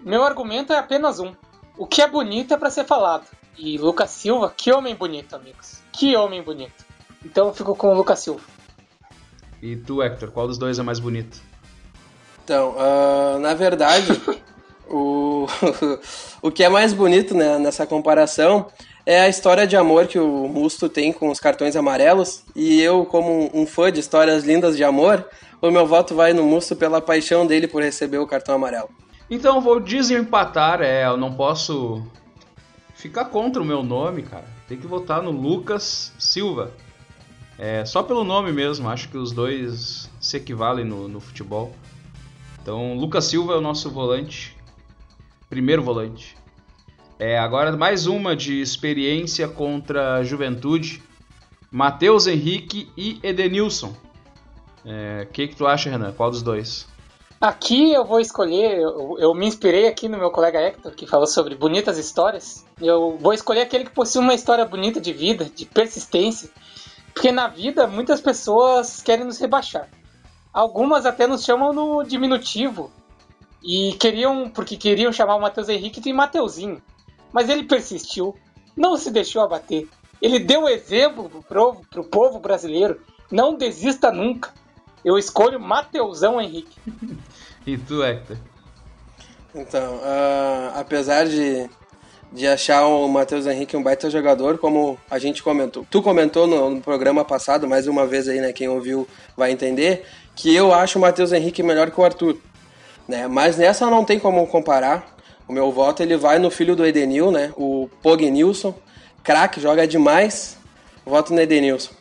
meu 0.00 0.22
argumento 0.22 0.72
é 0.72 0.78
apenas 0.78 1.20
um. 1.20 1.34
O 1.76 1.86
que 1.86 2.00
é 2.00 2.08
bonito 2.08 2.54
é 2.54 2.56
para 2.56 2.70
ser 2.70 2.84
falado. 2.84 3.26
E 3.58 3.76
Lucas 3.78 4.10
Silva, 4.10 4.52
que 4.54 4.72
homem 4.72 4.94
bonito, 4.94 5.34
amigos. 5.34 5.82
Que 5.92 6.16
homem 6.16 6.42
bonito. 6.42 6.84
Então 7.24 7.48
eu 7.48 7.54
fico 7.54 7.74
com 7.74 7.88
o 7.88 7.94
Lucas 7.94 8.20
Silva. 8.20 8.40
E 9.62 9.76
tu, 9.76 10.02
Hector, 10.02 10.30
qual 10.30 10.46
dos 10.46 10.58
dois 10.58 10.78
é 10.78 10.82
mais 10.82 10.98
bonito? 10.98 11.40
Então, 12.44 12.76
uh, 12.76 13.38
na 13.40 13.54
verdade, 13.54 14.06
o, 14.88 15.46
o 16.42 16.50
que 16.50 16.62
é 16.64 16.68
mais 16.68 16.92
bonito 16.92 17.34
né, 17.34 17.58
nessa 17.58 17.86
comparação 17.86 18.66
é 19.04 19.20
a 19.20 19.28
história 19.28 19.66
de 19.66 19.76
amor 19.76 20.06
que 20.06 20.18
o 20.18 20.48
Musto 20.48 20.88
tem 20.88 21.12
com 21.12 21.30
os 21.30 21.38
cartões 21.38 21.76
amarelos. 21.76 22.42
E 22.54 22.80
eu, 22.80 23.06
como 23.06 23.50
um 23.54 23.66
fã 23.66 23.90
de 23.90 24.00
histórias 24.00 24.44
lindas 24.44 24.76
de 24.76 24.82
amor, 24.82 25.24
o 25.62 25.70
meu 25.70 25.86
voto 25.86 26.14
vai 26.14 26.32
no 26.32 26.42
Musto 26.44 26.74
pela 26.74 27.00
paixão 27.00 27.46
dele 27.46 27.68
por 27.68 27.82
receber 27.82 28.18
o 28.18 28.26
cartão 28.26 28.56
amarelo. 28.56 28.88
Então 29.30 29.60
vou 29.60 29.80
desempatar, 29.80 30.80
é, 30.82 31.06
eu 31.06 31.16
não 31.16 31.32
posso 31.32 32.04
ficar 32.94 33.26
contra 33.26 33.62
o 33.62 33.64
meu 33.64 33.82
nome, 33.82 34.22
cara. 34.22 34.44
Tem 34.68 34.76
que 34.76 34.86
votar 34.86 35.22
no 35.22 35.30
Lucas 35.30 36.12
Silva. 36.18 36.72
É, 37.58 37.84
só 37.84 38.02
pelo 38.02 38.24
nome 38.24 38.52
mesmo, 38.52 38.88
acho 38.88 39.08
que 39.08 39.16
os 39.16 39.32
dois 39.32 40.10
se 40.20 40.36
equivalem 40.36 40.84
no, 40.84 41.08
no 41.08 41.20
futebol. 41.20 41.72
Então, 42.60 42.94
Lucas 42.94 43.26
Silva 43.26 43.52
é 43.52 43.56
o 43.56 43.60
nosso 43.60 43.88
volante, 43.90 44.55
primeiro 45.48 45.82
volante. 45.82 46.36
É, 47.18 47.38
agora 47.38 47.74
mais 47.76 48.06
uma 48.06 48.36
de 48.36 48.60
experiência 48.60 49.48
contra 49.48 50.16
a 50.16 50.24
juventude. 50.24 51.02
Matheus 51.70 52.26
Henrique 52.26 52.90
e 52.96 53.18
Edenilson. 53.22 53.88
O 53.88 54.88
é, 54.88 55.26
que, 55.32 55.48
que 55.48 55.56
tu 55.56 55.66
acha, 55.66 55.90
Renan? 55.90 56.12
Qual 56.12 56.30
dos 56.30 56.42
dois? 56.42 56.86
Aqui 57.40 57.92
eu 57.92 58.04
vou 58.04 58.18
escolher, 58.18 58.78
eu, 58.78 59.16
eu, 59.18 59.34
me 59.34 59.46
inspirei 59.46 59.86
aqui 59.86 60.08
no 60.08 60.16
meu 60.16 60.30
colega 60.30 60.58
Hector, 60.58 60.92
que 60.92 61.06
falou 61.06 61.26
sobre 61.26 61.54
bonitas 61.54 61.98
histórias. 61.98 62.64
Eu 62.80 63.18
vou 63.18 63.32
escolher 63.34 63.62
aquele 63.62 63.84
que 63.84 63.90
possui 63.90 64.22
uma 64.22 64.32
história 64.32 64.64
bonita 64.64 65.00
de 65.00 65.12
vida, 65.12 65.44
de 65.54 65.66
persistência. 65.66 66.48
Porque 67.12 67.30
na 67.32 67.46
vida 67.48 67.86
muitas 67.86 68.20
pessoas 68.20 69.02
querem 69.02 69.24
nos 69.24 69.38
rebaixar. 69.38 69.88
Algumas 70.52 71.04
até 71.04 71.26
nos 71.26 71.44
chamam 71.44 71.72
no 71.72 72.02
diminutivo. 72.02 72.90
E 73.66 73.94
queriam, 73.94 74.48
porque 74.48 74.76
queriam 74.76 75.12
chamar 75.12 75.34
o 75.34 75.40
Matheus 75.40 75.68
Henrique 75.68 76.00
de 76.00 76.12
Mateuzinho 76.12 76.80
mas 77.36 77.50
ele 77.50 77.64
persistiu, 77.64 78.34
não 78.74 78.96
se 78.96 79.10
deixou 79.10 79.42
abater. 79.42 79.86
Ele 80.22 80.38
deu 80.38 80.66
exemplo 80.66 81.44
pro, 81.46 81.82
pro 81.90 82.02
povo 82.04 82.38
brasileiro. 82.38 82.98
Não 83.30 83.54
desista 83.54 84.10
nunca. 84.10 84.54
Eu 85.04 85.18
escolho 85.18 85.60
Mateusão 85.60 86.40
Henrique. 86.40 86.78
e 87.66 87.76
tu, 87.76 88.02
Hector? 88.02 88.38
Então, 89.54 89.96
uh, 89.96 90.78
apesar 90.78 91.26
de, 91.26 91.68
de 92.32 92.46
achar 92.46 92.86
o 92.86 93.06
Matheus 93.06 93.46
Henrique 93.46 93.76
um 93.76 93.82
baita 93.82 94.08
jogador, 94.08 94.56
como 94.56 94.98
a 95.10 95.18
gente 95.18 95.42
comentou, 95.42 95.86
tu 95.90 96.02
comentou 96.02 96.46
no, 96.46 96.70
no, 96.70 96.80
programa 96.80 97.22
passado, 97.22 97.68
mais 97.68 97.86
uma 97.86 98.06
vez 98.06 98.28
aí, 98.28 98.40
né, 98.40 98.50
quem 98.52 98.68
ouviu 98.68 99.06
vai 99.36 99.50
entender, 99.50 100.06
que 100.34 100.54
eu 100.54 100.72
acho 100.72 100.98
o 100.98 101.02
Matheus 101.02 101.32
Henrique 101.32 101.62
melhor 101.62 101.90
que 101.90 102.00
o 102.00 102.04
Arthur. 102.04 102.38
Né? 103.08 103.28
Mas 103.28 103.56
nessa 103.56 103.88
não 103.88 104.04
tem 104.04 104.18
como 104.18 104.46
comparar, 104.46 105.16
o 105.48 105.52
meu 105.52 105.70
voto 105.70 106.02
ele 106.02 106.16
vai 106.16 106.38
no 106.38 106.50
filho 106.50 106.74
do 106.74 106.84
Edenil, 106.84 107.30
né? 107.30 107.52
O 107.56 107.88
Pognilson. 108.02 108.74
Craque, 109.22 109.60
joga 109.60 109.86
demais. 109.86 110.58
Voto 111.04 111.32
no 111.32 111.40
Edenilson. 111.40 111.92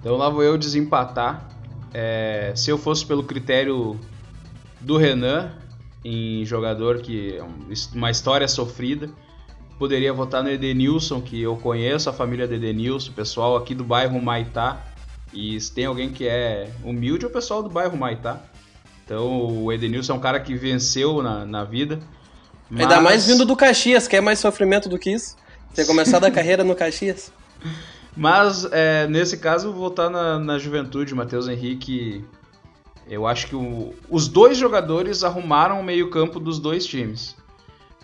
Então 0.00 0.16
lá 0.16 0.28
vou 0.28 0.42
eu 0.42 0.58
desempatar. 0.58 1.48
É, 1.92 2.52
se 2.54 2.70
eu 2.70 2.78
fosse 2.78 3.04
pelo 3.04 3.24
critério 3.24 3.98
do 4.80 4.96
Renan, 4.96 5.52
em 6.04 6.44
jogador 6.44 6.98
que 6.98 7.36
é 7.36 7.44
uma 7.94 8.10
história 8.10 8.46
sofrida, 8.48 9.10
poderia 9.78 10.12
votar 10.12 10.42
no 10.42 10.50
Edenilson, 10.50 11.20
que 11.20 11.40
eu 11.40 11.56
conheço 11.56 12.10
a 12.10 12.12
família 12.12 12.46
do 12.46 12.54
Edenilson, 12.54 13.12
pessoal 13.12 13.56
aqui 13.56 13.74
do 13.74 13.84
bairro 13.84 14.20
Maitá. 14.20 14.84
E 15.32 15.60
se 15.60 15.72
tem 15.72 15.86
alguém 15.86 16.10
que 16.10 16.26
é 16.26 16.70
humilde, 16.84 17.24
é 17.24 17.28
o 17.28 17.30
pessoal 17.30 17.62
do 17.62 17.70
bairro 17.70 17.96
Maitá. 17.96 18.42
Então 19.10 19.64
o 19.64 19.72
Edenilson 19.72 20.12
é 20.12 20.16
um 20.16 20.20
cara 20.20 20.38
que 20.38 20.54
venceu 20.54 21.20
na, 21.20 21.44
na 21.44 21.64
vida. 21.64 21.98
Mas... 22.70 22.82
Ainda 22.82 23.00
mais 23.00 23.26
vindo 23.26 23.44
do 23.44 23.56
Caxias, 23.56 24.06
que 24.06 24.14
é 24.14 24.20
mais 24.20 24.38
sofrimento 24.38 24.88
do 24.88 24.96
que 24.96 25.10
isso. 25.10 25.36
Ter 25.74 25.84
começado 25.84 26.22
a 26.22 26.30
carreira 26.30 26.62
no 26.62 26.76
Caxias. 26.76 27.32
Mas 28.16 28.64
é, 28.70 29.08
nesse 29.08 29.38
caso, 29.38 29.72
vou 29.72 29.80
voltar 29.80 30.08
na, 30.08 30.38
na 30.38 30.58
juventude, 30.60 31.12
Matheus 31.12 31.48
Henrique. 31.48 32.24
Eu 33.08 33.26
acho 33.26 33.48
que 33.48 33.56
o, 33.56 33.92
os 34.08 34.28
dois 34.28 34.56
jogadores 34.56 35.24
arrumaram 35.24 35.80
o 35.80 35.82
meio-campo 35.82 36.38
dos 36.38 36.60
dois 36.60 36.86
times. 36.86 37.34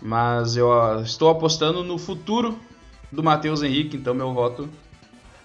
Mas 0.01 0.57
eu 0.57 0.69
estou 1.05 1.29
apostando 1.29 1.85
no 1.85 1.97
futuro 1.97 2.59
do 3.09 3.23
Matheus 3.23 3.63
Henrique, 3.63 3.95
então 3.95 4.13
meu 4.13 4.33
voto. 4.33 4.67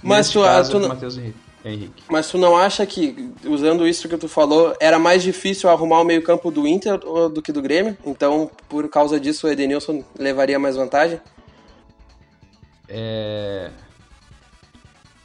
Mas 0.02 0.28
tu, 0.28 0.42
caso, 0.42 0.72
tu, 0.72 0.84
é 0.84 0.88
Matheus 0.88 1.16
Henrique. 1.16 1.38
Henrique. 1.64 2.02
Mas 2.08 2.28
tu 2.28 2.38
não 2.38 2.56
acha 2.56 2.84
que, 2.84 3.32
usando 3.44 3.86
isso 3.86 4.08
que 4.08 4.16
tu 4.16 4.28
falou, 4.28 4.74
era 4.80 4.98
mais 4.98 5.22
difícil 5.22 5.70
arrumar 5.70 6.00
o 6.00 6.04
meio-campo 6.04 6.50
do 6.50 6.66
Inter 6.66 6.98
do 6.98 7.40
que 7.40 7.52
do 7.52 7.62
Grêmio? 7.62 7.96
Então, 8.04 8.50
por 8.68 8.88
causa 8.88 9.20
disso, 9.20 9.46
o 9.46 9.50
Edenilson 9.50 10.04
levaria 10.18 10.58
mais 10.58 10.76
vantagem? 10.76 11.20
É... 12.88 13.70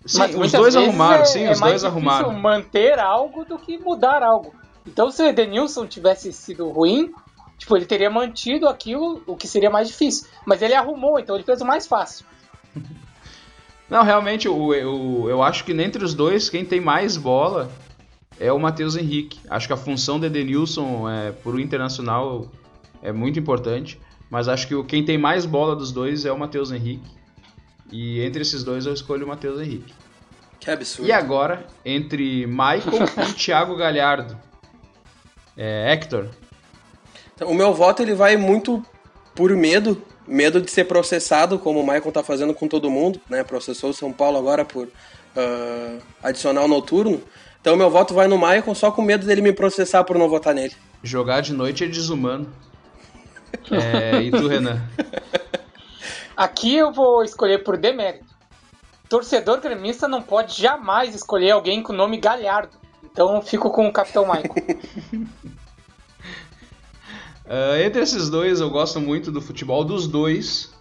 Sim, 0.06 0.20
Mas 0.20 0.36
os 0.36 0.52
dois 0.52 0.76
arrumaram, 0.76 1.24
é, 1.24 1.26
sim, 1.26 1.44
é 1.44 1.52
os 1.52 1.60
dois 1.60 1.84
arrumaram. 1.84 2.32
manter 2.32 2.98
algo 2.98 3.44
do 3.44 3.58
que 3.58 3.78
mudar 3.78 4.24
algo. 4.24 4.54
Então, 4.86 5.12
se 5.12 5.22
o 5.22 5.26
Edenilson 5.26 5.86
tivesse 5.86 6.32
sido 6.32 6.70
ruim, 6.70 7.12
tipo, 7.58 7.76
ele 7.76 7.86
teria 7.86 8.10
mantido 8.10 8.70
aquilo, 8.70 9.22
o 9.28 9.36
que 9.36 9.48
seria 9.48 9.70
mais 9.70 9.90
difícil. 9.90 10.28
Mas 10.46 10.62
ele 10.62 10.76
arrumou, 10.76 11.20
então 11.20 11.36
ele 11.36 11.44
fez 11.44 11.60
o 11.62 11.66
mais 11.66 11.88
fácil. 11.88 12.26
Não, 13.90 14.04
realmente, 14.04 14.48
eu, 14.48 14.74
eu, 14.74 15.26
eu 15.30 15.44
acho 15.44 15.64
que 15.64 15.72
entre 15.72 16.04
os 16.04 16.14
dois, 16.14 16.50
quem 16.50 16.66
tem 16.66 16.82
mais 16.82 17.16
bola 17.16 17.72
é 18.40 18.52
o 18.52 18.60
Matheus 18.60 18.96
Henrique. 18.96 19.40
Acho 19.50 19.68
que 19.68 19.74
a 19.74 19.78
função 19.78 20.20
do 20.20 20.26
Edenilson 20.26 21.10
é, 21.10 21.32
por 21.32 21.56
o 21.56 21.60
Internacional 21.60 22.52
é 23.02 23.12
muito 23.12 23.40
importante. 23.40 24.00
Mas 24.30 24.48
acho 24.48 24.68
que 24.68 24.84
quem 24.84 25.06
tem 25.06 25.18
mais 25.18 25.46
bola 25.46 25.76
dos 25.76 25.92
dois 25.92 26.26
é 26.26 26.32
o 26.32 26.38
Matheus 26.38 26.72
Henrique. 26.72 27.10
E 27.92 28.22
entre 28.22 28.42
esses 28.42 28.64
dois 28.64 28.86
eu 28.86 28.94
escolho 28.94 29.26
o 29.26 29.28
Matheus 29.28 29.62
Henrique. 29.62 29.94
Que 30.60 30.70
absurdo. 30.70 31.08
E 31.08 31.12
agora, 31.12 31.66
entre 31.86 32.46
Michael 32.46 33.08
e 33.30 33.34
Thiago 33.34 33.76
Galhardo. 33.76 34.38
É, 35.56 35.94
Hector. 35.94 36.28
Então, 37.34 37.50
o 37.50 37.56
meu 37.56 37.74
voto 37.74 38.02
ele 38.02 38.14
vai 38.14 38.36
muito 38.36 38.84
por 39.34 39.52
medo. 39.56 40.02
Medo 40.28 40.60
de 40.60 40.70
ser 40.70 40.86
processado, 40.86 41.58
como 41.58 41.80
o 41.80 41.84
Michael 41.84 42.12
tá 42.12 42.22
fazendo 42.22 42.54
com 42.54 42.68
todo 42.68 42.90
mundo. 42.90 43.20
Né? 43.30 43.44
Processou 43.44 43.92
o 43.92 43.94
São 43.94 44.12
Paulo 44.12 44.38
agora 44.38 44.66
por 44.66 44.88
uh, 44.88 46.02
adicional 46.22 46.68
noturno. 46.68 47.22
Então 47.62 47.76
meu 47.76 47.90
voto 47.90 48.14
vai 48.14 48.28
no 48.28 48.38
Michael 48.38 48.76
só 48.76 48.92
com 48.92 49.02
medo 49.02 49.26
dele 49.26 49.42
me 49.42 49.54
processar 49.54 50.04
por 50.04 50.18
não 50.18 50.30
votar 50.30 50.54
nele. 50.54 50.76
Jogar 51.04 51.42
de 51.42 51.54
noite 51.54 51.84
é 51.84 51.88
desumano. 51.88 52.52
É, 53.72 54.22
e 54.22 54.32
tu, 54.32 54.48
Renan? 54.48 54.82
Aqui 56.36 56.76
eu 56.76 56.92
vou 56.92 57.24
escolher 57.24 57.64
por 57.64 57.78
demérito. 57.78 58.26
Torcedor 59.10 59.60
gremista 59.60 60.08
não 60.08 60.22
pode 60.22 60.62
jamais 60.62 61.16
escolher 61.16 61.52
alguém 61.52 61.82
com 61.82 61.94
o 61.94 61.96
nome 61.96 62.18
Galhardo. 62.18 62.78
Então 63.04 63.42
fico 63.42 63.72
com 63.72 63.88
o 63.88 63.92
Capitão 63.92 64.26
Michael. 64.26 64.54
uh, 67.48 67.82
entre 67.84 68.02
esses 68.02 68.30
dois, 68.30 68.60
eu 68.60 68.70
gosto 68.70 69.00
muito 69.00 69.32
do 69.32 69.42
futebol 69.42 69.84
dos 69.84 70.08
dois. 70.08 70.72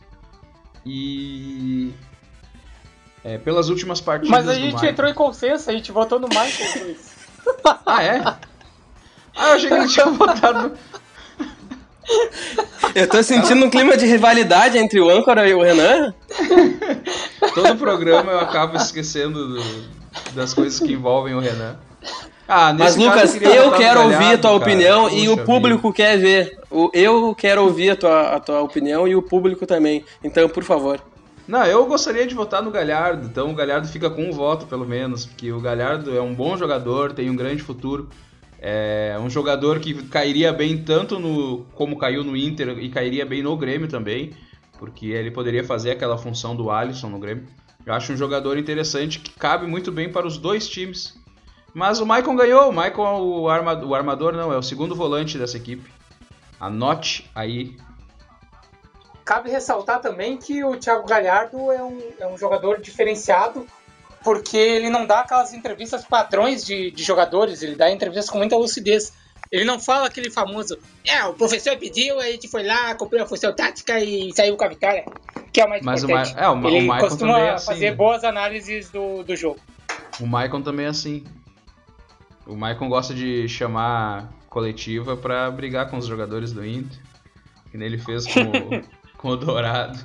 E. 0.84 1.92
É, 3.24 3.38
pelas 3.38 3.68
últimas 3.68 4.00
partidas. 4.00 4.30
Mas 4.30 4.48
a 4.48 4.54
gente 4.54 4.86
entrou 4.86 5.10
em 5.10 5.14
consenso, 5.14 5.68
a 5.68 5.72
gente 5.72 5.90
votou 5.90 6.20
no 6.20 6.28
Michael. 6.28 6.96
ah, 7.84 8.02
é? 8.02 8.20
Ah, 9.34 9.48
eu 9.48 9.54
achei 9.54 9.68
que 9.68 9.74
ele 9.74 9.88
tinha 9.88 10.06
votado. 10.06 10.72
Eu 12.94 13.08
tô 13.08 13.22
sentindo 13.22 13.66
um 13.66 13.70
clima 13.70 13.96
de 13.96 14.06
rivalidade 14.06 14.78
entre 14.78 15.00
o 15.00 15.10
âncora 15.10 15.46
e 15.48 15.52
o 15.52 15.60
Renan. 15.60 16.14
Todo 17.52 17.76
programa 17.76 18.32
eu 18.32 18.40
acabo 18.40 18.76
esquecendo 18.76 19.48
do, 19.48 19.84
das 20.34 20.54
coisas 20.54 20.78
que 20.78 20.92
envolvem 20.92 21.34
o 21.34 21.40
Renan. 21.40 21.76
Ah, 22.48 22.72
Mas 22.72 22.96
Lucas, 22.96 23.40
eu, 23.40 23.50
eu 23.50 23.72
quero 23.72 24.02
ouvir 24.02 24.34
a 24.34 24.38
tua 24.38 24.50
cara. 24.50 24.54
opinião 24.56 25.10
e 25.10 25.28
o 25.28 25.36
público 25.44 25.88
vida. 25.90 25.94
quer 25.94 26.18
ver. 26.18 26.58
Eu 26.92 27.34
quero 27.34 27.62
ouvir 27.62 27.90
a 27.90 27.96
tua, 27.96 28.22
a 28.36 28.40
tua 28.40 28.60
opinião 28.60 29.08
e 29.08 29.16
o 29.16 29.22
público 29.22 29.66
também. 29.66 30.04
Então, 30.22 30.48
por 30.48 30.62
favor. 30.62 31.00
Não, 31.48 31.64
eu 31.64 31.86
gostaria 31.86 32.26
de 32.26 32.34
votar 32.34 32.62
no 32.62 32.70
Galhardo. 32.70 33.26
Então 33.26 33.50
o 33.50 33.54
Galhardo 33.54 33.88
fica 33.88 34.10
com 34.10 34.24
um 34.28 34.32
voto, 34.32 34.66
pelo 34.66 34.86
menos. 34.86 35.26
Porque 35.26 35.50
o 35.52 35.60
Galhardo 35.60 36.16
é 36.16 36.20
um 36.20 36.34
bom 36.34 36.56
jogador, 36.56 37.12
tem 37.12 37.30
um 37.30 37.36
grande 37.36 37.62
futuro. 37.62 38.08
É 38.58 39.16
um 39.20 39.28
jogador 39.28 39.78
que 39.78 39.94
cairia 40.08 40.52
bem 40.52 40.78
tanto 40.78 41.18
no 41.18 41.66
como 41.74 41.98
caiu 41.98 42.24
no 42.24 42.36
Inter 42.36 42.78
e 42.78 42.88
cairia 42.88 43.24
bem 43.26 43.42
no 43.42 43.56
Grêmio 43.56 43.86
também, 43.86 44.30
porque 44.78 45.06
ele 45.06 45.30
poderia 45.30 45.62
fazer 45.62 45.90
aquela 45.90 46.16
função 46.16 46.56
do 46.56 46.70
Alisson 46.70 47.08
no 47.08 47.18
Grêmio. 47.18 47.44
Eu 47.84 47.92
acho 47.92 48.12
um 48.12 48.16
jogador 48.16 48.58
interessante 48.58 49.20
que 49.20 49.30
cabe 49.38 49.66
muito 49.66 49.92
bem 49.92 50.10
para 50.10 50.26
os 50.26 50.38
dois 50.38 50.68
times. 50.68 51.14
Mas 51.76 52.00
o 52.00 52.06
Maicon 52.06 52.34
ganhou, 52.34 52.70
o 52.70 52.72
Maicon 52.72 53.06
é 53.06 53.20
o, 53.20 53.48
arma, 53.50 53.74
o 53.84 53.94
armador 53.94 54.32
não, 54.32 54.50
é 54.50 54.56
o 54.56 54.62
segundo 54.62 54.94
volante 54.96 55.36
dessa 55.36 55.58
equipe. 55.58 55.92
Anote 56.58 57.30
aí. 57.34 57.76
Cabe 59.26 59.50
ressaltar 59.50 60.00
também 60.00 60.38
que 60.38 60.64
o 60.64 60.74
Thiago 60.78 61.06
Galhardo 61.06 61.70
é 61.70 61.82
um, 61.82 62.00
é 62.18 62.26
um 62.28 62.38
jogador 62.38 62.80
diferenciado 62.80 63.66
porque 64.24 64.56
ele 64.56 64.88
não 64.88 65.04
dá 65.04 65.20
aquelas 65.20 65.52
entrevistas 65.52 66.02
padrões 66.02 66.64
de, 66.64 66.90
de 66.90 67.02
jogadores, 67.02 67.60
ele 67.60 67.74
dá 67.74 67.90
entrevistas 67.90 68.30
com 68.30 68.38
muita 68.38 68.56
lucidez. 68.56 69.12
Ele 69.52 69.66
não 69.66 69.78
fala 69.78 70.06
aquele 70.06 70.30
famoso, 70.30 70.78
é, 71.04 71.26
o 71.26 71.34
professor 71.34 71.76
pediu, 71.76 72.18
a 72.18 72.24
gente 72.24 72.48
foi 72.48 72.62
lá, 72.62 72.94
cumpriu 72.94 73.22
a 73.22 73.26
função 73.26 73.54
tática 73.54 74.00
e 74.00 74.32
saiu 74.34 74.56
com 74.56 74.64
a 74.64 74.68
vitória, 74.68 75.04
que 75.52 75.60
é 75.60 75.66
o 75.66 75.68
mais 75.68 75.82
Mas 75.84 76.02
importante. 76.02 76.32
O, 76.32 76.36
Ma 76.36 76.42
é, 76.42 76.48
o, 76.48 76.68
ele 76.68 76.90
o 76.90 76.98
costuma 76.98 77.38
é 77.38 77.50
assim, 77.50 77.66
fazer 77.66 77.90
né? 77.90 77.96
boas 77.96 78.24
análises 78.24 78.88
do, 78.88 79.22
do 79.22 79.36
jogo. 79.36 79.60
O 80.18 80.26
Maicon 80.26 80.62
também 80.62 80.86
é 80.86 80.88
assim. 80.88 81.22
O 82.46 82.54
Maicon 82.54 82.88
gosta 82.88 83.12
de 83.12 83.48
chamar 83.48 84.32
coletiva 84.48 85.16
para 85.16 85.50
brigar 85.50 85.90
com 85.90 85.98
os 85.98 86.06
jogadores 86.06 86.52
do 86.52 86.64
Inter, 86.64 86.98
que 87.70 87.76
nem 87.76 87.88
ele 87.88 87.98
fez 87.98 88.24
com, 88.24 88.42
com 89.18 89.28
o 89.30 89.36
Dourado. 89.36 89.98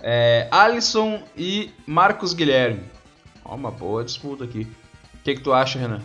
É, 0.00 0.48
Alisson 0.52 1.22
e 1.36 1.70
Marcos 1.84 2.32
Guilherme. 2.32 2.84
Ó, 3.44 3.56
uma 3.56 3.72
boa 3.72 4.04
disputa 4.04 4.44
aqui. 4.44 4.66
O 5.14 5.22
que, 5.24 5.34
que 5.34 5.40
tu 5.40 5.52
acha, 5.52 5.78
Renan? 5.78 6.00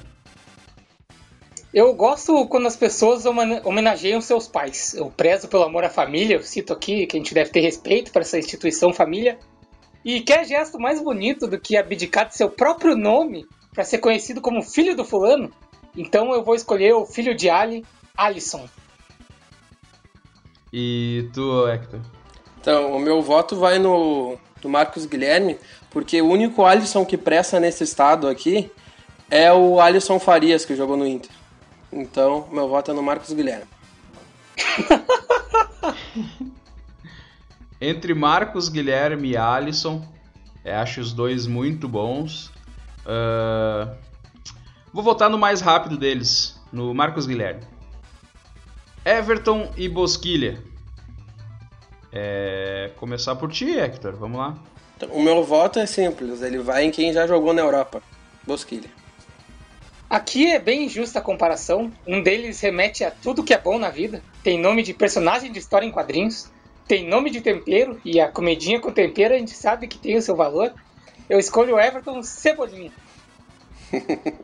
Eu 1.71 1.93
gosto 1.93 2.47
quando 2.47 2.67
as 2.67 2.75
pessoas 2.75 3.25
homenageiam 3.25 4.21
seus 4.21 4.47
pais. 4.47 4.95
Eu 4.95 5.11
prezo 5.11 5.47
pelo 5.47 5.63
amor 5.63 5.83
à 5.83 5.89
família, 5.89 6.35
eu 6.35 6.41
cito 6.41 6.73
aqui 6.73 7.05
que 7.05 7.15
a 7.15 7.19
gente 7.19 7.33
deve 7.33 7.51
ter 7.51 7.59
respeito 7.59 8.11
para 8.11 8.21
essa 8.21 8.39
instituição 8.39 8.91
família. 8.91 9.37
E 10.03 10.21
quer 10.21 10.45
gesto 10.45 10.79
mais 10.79 11.01
bonito 11.01 11.47
do 11.47 11.59
que 11.59 11.77
abdicar 11.77 12.27
de 12.27 12.35
seu 12.35 12.49
próprio 12.49 12.95
nome 12.95 13.45
para 13.75 13.83
ser 13.83 13.99
conhecido 13.99 14.41
como 14.41 14.63
filho 14.63 14.95
do 14.95 15.05
fulano? 15.05 15.51
Então 15.95 16.33
eu 16.33 16.43
vou 16.43 16.55
escolher 16.55 16.93
o 16.93 17.05
filho 17.05 17.35
de 17.35 17.49
Ali, 17.49 17.85
Alisson. 18.17 18.67
E 20.73 21.29
tu, 21.33 21.67
Hector? 21.67 21.99
Então, 22.59 22.95
o 22.95 22.99
meu 22.99 23.21
voto 23.21 23.55
vai 23.55 23.77
no, 23.77 24.37
no 24.63 24.69
Marcos 24.69 25.05
Guilherme, 25.05 25.59
porque 25.91 26.21
o 26.21 26.27
único 26.27 26.65
Alisson 26.65 27.05
que 27.05 27.15
presta 27.15 27.59
nesse 27.59 27.83
estado 27.83 28.27
aqui 28.27 28.71
é 29.29 29.53
o 29.53 29.79
Alisson 29.79 30.19
Farias, 30.19 30.65
que 30.65 30.75
jogou 30.75 30.97
no 30.97 31.05
Inter. 31.05 31.31
Então, 31.93 32.47
meu 32.51 32.67
voto 32.67 32.91
é 32.91 32.93
no 32.93 33.03
Marcos 33.03 33.31
Guilherme. 33.31 33.67
Entre 37.79 38.13
Marcos 38.13 38.67
Guilherme 38.67 39.31
e 39.31 39.37
Alisson, 39.37 40.05
acho 40.65 41.01
os 41.01 41.13
dois 41.13 41.45
muito 41.45 41.87
bons. 41.87 42.51
Uh, 43.05 43.95
vou 44.93 45.03
votar 45.03 45.29
no 45.29 45.37
mais 45.37 45.61
rápido 45.61 45.97
deles, 45.97 46.59
no 46.71 46.93
Marcos 46.93 47.25
Guilherme. 47.25 47.61
Everton 49.05 49.71
e 49.77 49.87
Bosquilha. 49.87 50.61
É, 52.11 52.91
começar 52.95 53.35
por 53.35 53.51
ti, 53.51 53.77
Hector, 53.77 54.15
vamos 54.15 54.39
lá. 54.39 54.57
O 55.11 55.21
meu 55.21 55.43
voto 55.43 55.79
é 55.79 55.85
simples, 55.85 56.41
ele 56.41 56.59
vai 56.59 56.85
em 56.85 56.91
quem 56.91 57.11
já 57.11 57.27
jogou 57.27 57.53
na 57.53 57.61
Europa, 57.61 58.01
Bosquilha. 58.47 58.89
Aqui 60.09 60.51
é 60.51 60.59
bem 60.59 60.85
injusta 60.85 61.19
a 61.19 61.21
comparação. 61.21 61.91
Um 62.07 62.21
deles 62.21 62.59
remete 62.61 63.03
a 63.03 63.11
tudo 63.11 63.43
que 63.43 63.53
é 63.53 63.57
bom 63.57 63.77
na 63.77 63.89
vida. 63.89 64.21
Tem 64.43 64.59
nome 64.59 64.83
de 64.83 64.93
personagem 64.93 65.51
de 65.51 65.59
história 65.59 65.85
em 65.85 65.91
quadrinhos. 65.91 66.49
Tem 66.87 67.07
nome 67.07 67.31
de 67.31 67.41
tempero. 67.41 67.99
E 68.05 68.19
a 68.19 68.31
comidinha 68.31 68.79
com 68.79 68.91
tempero 68.91 69.33
a 69.33 69.37
gente 69.37 69.51
sabe 69.51 69.87
que 69.87 69.97
tem 69.97 70.15
o 70.15 70.21
seu 70.21 70.35
valor. 70.35 70.73
Eu 71.29 71.39
escolho 71.39 71.75
o 71.75 71.79
Everton 71.79 72.21
Cebolinha. 72.23 72.91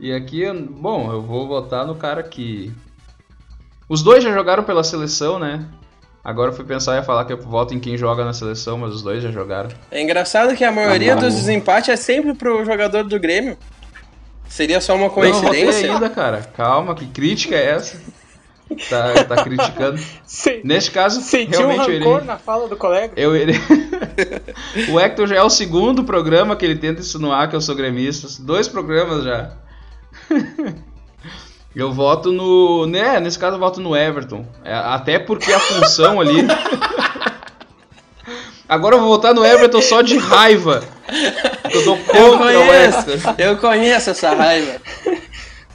e 0.00 0.12
aqui, 0.12 0.50
bom, 0.52 1.12
eu 1.12 1.20
vou 1.22 1.46
votar 1.46 1.86
no 1.86 1.94
cara 1.94 2.22
que 2.22 2.72
os 3.88 4.02
dois 4.02 4.22
já 4.22 4.32
jogaram 4.32 4.62
pela 4.62 4.84
seleção, 4.84 5.38
né? 5.38 5.66
Agora 6.22 6.50
eu 6.50 6.54
fui 6.54 6.64
pensar 6.64 7.00
e 7.00 7.04
falar 7.04 7.24
que 7.24 7.32
eu 7.32 7.40
voto 7.40 7.74
em 7.74 7.80
quem 7.80 7.96
joga 7.96 8.24
na 8.24 8.32
seleção, 8.32 8.76
mas 8.78 8.94
os 8.94 9.02
dois 9.02 9.22
já 9.22 9.30
jogaram. 9.30 9.70
É 9.90 10.02
engraçado 10.02 10.54
que 10.54 10.62
a 10.62 10.70
maioria 10.70 11.16
dos 11.16 11.34
desempates 11.34 11.88
é 11.88 11.96
sempre 11.96 12.34
pro 12.34 12.64
jogador 12.64 13.04
do 13.04 13.18
Grêmio. 13.18 13.56
Seria 14.48 14.80
só 14.80 14.94
uma 14.96 15.08
coincidência? 15.08 15.86
Não, 15.86 15.94
ainda, 15.94 16.10
cara. 16.10 16.42
Calma, 16.56 16.94
que 16.94 17.06
crítica 17.06 17.54
é 17.54 17.70
essa? 17.70 18.00
Tá, 18.88 19.24
tá 19.24 19.44
criticando. 19.44 19.98
Sim. 20.24 20.60
Neste 20.64 20.90
caso, 20.90 21.20
Sentiu 21.20 21.66
realmente 21.66 21.90
um 21.90 21.98
rancor 21.98 22.24
na 22.24 22.38
fala 22.38 22.68
do 22.68 22.76
colega. 22.76 23.12
Eu 23.16 23.36
irei... 23.36 23.56
o 24.90 24.98
Hector 24.98 25.26
já 25.26 25.36
é 25.36 25.42
o 25.42 25.50
segundo 25.50 26.04
programa 26.04 26.54
que 26.54 26.64
ele 26.64 26.76
tenta 26.76 27.00
insinuar 27.00 27.48
que 27.48 27.56
eu 27.56 27.60
sou 27.60 27.74
gremista. 27.74 28.28
Dois 28.42 28.68
programas 28.68 29.24
já. 29.24 29.52
Eu 31.74 31.92
voto 31.92 32.32
no. 32.32 32.84
Né, 32.86 33.20
nesse 33.20 33.38
caso 33.38 33.54
eu 33.54 33.60
voto 33.60 33.80
no 33.80 33.96
Everton. 33.96 34.44
É, 34.64 34.74
até 34.74 35.20
porque 35.20 35.52
a 35.52 35.60
função 35.60 36.20
ali. 36.20 36.44
Agora 38.68 38.96
eu 38.96 39.00
vou 39.00 39.08
votar 39.08 39.32
no 39.32 39.44
Everton 39.44 39.80
só 39.80 40.02
de 40.02 40.16
raiva. 40.18 40.82
Eu 41.72 41.84
dou 41.84 41.96
contra 41.96 42.20
eu 42.20 42.66
conheço, 42.66 42.98
o 43.10 43.40
Eu 43.40 43.56
conheço 43.56 44.10
essa 44.10 44.34
raiva. 44.34 44.80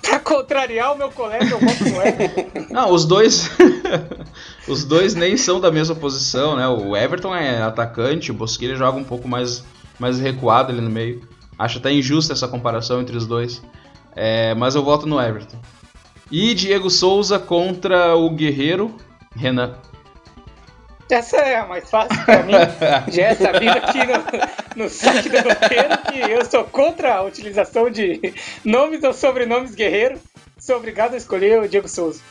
pra 0.09 0.19
contrariar 0.19 0.93
o 0.93 0.97
meu 0.97 1.09
colega, 1.09 1.45
eu 1.45 1.59
voto 1.59 1.83
no 1.83 2.01
Everton. 2.01 2.73
Não, 2.73 2.91
os 2.91 3.05
dois. 3.05 3.49
Os 4.67 4.83
dois 4.83 5.13
nem 5.13 5.37
são 5.37 5.59
da 5.59 5.71
mesma 5.71 5.95
posição, 5.95 6.55
né? 6.55 6.67
O 6.67 6.97
Everton 6.97 7.35
é 7.35 7.61
atacante, 7.61 8.31
o 8.31 8.33
Bosquilha 8.33 8.75
joga 8.75 8.97
um 8.97 9.03
pouco 9.03 9.27
mais, 9.27 9.63
mais 9.99 10.19
recuado 10.19 10.71
ali 10.71 10.81
no 10.81 10.89
meio. 10.89 11.21
Acho 11.57 11.77
até 11.77 11.91
injusta 11.91 12.33
essa 12.33 12.47
comparação 12.47 12.99
entre 12.99 13.15
os 13.15 13.27
dois. 13.27 13.61
É, 14.15 14.55
mas 14.55 14.73
eu 14.73 14.83
voto 14.83 15.05
no 15.05 15.21
Everton. 15.21 15.57
E 16.31 16.55
Diego 16.55 16.89
Souza 16.89 17.37
contra 17.37 18.15
o 18.15 18.29
Guerreiro 18.31 18.95
Renan. 19.35 19.75
Essa 21.09 21.37
é 21.37 21.55
a 21.55 21.67
mais 21.67 21.89
fácil 21.89 22.25
pra 22.25 22.43
mim. 22.43 22.53
Já 23.11 23.27
é 23.27 23.35
sabido 23.35 23.77
aqui 23.77 23.99
no, 23.99 24.83
no 24.83 24.89
site 24.89 25.29
do 25.29 25.37
roteiro 25.37 25.97
que 26.11 26.31
eu 26.31 26.45
sou 26.45 26.63
contra 26.63 27.15
a 27.15 27.23
utilização 27.23 27.89
de 27.89 28.33
nomes 28.63 29.03
ou 29.03 29.13
sobrenomes 29.13 29.75
guerreiro. 29.75 30.19
Sou 30.57 30.77
obrigado 30.77 31.13
a 31.13 31.17
escolher 31.17 31.61
o 31.61 31.69
Diego 31.69 31.87
Souza. 31.87 32.21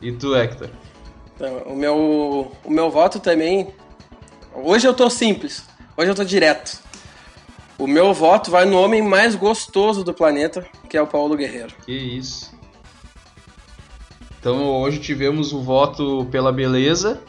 E 0.00 0.12
tu, 0.12 0.36
Hector? 0.36 0.70
Então, 1.34 1.62
o, 1.66 1.74
meu, 1.74 2.52
o 2.64 2.70
meu 2.70 2.90
voto 2.90 3.18
também. 3.18 3.74
Hoje 4.54 4.86
eu 4.86 4.94
tô 4.94 5.10
simples. 5.10 5.64
Hoje 5.96 6.10
eu 6.10 6.14
tô 6.14 6.24
direto. 6.24 6.80
O 7.76 7.86
meu 7.86 8.14
voto 8.14 8.50
vai 8.50 8.64
no 8.64 8.80
homem 8.80 9.02
mais 9.02 9.34
gostoso 9.34 10.04
do 10.04 10.14
planeta, 10.14 10.66
que 10.88 10.96
é 10.96 11.02
o 11.02 11.06
Paulo 11.06 11.36
Guerreiro. 11.36 11.74
Que 11.84 11.92
isso. 11.92 12.54
Então 14.38 14.64
hoje 14.80 15.00
tivemos 15.00 15.52
o 15.52 15.60
voto 15.60 16.26
pela 16.30 16.52
beleza 16.52 17.20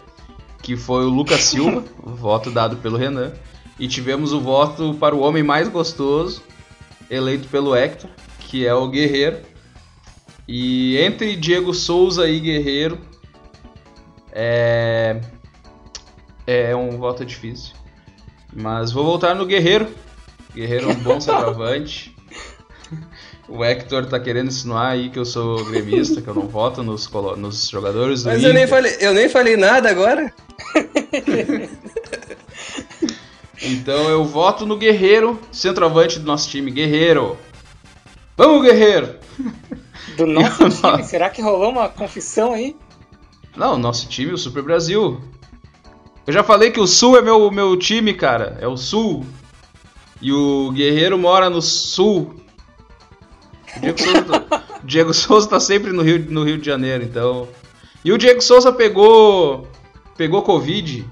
que 0.62 0.76
foi 0.76 1.06
o 1.06 1.10
Lucas 1.10 1.42
Silva, 1.46 1.84
o 2.04 2.12
voto 2.12 2.52
dado 2.52 2.78
pelo 2.78 2.98
Renan. 2.98 3.34
E 3.80 3.88
tivemos 3.88 4.34
o 4.34 4.42
voto 4.42 4.96
para 4.96 5.16
o 5.16 5.20
homem 5.20 5.44
mais 5.44 5.68
gostoso, 5.68 6.42
eleito 7.10 7.48
pelo 7.48 7.76
Hector, 7.76 8.10
que 8.40 8.66
é 8.66 8.74
o 8.74 8.88
Guerreiro. 8.88 9.38
E 10.48 10.98
entre 10.98 11.36
Diego 11.36 11.74
Souza 11.74 12.28
e 12.28 12.40
Guerreiro, 12.40 13.00
é, 14.32 15.22
é 16.48 16.76
um 16.76 16.98
voto 16.98 17.24
difícil. 17.24 17.76
Mas 18.52 18.92
vou 18.92 19.04
voltar 19.04 19.36
no 19.36 19.46
Guerreiro. 19.46 19.88
Guerreiro 20.56 20.90
é 20.90 20.94
um 20.94 21.00
bom 21.00 21.20
centroavante. 21.22 22.17
O 23.48 23.64
Hector 23.64 24.06
tá 24.06 24.20
querendo 24.20 24.48
insinuar 24.48 24.92
aí 24.92 25.10
que 25.10 25.18
eu 25.18 25.26
sou 25.26 25.64
gremista, 25.66 26.22
que 26.22 26.28
eu 26.28 26.34
não 26.36 26.48
voto 26.48 26.84
nos, 26.84 27.10
nos 27.38 27.70
jogadores 27.70 28.24
do 28.24 28.30
Mas 28.30 28.44
eu 28.44 28.54
nem, 28.54 28.68
falei, 28.68 28.98
eu 29.00 29.14
nem 29.14 29.30
falei 29.30 29.56
nada 29.56 29.90
agora. 29.90 30.34
então 33.62 34.10
eu 34.10 34.26
voto 34.26 34.66
no 34.66 34.76
Guerreiro, 34.76 35.40
centroavante 35.50 36.20
do 36.20 36.26
nosso 36.26 36.50
time. 36.50 36.72
Guerreiro! 36.72 37.38
Vamos, 38.36 38.64
Guerreiro! 38.64 39.16
Do 40.18 40.26
nosso 40.28 40.70
time? 40.70 41.04
Será 41.04 41.30
que 41.30 41.42
rolou 41.42 41.72
uma 41.72 41.88
confissão 41.88 42.52
aí? 42.54 42.76
Não, 43.56 43.78
nosso 43.78 44.10
time, 44.10 44.34
o 44.34 44.38
Super 44.38 44.62
Brasil. 44.62 45.22
Eu 46.28 46.34
já 46.34 46.44
falei 46.44 46.70
que 46.70 46.80
o 46.82 46.86
Sul 46.86 47.18
é 47.18 47.22
meu, 47.22 47.50
meu 47.50 47.78
time, 47.78 48.14
cara. 48.14 48.58
É 48.60 48.68
o 48.68 48.76
Sul. 48.76 49.26
E 50.22 50.34
o 50.34 50.72
Guerreiro 50.72 51.18
mora 51.18 51.50
no 51.50 51.62
Sul. 51.62 52.36
O 53.78 53.82
Diego 53.82 54.00
Souza, 54.00 54.24
tá, 54.40 54.64
Diego 54.84 55.14
Souza 55.14 55.50
tá 55.50 55.60
sempre 55.60 55.92
no 55.92 56.02
Rio, 56.02 56.26
no 56.30 56.44
Rio 56.44 56.58
de 56.58 56.66
Janeiro, 56.66 57.04
então. 57.04 57.48
E 58.04 58.12
o 58.12 58.18
Diego 58.18 58.42
Souza 58.42 58.72
pegou. 58.72 59.68
Pegou 60.18 60.42
Covid. 60.42 61.06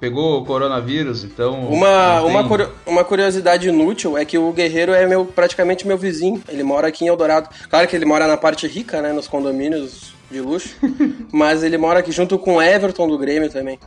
Pegou 0.00 0.44
coronavírus, 0.44 1.24
então. 1.24 1.66
Uma, 1.68 2.20
uma, 2.22 2.70
uma 2.84 3.04
curiosidade 3.04 3.68
inútil 3.68 4.18
é 4.18 4.24
que 4.24 4.36
o 4.36 4.52
Guerreiro 4.52 4.92
é 4.92 5.06
meu, 5.06 5.24
praticamente 5.24 5.86
meu 5.86 5.96
vizinho. 5.96 6.42
Ele 6.48 6.62
mora 6.62 6.88
aqui 6.88 7.04
em 7.04 7.08
Eldorado. 7.08 7.48
Claro 7.70 7.88
que 7.88 7.96
ele 7.96 8.04
mora 8.04 8.26
na 8.26 8.36
parte 8.36 8.66
rica, 8.66 9.00
né? 9.00 9.12
Nos 9.12 9.28
condomínios 9.28 10.12
de 10.30 10.40
luxo. 10.40 10.76
mas 11.32 11.62
ele 11.62 11.78
mora 11.78 12.00
aqui 12.00 12.12
junto 12.12 12.38
com 12.38 12.56
o 12.56 12.62
Everton 12.62 13.08
do 13.08 13.16
Grêmio 13.16 13.50
também. 13.50 13.78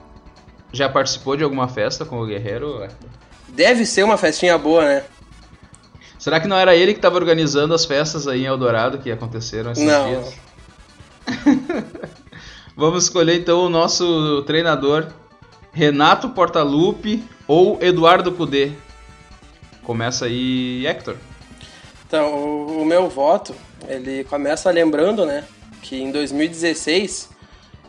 Já 0.72 0.90
participou 0.90 1.38
de 1.38 1.44
alguma 1.44 1.68
festa 1.68 2.06
com 2.06 2.20
o 2.20 2.26
Guerreiro? 2.26 2.88
Deve 3.50 3.86
ser 3.86 4.04
uma 4.04 4.18
festinha 4.18 4.58
boa, 4.58 4.86
né? 4.86 5.04
Será 6.28 6.42
que 6.42 6.48
não 6.50 6.58
era 6.58 6.76
ele 6.76 6.92
que 6.92 6.98
estava 6.98 7.16
organizando 7.16 7.74
as 7.74 7.86
festas 7.86 8.28
aí 8.28 8.42
em 8.42 8.48
Eldorado 8.48 8.98
que 8.98 9.10
aconteceram 9.10 9.72
esses 9.72 9.86
não. 9.86 10.10
dias? 10.10 10.34
Vamos 12.76 13.06
escolher 13.06 13.40
então 13.40 13.62
o 13.62 13.70
nosso 13.70 14.42
treinador 14.42 15.08
Renato 15.72 16.28
Portaluppi 16.32 17.24
ou 17.48 17.82
Eduardo 17.82 18.34
Cudê. 18.34 18.74
Começa 19.84 20.26
aí, 20.26 20.86
Hector. 20.86 21.16
Então, 22.06 22.36
o, 22.82 22.84
meu 22.84 23.08
voto, 23.08 23.56
ele 23.88 24.26
começa 24.26 24.70
lembrando, 24.70 25.26
né, 25.26 25.46
que 25.82 25.96
em 25.96 26.12
2016 26.12 27.30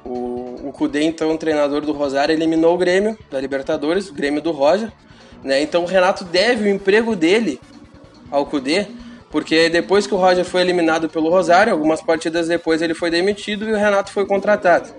o, 0.04 0.68
o 0.68 0.72
Cudê, 0.72 1.02
então 1.02 1.36
treinador 1.36 1.80
do 1.80 1.90
Rosário, 1.90 2.32
eliminou 2.32 2.76
o 2.76 2.78
Grêmio 2.78 3.18
da 3.32 3.40
Libertadores, 3.40 4.08
o 4.08 4.14
Grêmio 4.14 4.40
do 4.40 4.52
Roger, 4.52 4.92
né? 5.42 5.60
Então 5.60 5.82
o 5.82 5.86
Renato 5.86 6.22
deve 6.22 6.62
o 6.62 6.72
emprego 6.72 7.16
dele 7.16 7.60
ao 8.30 8.46
Cudê, 8.46 8.86
porque 9.30 9.68
depois 9.68 10.06
que 10.06 10.14
o 10.14 10.16
Roger 10.16 10.44
foi 10.44 10.62
eliminado 10.62 11.08
pelo 11.08 11.30
Rosário, 11.30 11.72
algumas 11.72 12.00
partidas 12.00 12.48
depois 12.48 12.80
ele 12.80 12.94
foi 12.94 13.10
demitido 13.10 13.68
e 13.68 13.72
o 13.72 13.76
Renato 13.76 14.12
foi 14.12 14.26
contratado. 14.26 14.90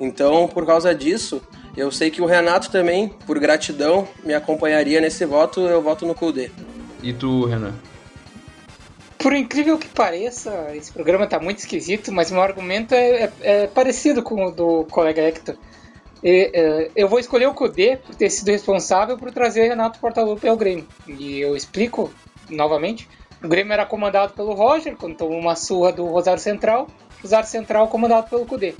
Então, 0.00 0.48
por 0.48 0.66
causa 0.66 0.94
disso, 0.94 1.42
eu 1.76 1.90
sei 1.90 2.10
que 2.10 2.20
o 2.20 2.26
Renato 2.26 2.70
também, 2.70 3.08
por 3.26 3.38
gratidão, 3.38 4.06
me 4.24 4.34
acompanharia 4.34 5.00
nesse 5.00 5.24
voto, 5.24 5.60
eu 5.60 5.80
voto 5.80 6.06
no 6.06 6.14
Cudê. 6.14 6.50
E 7.02 7.12
tu, 7.12 7.46
Renan? 7.46 7.74
Por 9.18 9.34
incrível 9.34 9.78
que 9.78 9.88
pareça, 9.88 10.70
esse 10.74 10.92
programa 10.92 11.24
está 11.24 11.38
muito 11.38 11.58
esquisito, 11.58 12.10
mas 12.10 12.30
meu 12.30 12.42
argumento 12.42 12.92
é, 12.92 13.24
é, 13.24 13.32
é, 13.40 13.66
parecido 13.68 14.22
com 14.22 14.46
o 14.46 14.50
do 14.50 14.84
colega 14.90 15.22
Hector. 15.22 15.54
E, 16.22 16.50
é, 16.52 16.90
eu 16.94 17.08
vou 17.08 17.20
escolher 17.20 17.46
o 17.46 17.54
Cudê 17.54 17.96
por 17.96 18.14
ter 18.16 18.30
sido 18.30 18.48
responsável 18.48 19.16
por 19.16 19.30
trazer 19.30 19.68
Renato 19.68 20.00
Portaluppi 20.00 20.48
ao 20.48 20.56
Grêmio. 20.56 20.86
E 21.06 21.40
eu 21.40 21.56
explico 21.56 22.12
novamente. 22.50 23.08
O 23.42 23.48
Grêmio 23.48 23.72
era 23.72 23.84
comandado 23.84 24.34
pelo 24.34 24.54
Roger, 24.54 24.96
quando 24.96 25.16
tomou 25.16 25.38
uma 25.38 25.56
surra 25.56 25.92
do 25.92 26.06
Rosário 26.06 26.40
Central. 26.40 26.86
Rosário 27.22 27.48
Central 27.48 27.88
comandado 27.88 28.28
pelo 28.28 28.46
Cudê. 28.46 28.74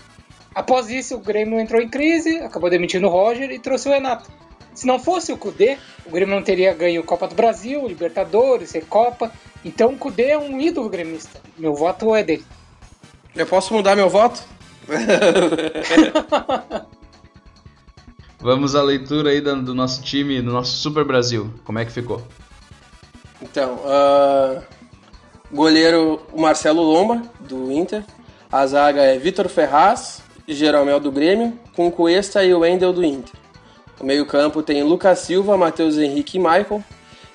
Após 0.54 0.90
isso, 0.90 1.16
o 1.16 1.20
Grêmio 1.20 1.58
entrou 1.58 1.80
em 1.80 1.88
crise, 1.88 2.38
acabou 2.38 2.68
demitindo 2.68 3.06
o 3.06 3.10
Roger 3.10 3.50
e 3.50 3.58
trouxe 3.58 3.88
o 3.88 3.92
Renato. 3.92 4.30
Se 4.74 4.86
não 4.86 4.98
fosse 4.98 5.32
o 5.32 5.36
Cudê, 5.36 5.76
o 6.06 6.10
Grêmio 6.10 6.34
não 6.34 6.42
teria 6.42 6.72
ganho 6.72 7.02
Copa 7.02 7.28
do 7.28 7.34
Brasil, 7.34 7.86
Libertadores, 7.86 8.72
Recopa. 8.72 9.30
Então 9.64 9.92
o 9.92 9.98
Cudê 9.98 10.30
é 10.30 10.38
um 10.38 10.60
ídolo 10.60 10.88
gremista. 10.88 11.40
Meu 11.58 11.74
voto 11.74 12.14
é 12.14 12.22
dele. 12.22 12.44
Eu 13.34 13.46
posso 13.46 13.74
mudar 13.74 13.96
meu 13.96 14.08
voto? 14.08 14.42
Vamos 18.40 18.74
à 18.74 18.82
leitura 18.82 19.30
aí 19.30 19.40
do 19.40 19.74
nosso 19.74 20.02
time, 20.02 20.42
do 20.42 20.52
nosso 20.52 20.76
Super 20.78 21.04
Brasil. 21.04 21.52
Como 21.64 21.78
é 21.78 21.84
que 21.84 21.92
ficou? 21.92 22.26
Então, 23.42 23.74
uh, 23.74 24.62
goleiro 25.50 26.22
o 26.32 26.40
Marcelo 26.40 26.80
Lomba, 26.80 27.20
do 27.40 27.70
Inter. 27.72 28.04
A 28.50 28.66
zaga 28.66 29.02
é 29.02 29.18
Vitor 29.18 29.48
Ferraz 29.48 30.22
e 30.46 30.54
Jeromel 30.54 31.00
do 31.00 31.10
Grêmio, 31.10 31.58
com 31.74 31.88
o 31.88 31.92
Cuesta 31.92 32.44
e 32.44 32.54
o 32.54 32.60
Wendel 32.60 32.92
do 32.92 33.04
Inter. 33.04 33.34
No 33.98 34.06
meio-campo 34.06 34.62
tem 34.62 34.82
Lucas 34.82 35.20
Silva, 35.20 35.56
Matheus 35.56 35.98
Henrique 35.98 36.36
e 36.36 36.40
Michael. 36.40 36.82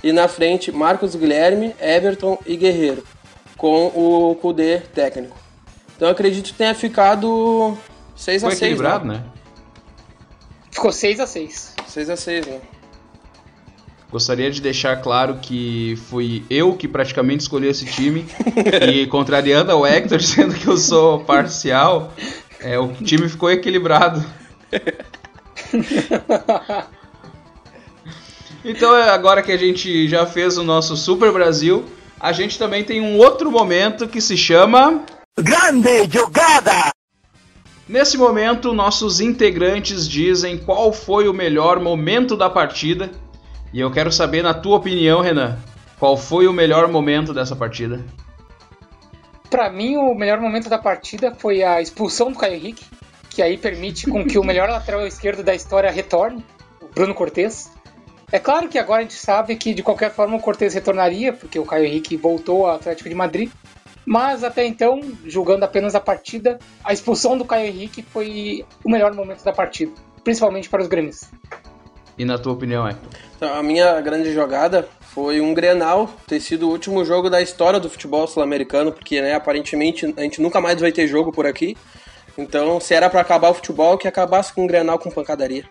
E 0.03 0.11
na 0.11 0.27
frente, 0.27 0.71
Marcos 0.71 1.15
Guilherme, 1.15 1.75
Everton 1.81 2.37
e 2.45 2.55
Guerreiro, 2.55 3.03
com 3.57 3.87
o 3.87 4.35
Kudê 4.35 4.79
técnico. 4.79 5.35
Então 5.95 6.07
acredito 6.07 6.51
que 6.51 6.53
tenha 6.53 6.75
ficado 6.75 7.75
6 8.15 8.43
a 8.43 8.49
6 8.49 8.61
equilibrado, 8.61 9.05
né? 9.05 9.15
né? 9.15 9.23
Ficou 10.71 10.91
6 10.91 11.19
a 11.19 11.25
6 11.25 11.73
6 11.87 12.09
a 12.11 12.15
6 12.15 12.45
né? 12.45 12.61
Gostaria 14.09 14.49
de 14.49 14.61
deixar 14.61 14.97
claro 14.97 15.39
que 15.41 15.97
fui 16.09 16.45
eu 16.49 16.73
que 16.73 16.87
praticamente 16.87 17.41
escolhi 17.41 17.67
esse 17.67 17.85
time 17.85 18.25
e 18.89 19.05
contrariando 19.07 19.71
ao 19.71 19.85
Hector, 19.85 20.17
dizendo 20.17 20.55
que 20.55 20.67
eu 20.67 20.77
sou 20.77 21.19
parcial, 21.25 22.13
é, 22.61 22.79
o 22.79 22.93
time 22.93 23.27
ficou 23.27 23.51
equilibrado. 23.51 24.23
Então, 28.69 28.93
é, 28.93 29.11
agora 29.11 29.41
que 29.41 29.51
a 29.51 29.57
gente 29.57 30.09
já 30.09 30.25
fez 30.25 30.57
o 30.57 30.63
nosso 30.63 30.97
Super 30.97 31.31
Brasil, 31.31 31.85
a 32.19 32.33
gente 32.33 32.59
também 32.59 32.83
tem 32.83 32.99
um 32.99 33.17
outro 33.17 33.49
momento 33.49 34.09
que 34.09 34.19
se 34.19 34.35
chama 34.35 35.05
Grande 35.39 36.03
Jogada! 36.11 36.91
Nesse 37.87 38.17
momento, 38.17 38.73
nossos 38.73 39.21
integrantes 39.21 40.05
dizem 40.05 40.57
qual 40.57 40.91
foi 40.91 41.29
o 41.29 41.33
melhor 41.33 41.79
momento 41.79 42.35
da 42.35 42.49
partida 42.49 43.09
e 43.73 43.79
eu 43.79 43.91
quero 43.91 44.11
saber, 44.11 44.41
na 44.41 44.53
tua 44.53 44.77
opinião, 44.77 45.21
Renan, 45.21 45.57
qual 45.99 46.15
foi 46.15 46.47
o 46.47 46.53
melhor 46.53 46.87
momento 46.87 47.33
dessa 47.33 47.55
partida? 47.55 48.03
Para 49.49 49.69
mim, 49.69 49.97
o 49.97 50.13
melhor 50.13 50.39
momento 50.39 50.69
da 50.69 50.77
partida 50.77 51.33
foi 51.33 51.63
a 51.63 51.81
expulsão 51.81 52.31
do 52.31 52.37
Caio 52.37 52.55
Henrique, 52.55 52.85
que 53.29 53.41
aí 53.41 53.57
permite 53.57 54.09
com 54.09 54.25
que 54.25 54.37
o 54.37 54.43
melhor 54.43 54.67
lateral 54.69 55.05
esquerdo 55.05 55.43
da 55.43 55.55
história 55.55 55.89
retorne, 55.89 56.43
o 56.81 56.87
Bruno 56.87 57.13
Cortes. 57.13 57.71
É 58.31 58.39
claro 58.39 58.67
que 58.67 58.77
agora 58.77 58.99
a 58.99 59.03
gente 59.03 59.15
sabe 59.15 59.55
que 59.55 59.73
de 59.73 59.81
qualquer 59.81 60.11
forma 60.11 60.35
o 60.35 60.41
Cortes 60.41 60.73
retornaria, 60.73 61.31
porque 61.31 61.57
o 61.57 61.65
Caio 61.65 61.85
Henrique 61.85 62.17
voltou 62.17 62.65
ao 62.65 62.75
Atlético 62.75 63.07
de 63.07 63.15
Madrid. 63.15 63.49
Mas 64.05 64.43
até 64.43 64.65
então, 64.65 65.01
julgando 65.25 65.65
apenas 65.65 65.93
a 65.93 65.99
partida, 65.99 66.59
a 66.83 66.93
expulsão 66.93 67.37
do 67.37 67.43
Caio 67.43 67.67
Henrique 67.67 68.01
foi 68.01 68.65
o 68.83 68.89
melhor 68.89 69.13
momento 69.13 69.43
da 69.43 69.51
partida, 69.51 69.91
principalmente 70.23 70.69
para 70.69 70.81
os 70.81 70.87
gremistas. 70.87 71.29
E 72.17 72.25
na 72.25 72.37
tua 72.37 72.53
opinião, 72.53 72.87
Hector? 72.87 73.09
Então, 73.35 73.53
a 73.53 73.61
minha 73.61 74.01
grande 74.01 74.33
jogada 74.33 74.87
foi 74.99 75.39
um 75.39 75.53
Grenal 75.53 76.09
ter 76.25 76.39
sido 76.39 76.67
o 76.67 76.71
último 76.71 77.05
jogo 77.05 77.29
da 77.29 77.41
história 77.41 77.79
do 77.79 77.89
futebol 77.89 78.27
sul-americano, 78.27 78.91
porque 78.91 79.21
né, 79.21 79.35
aparentemente 79.35 80.11
a 80.17 80.21
gente 80.21 80.41
nunca 80.41 80.59
mais 80.59 80.79
vai 80.79 80.91
ter 80.91 81.07
jogo 81.07 81.31
por 81.31 81.45
aqui. 81.45 81.77
Então, 82.37 82.79
se 82.79 82.93
era 82.93 83.09
para 83.09 83.21
acabar 83.21 83.49
o 83.49 83.53
futebol, 83.53 83.97
que 83.97 84.07
acabasse 84.07 84.53
com 84.53 84.63
um 84.63 84.67
Grenal 84.67 84.99
com 84.99 85.11
pancadaria. 85.11 85.65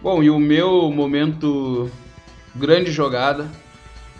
Bom, 0.00 0.22
e 0.22 0.30
o 0.30 0.38
meu 0.38 0.90
momento 0.90 1.90
grande 2.54 2.90
jogada 2.90 3.48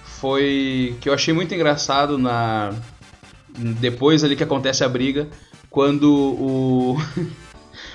foi 0.05 0.97
que 1.01 1.09
eu 1.09 1.15
achei 1.15 1.35
muito 1.35 1.55
engraçado 1.55 2.17
na 2.17 2.73
depois 3.57 4.25
ali 4.25 4.35
que 4.35 4.43
acontece 4.43 4.83
a 4.83 4.89
briga, 4.89 5.29
quando 5.71 6.11
o 6.13 6.97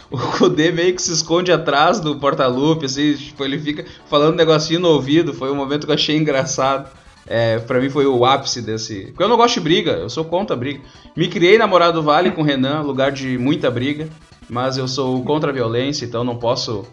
o 0.12 0.18
Kudê 0.18 0.72
meio 0.72 0.96
que 0.96 1.02
se 1.02 1.14
esconde 1.14 1.52
atrás 1.52 2.00
do 2.00 2.16
porta-lupe, 2.16 2.86
assim, 2.86 3.14
tipo, 3.14 3.44
ele 3.46 3.60
fica 3.60 3.86
falando 4.08 4.34
um 4.34 4.38
negocinho 4.38 4.80
no 4.80 4.90
ouvido, 4.90 5.34
foi 5.34 5.52
um 5.52 5.56
momento 5.56 5.86
que 5.86 5.92
eu 5.92 5.96
achei 5.96 6.18
engraçado. 6.18 6.90
É, 7.28 7.60
pra 7.60 7.80
mim 7.80 7.92
foi 7.92 8.08
o 8.08 8.26
ápice 8.26 8.60
desse. 8.60 9.06
Porque 9.08 9.22
eu 9.22 9.30
não 9.30 9.38
gosto 9.38 9.56
de 9.56 9.60
briga, 9.60 9.92
eu 9.92 10.10
sou 10.10 10.26
contra 10.26 10.56
a 10.56 10.60
briga. 10.60 10.82
Me 11.16 11.28
criei 11.28 11.60
namorado 11.60 12.02
do 12.02 12.04
Vale 12.04 12.32
com 12.32 12.42
o 12.42 12.46
Renan, 12.46 12.82
lugar 12.82 13.12
de 13.12 13.38
muita 13.38 13.70
briga, 13.70 14.10
mas 14.50 14.78
eu 14.78 14.88
sou 14.88 15.24
contra 15.24 15.52
a 15.52 15.54
violência, 15.54 16.06
então 16.06 16.24
não 16.24 16.38
posso 16.38 16.88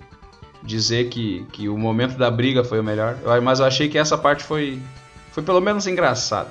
dizer 0.62 1.08
que, 1.08 1.46
que 1.52 1.70
o 1.70 1.78
momento 1.78 2.18
da 2.18 2.30
briga 2.30 2.62
foi 2.62 2.80
o 2.80 2.84
melhor. 2.84 3.16
Mas 3.42 3.60
eu 3.60 3.64
achei 3.64 3.88
que 3.88 3.96
essa 3.96 4.18
parte 4.18 4.44
foi, 4.44 4.78
foi 5.32 5.42
pelo 5.42 5.60
menos 5.60 5.86
engraçada. 5.86 6.50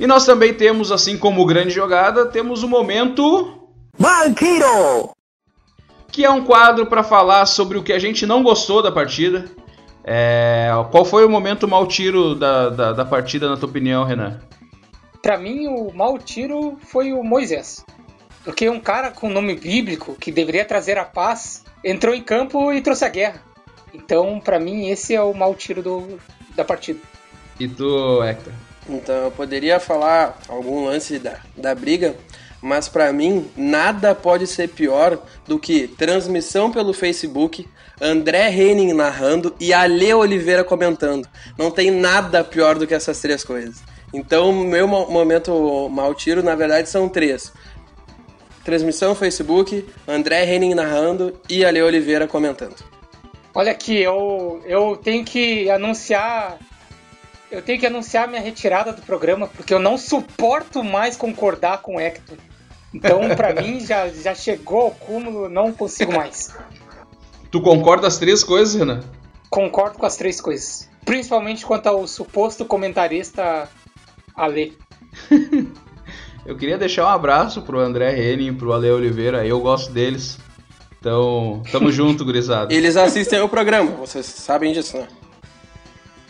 E 0.00 0.04
nós 0.04 0.26
também 0.26 0.52
temos, 0.52 0.90
assim 0.90 1.16
como 1.16 1.46
grande 1.46 1.70
jogada, 1.70 2.26
temos 2.26 2.64
o 2.64 2.68
momento 2.68 3.63
Maltiro! 3.98 5.10
Que 6.10 6.24
é 6.24 6.30
um 6.30 6.44
quadro 6.44 6.86
para 6.86 7.02
falar 7.02 7.46
sobre 7.46 7.78
o 7.78 7.82
que 7.82 7.92
a 7.92 7.98
gente 7.98 8.26
não 8.26 8.42
gostou 8.42 8.82
da 8.82 8.92
partida. 8.92 9.46
É... 10.04 10.68
Qual 10.90 11.04
foi 11.04 11.24
o 11.24 11.28
momento 11.28 11.66
mal 11.66 11.86
tiro 11.86 12.34
da, 12.34 12.68
da, 12.68 12.92
da 12.92 13.04
partida, 13.04 13.48
na 13.48 13.56
tua 13.56 13.68
opinião, 13.68 14.04
Renan? 14.04 14.40
Para 15.22 15.38
mim, 15.38 15.66
o 15.66 15.92
mal 15.92 16.18
tiro 16.18 16.78
foi 16.86 17.12
o 17.12 17.22
Moisés. 17.22 17.84
Porque 18.44 18.68
um 18.68 18.78
cara 18.78 19.10
com 19.10 19.28
nome 19.30 19.56
bíblico, 19.56 20.14
que 20.14 20.30
deveria 20.30 20.64
trazer 20.64 20.98
a 20.98 21.04
paz, 21.04 21.64
entrou 21.82 22.14
em 22.14 22.22
campo 22.22 22.72
e 22.72 22.82
trouxe 22.82 23.04
a 23.04 23.08
guerra. 23.08 23.42
Então, 23.94 24.38
para 24.38 24.60
mim, 24.60 24.88
esse 24.90 25.14
é 25.14 25.22
o 25.22 25.32
mal 25.32 25.54
tiro 25.54 25.82
do, 25.82 26.18
da 26.54 26.64
partida. 26.64 27.00
E 27.58 27.66
tu, 27.66 28.22
Hector? 28.22 28.52
Então, 28.88 29.14
eu 29.14 29.30
poderia 29.30 29.80
falar 29.80 30.36
algum 30.48 30.84
lance 30.84 31.18
da, 31.18 31.38
da 31.56 31.74
briga, 31.74 32.14
mas 32.64 32.88
para 32.88 33.12
mim 33.12 33.50
nada 33.54 34.14
pode 34.14 34.46
ser 34.46 34.70
pior 34.70 35.18
do 35.46 35.58
que 35.58 35.86
transmissão 35.86 36.72
pelo 36.72 36.94
Facebook, 36.94 37.68
André 38.00 38.50
Henning 38.50 38.94
narrando 38.94 39.54
e 39.60 39.74
Ale 39.74 40.14
Oliveira 40.14 40.64
comentando. 40.64 41.28
Não 41.58 41.70
tem 41.70 41.90
nada 41.90 42.42
pior 42.42 42.78
do 42.78 42.86
que 42.86 42.94
essas 42.94 43.20
três 43.20 43.44
coisas. 43.44 43.82
Então, 44.14 44.50
meu 44.50 44.88
momento 44.88 45.90
mal 45.90 46.14
tiro, 46.14 46.42
na 46.42 46.54
verdade, 46.54 46.88
são 46.88 47.06
três. 47.06 47.52
Transmissão 48.64 49.14
Facebook, 49.14 49.86
André 50.08 50.50
Henning 50.50 50.72
narrando 50.72 51.38
e 51.50 51.66
Ale 51.66 51.82
Oliveira 51.82 52.26
comentando. 52.26 52.76
Olha 53.54 53.72
aqui, 53.72 54.00
eu, 54.00 54.62
eu 54.64 54.96
tenho 54.96 55.22
que 55.22 55.68
anunciar 55.68 56.58
eu 57.50 57.62
tenho 57.62 57.78
que 57.78 57.86
anunciar 57.86 58.26
minha 58.26 58.40
retirada 58.40 58.92
do 58.92 59.02
programa 59.02 59.46
porque 59.46 59.72
eu 59.72 59.78
não 59.78 59.98
suporto 59.98 60.82
mais 60.82 61.14
concordar 61.14 61.82
com 61.82 61.96
o 61.96 62.00
Hector. 62.00 62.36
Então, 62.94 63.34
para 63.36 63.60
mim, 63.60 63.80
já, 63.80 64.08
já 64.08 64.34
chegou 64.34 64.82
ao 64.82 64.90
cúmulo, 64.92 65.48
não 65.48 65.72
consigo 65.72 66.12
mais. 66.12 66.54
Tu 67.50 67.60
concorda 67.60 68.06
as 68.06 68.18
três 68.18 68.44
coisas, 68.44 68.74
Renan? 68.74 69.00
Concordo 69.50 69.98
com 69.98 70.06
as 70.06 70.16
três 70.16 70.40
coisas. 70.40 70.88
Principalmente 71.04 71.66
quanto 71.66 71.88
ao 71.88 72.06
suposto 72.06 72.64
comentarista 72.64 73.68
Ale. 74.34 74.78
eu 76.46 76.56
queria 76.56 76.78
deixar 76.78 77.04
um 77.04 77.08
abraço 77.08 77.62
pro 77.62 77.80
André 77.80 78.16
Henning 78.16 78.48
e 78.48 78.52
pro 78.52 78.72
Ale 78.72 78.90
Oliveira, 78.90 79.44
eu 79.44 79.60
gosto 79.60 79.92
deles. 79.92 80.38
Então, 81.00 81.62
tamo 81.70 81.90
junto, 81.92 82.24
gurizada. 82.24 82.72
Eles 82.72 82.96
assistem 82.96 83.40
o 83.40 83.48
programa, 83.48 83.90
vocês 83.90 84.24
sabem 84.24 84.72
disso, 84.72 84.96
né? 84.96 85.08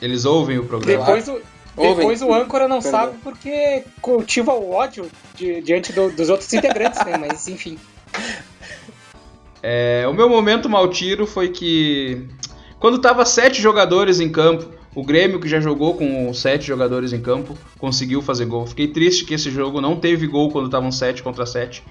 Eles 0.00 0.24
ouvem 0.24 0.58
o 0.58 0.64
programa. 0.64 1.04
Depois 1.04 1.28
o, 1.28 1.40
depois 1.76 2.22
o 2.22 2.32
âncora 2.32 2.68
não 2.68 2.80
Perdão. 2.80 3.00
sabe 3.00 3.18
porque 3.22 3.84
cultiva 4.00 4.52
o 4.52 4.72
ódio 4.72 5.10
de, 5.34 5.60
diante 5.60 5.92
do, 5.92 6.10
dos 6.10 6.28
outros 6.28 6.52
integrantes, 6.52 7.04
né? 7.04 7.18
Mas 7.18 7.48
enfim. 7.48 7.78
É, 9.62 10.06
o 10.08 10.12
meu 10.12 10.28
momento 10.28 10.68
mal 10.68 10.88
tiro 10.88 11.26
foi 11.26 11.48
que 11.48 12.28
quando 12.78 12.98
tava 12.98 13.24
sete 13.24 13.60
jogadores 13.60 14.20
em 14.20 14.30
campo, 14.30 14.68
o 14.94 15.02
Grêmio 15.02 15.40
que 15.40 15.48
já 15.48 15.58
jogou 15.58 15.94
com 15.94 16.32
sete 16.32 16.66
jogadores 16.66 17.12
em 17.12 17.20
campo 17.20 17.56
conseguiu 17.78 18.22
fazer 18.22 18.44
gol. 18.44 18.66
Fiquei 18.66 18.88
triste 18.88 19.24
que 19.24 19.34
esse 19.34 19.50
jogo 19.50 19.80
não 19.80 19.96
teve 19.96 20.26
gol 20.26 20.50
quando 20.50 20.66
estavam 20.66 20.92
sete 20.92 21.22
contra 21.22 21.44
sete. 21.44 21.82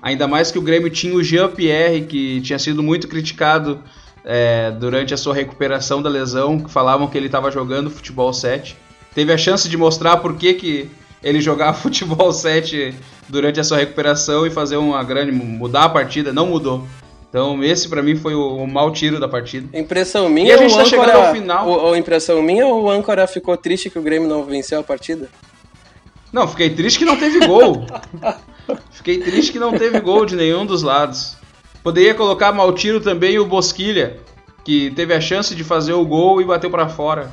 Ainda 0.00 0.28
mais 0.28 0.52
que 0.52 0.58
o 0.58 0.62
Grêmio 0.62 0.90
tinha 0.90 1.14
o 1.14 1.22
Jean 1.22 1.48
Pierre 1.48 2.02
que 2.02 2.40
tinha 2.42 2.58
sido 2.58 2.82
muito 2.82 3.08
criticado 3.08 3.82
é, 4.24 4.70
durante 4.70 5.12
a 5.12 5.16
sua 5.16 5.34
recuperação 5.34 6.00
da 6.00 6.08
lesão, 6.08 6.60
que 6.60 6.70
falavam 6.70 7.08
que 7.08 7.16
ele 7.16 7.26
estava 7.26 7.50
jogando 7.50 7.90
futebol 7.90 8.32
7 8.32 8.76
teve 9.14 9.32
a 9.32 9.38
chance 9.38 9.68
de 9.68 9.76
mostrar 9.76 10.18
por 10.18 10.36
que, 10.36 10.54
que 10.54 10.90
ele 11.22 11.40
jogava 11.40 11.76
futebol 11.78 12.32
7 12.32 12.94
durante 13.28 13.60
a 13.60 13.64
sua 13.64 13.78
recuperação 13.78 14.46
e 14.46 14.50
fazer 14.50 14.76
uma 14.76 15.02
grande. 15.02 15.32
mudar 15.32 15.84
a 15.84 15.88
partida, 15.88 16.32
não 16.32 16.46
mudou. 16.46 16.86
Então 17.28 17.64
esse 17.64 17.88
para 17.88 18.02
mim 18.02 18.14
foi 18.14 18.34
o, 18.34 18.56
o 18.56 18.66
mau 18.66 18.90
tiro 18.90 19.18
da 19.18 19.28
partida. 19.28 19.66
Impressão 19.78 20.28
minha 20.28 20.48
e 20.48 20.52
a 20.52 20.56
gente 20.58 20.76
tá 20.76 20.84
chegando 20.84 21.10
ao 21.12 21.32
final. 21.32 21.68
Ou, 21.68 21.84
ou 21.86 21.96
impressão 21.96 22.42
minha 22.42 22.66
ou 22.66 22.84
o 22.84 22.90
âncora 22.90 23.26
ficou 23.26 23.56
triste 23.56 23.88
que 23.88 23.98
o 23.98 24.02
Grêmio 24.02 24.28
não 24.28 24.44
venceu 24.44 24.80
a 24.80 24.82
partida? 24.82 25.30
Não, 26.30 26.46
fiquei 26.46 26.70
triste 26.70 26.98
que 26.98 27.04
não 27.04 27.16
teve 27.16 27.46
gol. 27.46 27.86
fiquei 28.92 29.18
triste 29.18 29.52
que 29.52 29.58
não 29.58 29.72
teve 29.72 29.98
gol 30.00 30.26
de 30.26 30.36
nenhum 30.36 30.66
dos 30.66 30.82
lados. 30.82 31.36
Poderia 31.82 32.14
colocar 32.14 32.52
mau 32.52 32.72
tiro 32.72 33.00
também 33.00 33.38
o 33.38 33.46
Bosquilha, 33.46 34.18
que 34.62 34.90
teve 34.90 35.14
a 35.14 35.20
chance 35.20 35.54
de 35.54 35.64
fazer 35.64 35.94
o 35.94 36.04
gol 36.04 36.40
e 36.40 36.44
bateu 36.44 36.70
para 36.70 36.88
fora 36.88 37.30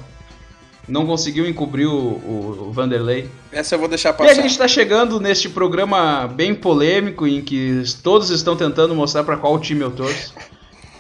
não 0.90 1.06
conseguiu 1.06 1.48
encobrir 1.48 1.88
o, 1.88 1.94
o, 1.94 2.66
o, 2.68 2.72
Vanderlei. 2.72 3.30
Essa 3.52 3.76
eu 3.76 3.80
vou 3.80 3.88
deixar 3.88 4.14
passar. 4.14 4.30
E 4.30 4.32
a 4.32 4.36
gente 4.36 4.52
está 4.52 4.68
chegando 4.68 5.20
neste 5.20 5.48
programa 5.48 6.28
bem 6.28 6.54
polêmico 6.54 7.28
em 7.28 7.42
que 7.42 7.84
todos 8.04 8.30
estão 8.30 8.56
tentando 8.56 8.96
mostrar 8.96 9.24
para 9.24 9.38
qual 9.38 9.58
time 9.60 9.82
eu 9.82 9.92
torço. 9.92 10.34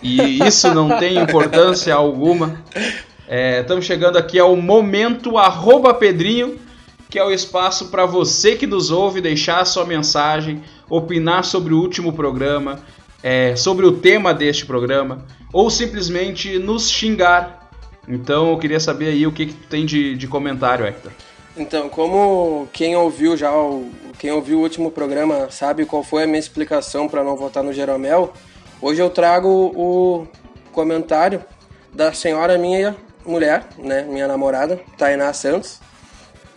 E 0.01 0.39
isso 0.45 0.73
não 0.73 0.97
tem 0.97 1.17
importância 1.17 1.93
alguma. 1.93 2.63
Estamos 3.27 3.85
é, 3.85 3.87
chegando 3.87 4.17
aqui 4.17 4.39
ao 4.39 4.55
momento 4.55 5.37
arroba 5.37 5.93
Pedrinho, 5.93 6.57
que 7.09 7.19
é 7.19 7.23
o 7.23 7.31
espaço 7.31 7.89
para 7.89 8.05
você 8.05 8.55
que 8.55 8.67
nos 8.67 8.91
ouve 8.91 9.19
deixar 9.19 9.59
a 9.59 9.65
sua 9.65 9.85
mensagem, 9.85 10.63
opinar 10.89 11.43
sobre 11.43 11.73
o 11.73 11.79
último 11.79 12.13
programa, 12.13 12.79
é, 13.21 13.55
sobre 13.55 13.85
o 13.85 13.93
tema 13.93 14.33
deste 14.33 14.65
programa, 14.65 15.25
ou 15.51 15.69
simplesmente 15.69 16.57
nos 16.59 16.89
xingar 16.89 17.58
então 18.07 18.51
eu 18.51 18.57
queria 18.57 18.79
saber 18.79 19.09
aí 19.09 19.27
o 19.27 19.31
que, 19.31 19.47
que 19.47 19.53
tem 19.53 19.85
de, 19.85 20.15
de 20.15 20.27
comentário, 20.27 20.85
Hector. 20.85 21.11
Então, 21.57 21.89
como 21.89 22.67
quem 22.71 22.95
ouviu 22.95 23.35
já 23.35 23.51
o, 23.51 23.89
quem 24.17 24.31
ouviu 24.31 24.59
o 24.59 24.61
último 24.61 24.91
programa 24.91 25.49
sabe 25.51 25.85
qual 25.85 26.03
foi 26.03 26.23
a 26.23 26.27
minha 26.27 26.39
explicação 26.39 27.07
para 27.07 27.23
não 27.23 27.35
votar 27.35 27.63
no 27.63 27.73
Jeromel, 27.73 28.33
hoje 28.81 29.01
eu 29.01 29.09
trago 29.09 29.49
o 29.75 30.27
comentário 30.71 31.43
da 31.93 32.13
senhora 32.13 32.57
minha 32.57 32.95
mulher, 33.25 33.65
né, 33.77 34.03
minha 34.03 34.27
namorada, 34.27 34.79
Tainá 34.97 35.33
Santos. 35.33 35.79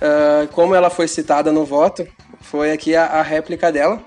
Uh, 0.01 0.49
como 0.53 0.75
ela 0.75 0.91
foi 0.91 1.07
citada 1.09 1.53
no 1.53 1.65
voto, 1.65 2.07
foi 2.41 2.73
aqui 2.73 2.95
a, 2.95 3.05
a 3.05 3.23
réplica 3.23 3.73
dela. 3.73 4.01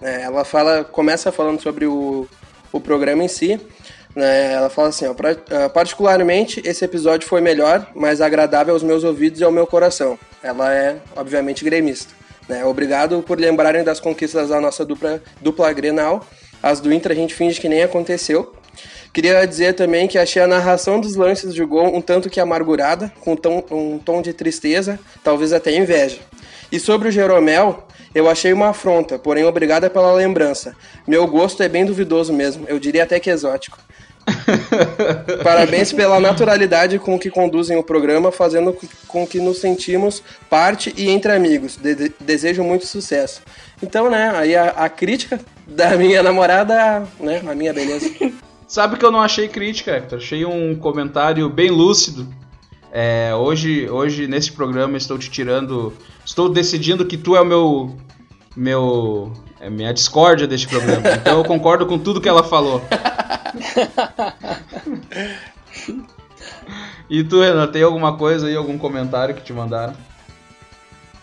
Né, 0.00 0.22
ela 0.22 0.44
fala, 0.44 0.84
começa 0.84 1.32
falando 1.32 1.60
sobre 1.60 1.86
o, 1.86 2.28
o 2.72 2.80
programa 2.80 3.24
em 3.24 3.28
si 3.28 3.60
né? 4.14 4.52
Ela 4.52 4.68
fala 4.68 4.88
assim: 4.88 5.06
ó, 5.06 5.14
ah, 5.50 5.68
particularmente 5.68 6.62
esse 6.64 6.84
episódio 6.84 7.28
foi 7.28 7.40
melhor, 7.40 7.86
mais 7.94 8.20
agradável 8.20 8.74
aos 8.74 8.82
meus 8.82 9.04
ouvidos 9.04 9.40
e 9.40 9.44
ao 9.44 9.52
meu 9.52 9.66
coração. 9.66 10.18
Ela 10.42 10.72
é, 10.74 10.96
obviamente, 11.16 11.64
gremista. 11.64 12.14
Né? 12.48 12.64
Obrigado 12.64 13.22
por 13.22 13.38
lembrarem 13.38 13.84
das 13.84 14.00
conquistas 14.00 14.48
da 14.48 14.60
nossa 14.60 14.84
dupla, 14.84 15.22
dupla 15.40 15.72
Grenal. 15.72 16.26
As 16.62 16.80
do 16.80 16.92
Inter 16.92 17.12
a 17.12 17.14
gente 17.14 17.34
finge 17.34 17.60
que 17.60 17.68
nem 17.68 17.82
aconteceu. 17.82 18.54
Queria 19.12 19.44
dizer 19.46 19.74
também 19.74 20.08
que 20.08 20.16
achei 20.16 20.40
a 20.40 20.46
narração 20.46 20.98
dos 20.98 21.16
lances 21.16 21.54
de 21.54 21.62
gol 21.64 21.94
um 21.94 22.00
tanto 22.00 22.30
que 22.30 22.40
amargurada, 22.40 23.12
com 23.20 23.32
um 23.32 23.36
tom, 23.36 23.64
um 23.70 23.98
tom 23.98 24.22
de 24.22 24.32
tristeza, 24.32 24.98
talvez 25.22 25.52
até 25.52 25.74
inveja. 25.76 26.18
E 26.70 26.80
sobre 26.80 27.08
o 27.08 27.12
Jeromel, 27.12 27.86
eu 28.14 28.28
achei 28.28 28.52
uma 28.52 28.68
afronta, 28.68 29.18
porém 29.18 29.44
obrigada 29.44 29.88
pela 29.88 30.12
lembrança. 30.12 30.74
Meu 31.06 31.26
gosto 31.26 31.62
é 31.62 31.68
bem 31.68 31.84
duvidoso 31.84 32.32
mesmo, 32.32 32.64
eu 32.68 32.78
diria 32.78 33.04
até 33.04 33.18
que 33.18 33.30
exótico. 33.30 33.78
Parabéns 35.42 35.92
pela 35.92 36.20
naturalidade 36.20 36.98
com 36.98 37.18
que 37.18 37.30
conduzem 37.30 37.76
o 37.76 37.82
programa, 37.82 38.30
fazendo 38.30 38.76
com 39.08 39.26
que 39.26 39.40
nos 39.40 39.58
sentimos 39.58 40.22
parte 40.48 40.92
e 40.96 41.08
entre 41.08 41.32
amigos. 41.32 41.76
De 41.76 42.12
desejo 42.20 42.62
muito 42.62 42.86
sucesso. 42.86 43.42
Então, 43.82 44.08
né, 44.08 44.32
aí 44.34 44.54
a, 44.54 44.70
a, 44.70 44.88
crítica 44.88 45.40
da 45.66 45.96
minha 45.96 46.22
namorada, 46.22 47.06
né, 47.18 47.42
a 47.46 47.54
minha 47.54 47.72
beleza. 47.72 48.08
Sabe 48.68 48.96
que 48.96 49.04
eu 49.04 49.10
não 49.10 49.20
achei 49.20 49.48
crítica, 49.48 49.96
Hector? 49.96 50.18
Achei 50.18 50.44
um 50.44 50.74
comentário 50.74 51.48
bem 51.48 51.70
lúcido. 51.70 52.26
É, 52.94 53.34
hoje, 53.34 53.88
hoje, 53.88 54.26
nesse 54.26 54.52
programa, 54.52 54.98
estou 54.98 55.18
te 55.18 55.30
tirando. 55.30 55.94
Estou 56.26 56.50
decidindo 56.50 57.06
que 57.06 57.16
tu 57.16 57.34
é 57.34 57.40
o 57.40 57.44
meu. 57.44 57.96
meu 58.54 59.32
é 59.58 59.70
minha 59.70 59.94
discórdia 59.94 60.46
deste 60.46 60.68
programa. 60.68 61.02
Então 61.16 61.38
eu 61.38 61.44
concordo 61.44 61.86
com 61.86 61.98
tudo 61.98 62.20
que 62.20 62.28
ela 62.28 62.44
falou. 62.44 62.82
e 67.08 67.24
tu, 67.24 67.40
Renan, 67.40 67.66
tem 67.68 67.82
alguma 67.82 68.18
coisa 68.18 68.46
aí, 68.46 68.54
algum 68.54 68.76
comentário 68.76 69.34
que 69.34 69.42
te 69.42 69.54
mandaram? 69.54 69.94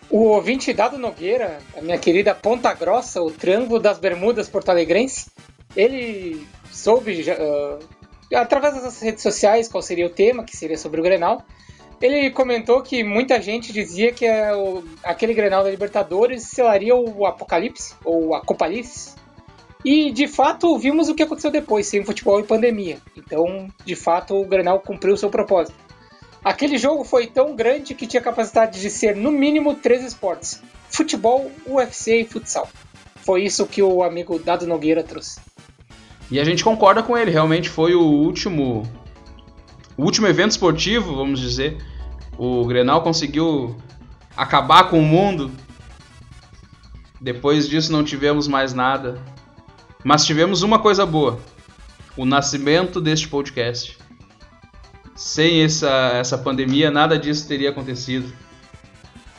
O 0.09 0.29
ouvinte 0.29 0.73
Dado 0.73 0.97
Nogueira, 0.97 1.59
a 1.77 1.81
minha 1.81 1.99
querida 1.99 2.33
Ponta 2.33 2.73
Grossa, 2.73 3.21
o 3.21 3.29
Triângulo 3.29 3.79
das 3.79 3.99
Bermudas 3.99 4.49
porto-alegrense, 4.49 5.27
ele 5.75 6.47
soube, 6.71 7.23
uh, 7.29 7.77
através 8.35 8.81
das 8.81 8.99
redes 9.01 9.21
sociais, 9.21 9.67
qual 9.67 9.83
seria 9.83 10.07
o 10.07 10.09
tema, 10.09 10.43
que 10.43 10.57
seria 10.57 10.79
sobre 10.79 10.99
o 10.99 11.03
Grenal. 11.03 11.45
Ele 12.01 12.29
comentou 12.31 12.81
que 12.81 13.03
muita 13.03 13.41
gente 13.41 13.73
dizia 13.73 14.13
que 14.13 14.25
é 14.25 14.51
aquele 15.03 15.33
Grenal 15.33 15.63
da 15.63 15.69
Libertadores 15.69 16.43
selaria 16.43 16.95
o 16.95 17.25
Apocalipse, 17.25 17.93
ou 18.05 18.33
a 18.33 18.41
Copalice, 18.41 19.15
e 19.83 20.11
de 20.11 20.27
fato 20.27 20.77
vimos 20.77 21.09
o 21.09 21.15
que 21.15 21.23
aconteceu 21.23 21.51
depois, 21.51 21.87
sem 21.87 22.03
futebol 22.03 22.39
e 22.39 22.43
pandemia. 22.43 22.97
Então, 23.17 23.67
de 23.85 23.95
fato, 23.95 24.35
o 24.35 24.45
Grenal 24.45 24.79
cumpriu 24.79 25.17
seu 25.17 25.29
propósito. 25.29 25.77
Aquele 26.43 26.77
jogo 26.77 27.03
foi 27.03 27.27
tão 27.27 27.53
grande 27.53 27.93
que 27.93 28.07
tinha 28.07 28.21
capacidade 28.21 28.79
de 28.79 28.89
ser 28.89 29.15
no 29.15 29.31
mínimo 29.31 29.75
três 29.75 30.03
esportes: 30.03 30.61
futebol, 30.89 31.51
UFC 31.67 32.21
e 32.21 32.25
futsal. 32.25 32.69
Foi 33.17 33.43
isso 33.43 33.65
que 33.67 33.83
o 33.83 34.03
amigo 34.03 34.39
Dado 34.39 34.65
Nogueira 34.65 35.03
trouxe. 35.03 35.39
E 36.31 36.39
a 36.39 36.43
gente 36.43 36.63
concorda 36.63 37.03
com 37.03 37.17
ele, 37.17 37.31
realmente 37.31 37.69
foi 37.69 37.93
o 37.93 38.01
último 38.01 38.83
o 39.99 40.03
último 40.05 40.27
evento 40.27 40.51
esportivo, 40.51 41.13
vamos 41.13 41.41
dizer. 41.41 41.77
O 42.37 42.65
Grenal 42.65 43.03
conseguiu 43.03 43.75
acabar 44.35 44.85
com 44.85 44.97
o 44.97 45.03
mundo. 45.03 45.51
Depois 47.19 47.67
disso 47.67 47.91
não 47.91 48.01
tivemos 48.01 48.47
mais 48.47 48.73
nada. 48.73 49.21
Mas 50.01 50.25
tivemos 50.25 50.61
uma 50.61 50.79
coisa 50.79 51.05
boa: 51.05 51.37
o 52.15 52.25
nascimento 52.25 53.01
deste 53.01 53.27
podcast. 53.27 53.97
Sem 55.17 55.63
essa, 55.63 56.11
essa 56.13 56.37
pandemia, 56.37 56.89
nada 56.89 57.19
disso 57.19 57.45
teria 57.45 57.71
acontecido. 57.71 58.31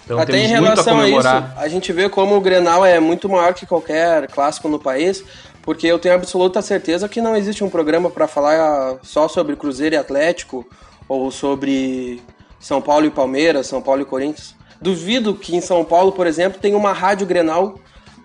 Então 0.05 0.19
Até 0.19 0.33
temos 0.33 0.47
em 0.47 0.53
relação 0.53 0.75
muito 0.75 0.81
a 0.81 0.93
comemorar. 0.93 1.37
A, 1.37 1.47
isso, 1.47 1.59
a 1.61 1.69
gente 1.69 1.91
vê 1.91 2.07
como 2.11 2.37
o 2.37 2.41
Grenal 2.41 2.85
é 2.85 3.01
muito 3.01 3.31
maior 3.31 3.55
que 3.55 3.65
qualquer 3.65 4.27
clássico 4.27 4.69
no 4.69 4.79
país, 4.79 5.25
porque 5.63 5.87
eu 5.87 5.99
tenho 5.99 6.15
absoluta 6.15 6.63
certeza 6.63 7.09
que 7.09 7.21
não 7.21 7.37
existe 7.37 7.63
um 7.63 7.71
programa 7.71 8.11
para 8.11 8.27
falar 8.27 8.99
só 9.03 9.29
sobre 9.29 9.57
Cruzeiro 9.57 9.95
e 9.95 9.99
Atlético 9.99 10.67
ou 11.09 11.31
sobre 11.31 12.23
São 12.59 12.81
Paulo 12.81 13.07
e 13.07 13.11
Palmeiras, 13.11 13.67
São 13.67 13.83
Paulo 13.83 14.03
e 14.03 14.05
Corinthians. 14.05 14.55
Duvido 14.81 15.35
que 15.35 15.55
em 15.55 15.61
São 15.61 15.85
Paulo, 15.85 16.13
por 16.13 16.27
exemplo, 16.27 16.61
tenha 16.61 16.77
uma 16.77 16.93
rádio 16.93 17.27
Grenal, 17.27 17.79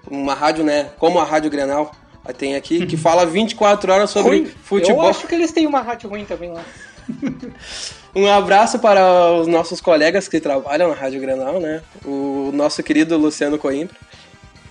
uma 0.09 0.33
rádio, 0.33 0.63
né, 0.63 0.91
como 0.97 1.19
a 1.19 1.23
Rádio 1.23 1.49
Grenal, 1.49 1.91
tem 2.33 2.55
aqui, 2.55 2.86
que 2.86 2.97
fala 2.97 3.25
24 3.25 3.91
horas 3.91 4.09
sobre 4.09 4.39
ruim. 4.39 4.45
futebol. 4.45 5.03
Eu 5.03 5.09
acho 5.09 5.27
que 5.27 5.36
eles 5.36 5.51
têm 5.51 5.67
uma 5.67 5.81
rádio 5.81 6.09
ruim 6.09 6.25
também 6.25 6.51
lá. 6.51 6.63
um 8.15 8.27
abraço 8.27 8.79
para 8.79 9.33
os 9.33 9.47
nossos 9.47 9.79
colegas 9.79 10.27
que 10.27 10.39
trabalham 10.39 10.89
na 10.89 10.95
Rádio 10.95 11.21
Grenal, 11.21 11.59
né? 11.59 11.81
O 12.03 12.51
nosso 12.53 12.81
querido 12.81 13.17
Luciano 13.17 13.57
Coimbra. 13.57 13.95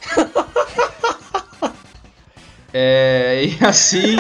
É, 2.77 3.45
e 3.45 3.59
assim, 3.65 4.17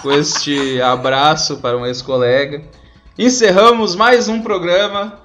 com 0.00 0.12
este 0.12 0.80
abraço 0.80 1.56
para 1.56 1.76
um 1.76 1.84
ex-colega, 1.84 2.62
encerramos 3.18 3.96
mais 3.96 4.28
um 4.28 4.40
programa 4.40 5.20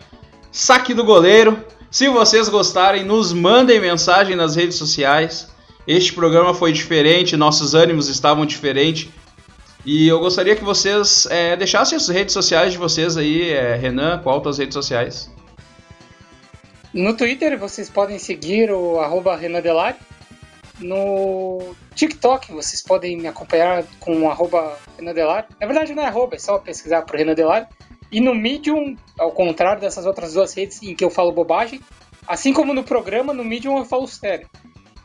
Saque 0.52 0.96
do 0.96 1.04
Goleiro. 1.04 1.64
Se 1.92 2.10
vocês 2.10 2.50
gostarem, 2.50 3.04
nos 3.04 3.32
mandem 3.32 3.80
mensagem 3.80 4.36
nas 4.36 4.56
redes 4.56 4.78
sociais. 4.78 5.52
Este 5.86 6.12
programa 6.12 6.56
foi 6.56 6.72
diferente, 6.72 7.38
nossos 7.38 7.76
ânimos 7.76 8.10
estavam 8.10 8.48
diferentes. 8.48 9.10
E 9.86 10.08
eu 10.08 10.20
gostaria 10.20 10.56
que 10.56 10.64
vocês 10.64 11.28
é, 11.30 11.56
deixassem 11.56 11.96
as 11.96 12.08
redes 12.10 12.34
sociais 12.34 12.72
de 12.72 12.80
vocês 12.80 13.16
aí, 13.16 13.52
é, 13.52 13.76
Renan, 13.76 14.20
qual 14.24 14.46
as 14.48 14.58
redes 14.58 14.74
sociais? 14.74 15.32
No 16.92 17.16
Twitter 17.16 17.58
vocês 17.60 17.92
podem 17.92 18.18
seguir 18.18 18.72
o 18.72 19.00
arroba 19.00 19.36
Renan 19.36 19.62
Delari. 19.62 19.98
No 20.80 21.76
TikTok 21.96 22.52
vocês 22.52 22.82
podem 22.82 23.18
me 23.18 23.28
acompanhar 23.28 23.84
com 24.00 24.30
arroba 24.30 24.78
Renan. 24.98 25.14
Na 25.60 25.68
verdade 25.68 25.94
não 25.94 26.04
é 26.04 26.08
arroba, 26.08 26.36
é 26.36 26.40
só 26.40 26.58
pesquisar 26.58 27.02
por 27.04 27.16
Renan 27.16 27.34
Delari. 27.34 27.66
E 28.12 28.20
no 28.20 28.34
Medium, 28.34 28.96
ao 29.20 29.32
contrário 29.32 29.82
dessas 29.82 30.06
outras 30.06 30.34
duas 30.34 30.54
redes 30.54 30.82
em 30.82 30.96
que 30.96 31.04
eu 31.04 31.10
falo 31.10 31.32
bobagem, 31.32 31.80
assim 32.28 32.52
como 32.54 32.74
no 32.74 32.84
programa, 32.84 33.34
no 33.34 33.44
Medium 33.44 33.78
eu 33.78 33.86
falo 33.86 34.08
sério. 34.08 34.48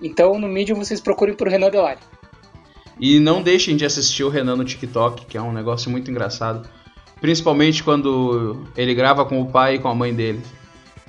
Então 0.00 0.38
no 0.38 0.48
Medium 0.48 0.76
vocês 0.76 1.00
procurem 1.00 1.34
por 1.34 1.48
Renan 1.48 1.70
Delari. 1.70 2.00
E 2.98 3.18
não 3.18 3.42
deixem 3.42 3.76
de 3.76 3.84
assistir 3.84 4.22
o 4.22 4.28
Renan 4.28 4.56
no 4.56 4.64
TikTok, 4.64 5.26
que 5.26 5.36
é 5.36 5.42
um 5.42 5.52
negócio 5.52 5.90
muito 5.90 6.10
engraçado. 6.10 6.68
Principalmente 7.20 7.82
quando 7.82 8.64
ele 8.76 8.94
grava 8.94 9.24
com 9.24 9.40
o 9.40 9.50
pai 9.50 9.74
e 9.74 9.78
com 9.78 9.88
a 9.88 9.94
mãe 9.94 10.14
dele. 10.14 10.42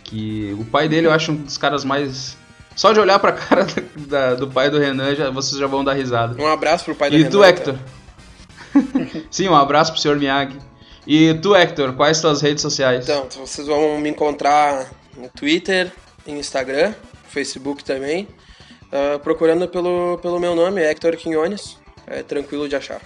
Que 0.03 0.55
o 0.59 0.65
pai 0.65 0.87
dele 0.87 1.07
eu 1.07 1.11
acho 1.11 1.31
um 1.31 1.35
dos 1.35 1.57
caras 1.57 1.83
mais. 1.83 2.37
Só 2.75 2.91
de 2.91 2.99
olhar 2.99 3.17
pra 3.19 3.31
cara 3.31 3.65
da, 3.95 4.35
do 4.35 4.47
pai 4.47 4.69
do 4.69 4.77
Renan, 4.77 5.15
já, 5.15 5.29
vocês 5.29 5.57
já 5.57 5.67
vão 5.67 5.83
dar 5.83 5.93
risada. 5.93 6.41
Um 6.41 6.47
abraço 6.47 6.85
pro 6.85 6.95
pai 6.95 7.09
do 7.09 7.15
e 7.15 7.19
Renan. 7.19 7.29
E 7.29 7.31
tu, 7.31 7.43
Hector? 7.43 7.75
Sim, 9.31 9.49
um 9.49 9.55
abraço 9.55 9.91
pro 9.91 10.01
senhor 10.01 10.17
Miyagi. 10.17 10.57
E 11.07 11.33
tu, 11.35 11.55
Hector, 11.55 11.93
quais 11.93 12.17
são 12.17 12.31
as 12.31 12.41
redes 12.41 12.61
sociais? 12.61 13.03
Então, 13.03 13.27
vocês 13.39 13.67
vão 13.67 13.99
me 13.99 14.09
encontrar 14.09 14.91
no 15.15 15.29
Twitter, 15.29 15.91
no 16.25 16.35
Instagram, 16.35 16.93
Facebook 17.29 17.83
também. 17.83 18.27
Uh, 18.85 19.19
procurando 19.19 19.67
pelo, 19.67 20.17
pelo 20.21 20.39
meu 20.39 20.55
nome, 20.55 20.81
Hector 20.81 21.15
Quinones. 21.15 21.77
É 22.07 22.23
tranquilo 22.23 22.67
de 22.67 22.75
achar. 22.75 23.01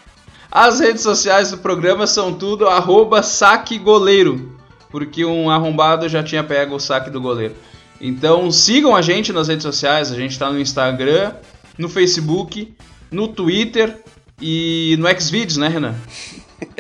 As 0.52 0.80
redes 0.80 1.04
sociais 1.04 1.52
do 1.52 1.58
programa 1.58 2.08
são 2.08 2.34
tudo 2.34 2.68
arroba 2.68 3.22
saque 3.22 3.78
goleiro, 3.78 4.58
porque 4.90 5.24
um 5.24 5.50
arrombado 5.50 6.10
já 6.10 6.24
tinha 6.24 6.44
pego 6.44 6.76
o 6.76 6.80
saque 6.80 7.10
do 7.10 7.22
goleiro. 7.22 7.56
Então 8.00 8.50
sigam 8.52 8.96
a 8.96 9.02
gente 9.02 9.34
nas 9.34 9.48
redes 9.48 9.64
sociais, 9.64 10.12
a 10.12 10.16
gente 10.16 10.32
está 10.32 10.52
no 10.52 10.60
Instagram, 10.60 11.34
no 11.78 11.90
Facebook, 11.90 12.74
no 13.12 13.28
Twitter 13.28 13.98
e 14.42 14.96
no 15.00 15.08
Xvideos, 15.20 15.58
né, 15.58 15.68
Renan? 15.68 15.96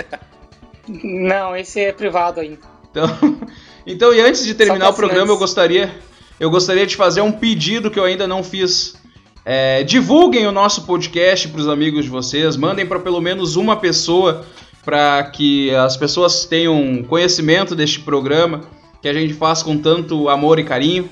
Não, 0.88 1.55
esse 1.55 1.80
é 1.82 1.91
privado 1.91 2.39
ainda. 2.39 2.59
Então, 2.89 3.07
então 3.86 4.13
e 4.13 4.22
antes 4.22 4.45
de 4.45 4.55
terminar 4.55 4.89
o 4.89 4.93
programa, 4.93 5.32
eu 5.32 5.38
gostaria 5.38 5.91
eu 6.39 6.49
gostaria 6.49 6.88
de 6.88 6.95
fazer 6.95 7.22
um 7.22 7.32
pedido 7.32 7.91
que 7.91 7.99
eu 7.99 8.05
ainda 8.05 8.26
não 8.26 8.43
fiz. 8.43 8.97
É, 9.45 9.84
divulguem 9.84 10.47
o 10.47 10.51
nosso 10.51 10.86
podcast 10.86 11.47
para 11.49 11.59
os 11.59 11.67
amigos 11.67 12.05
de 12.05 12.09
vocês, 12.09 12.55
mandem 12.55 12.86
para 12.86 12.99
pelo 12.99 13.20
menos 13.20 13.55
uma 13.55 13.76
pessoa 13.76 14.45
para 14.86 15.24
que 15.24 15.74
as 15.76 15.97
pessoas 15.97 16.45
tenham 16.45 17.03
conhecimento 17.03 17.76
deste 17.76 17.99
programa 17.99 18.61
que 19.01 19.07
a 19.07 19.13
gente 19.13 19.33
faz 19.33 19.63
com 19.63 19.77
tanto 19.77 20.29
amor 20.29 20.59
e 20.59 20.63
carinho. 20.63 21.09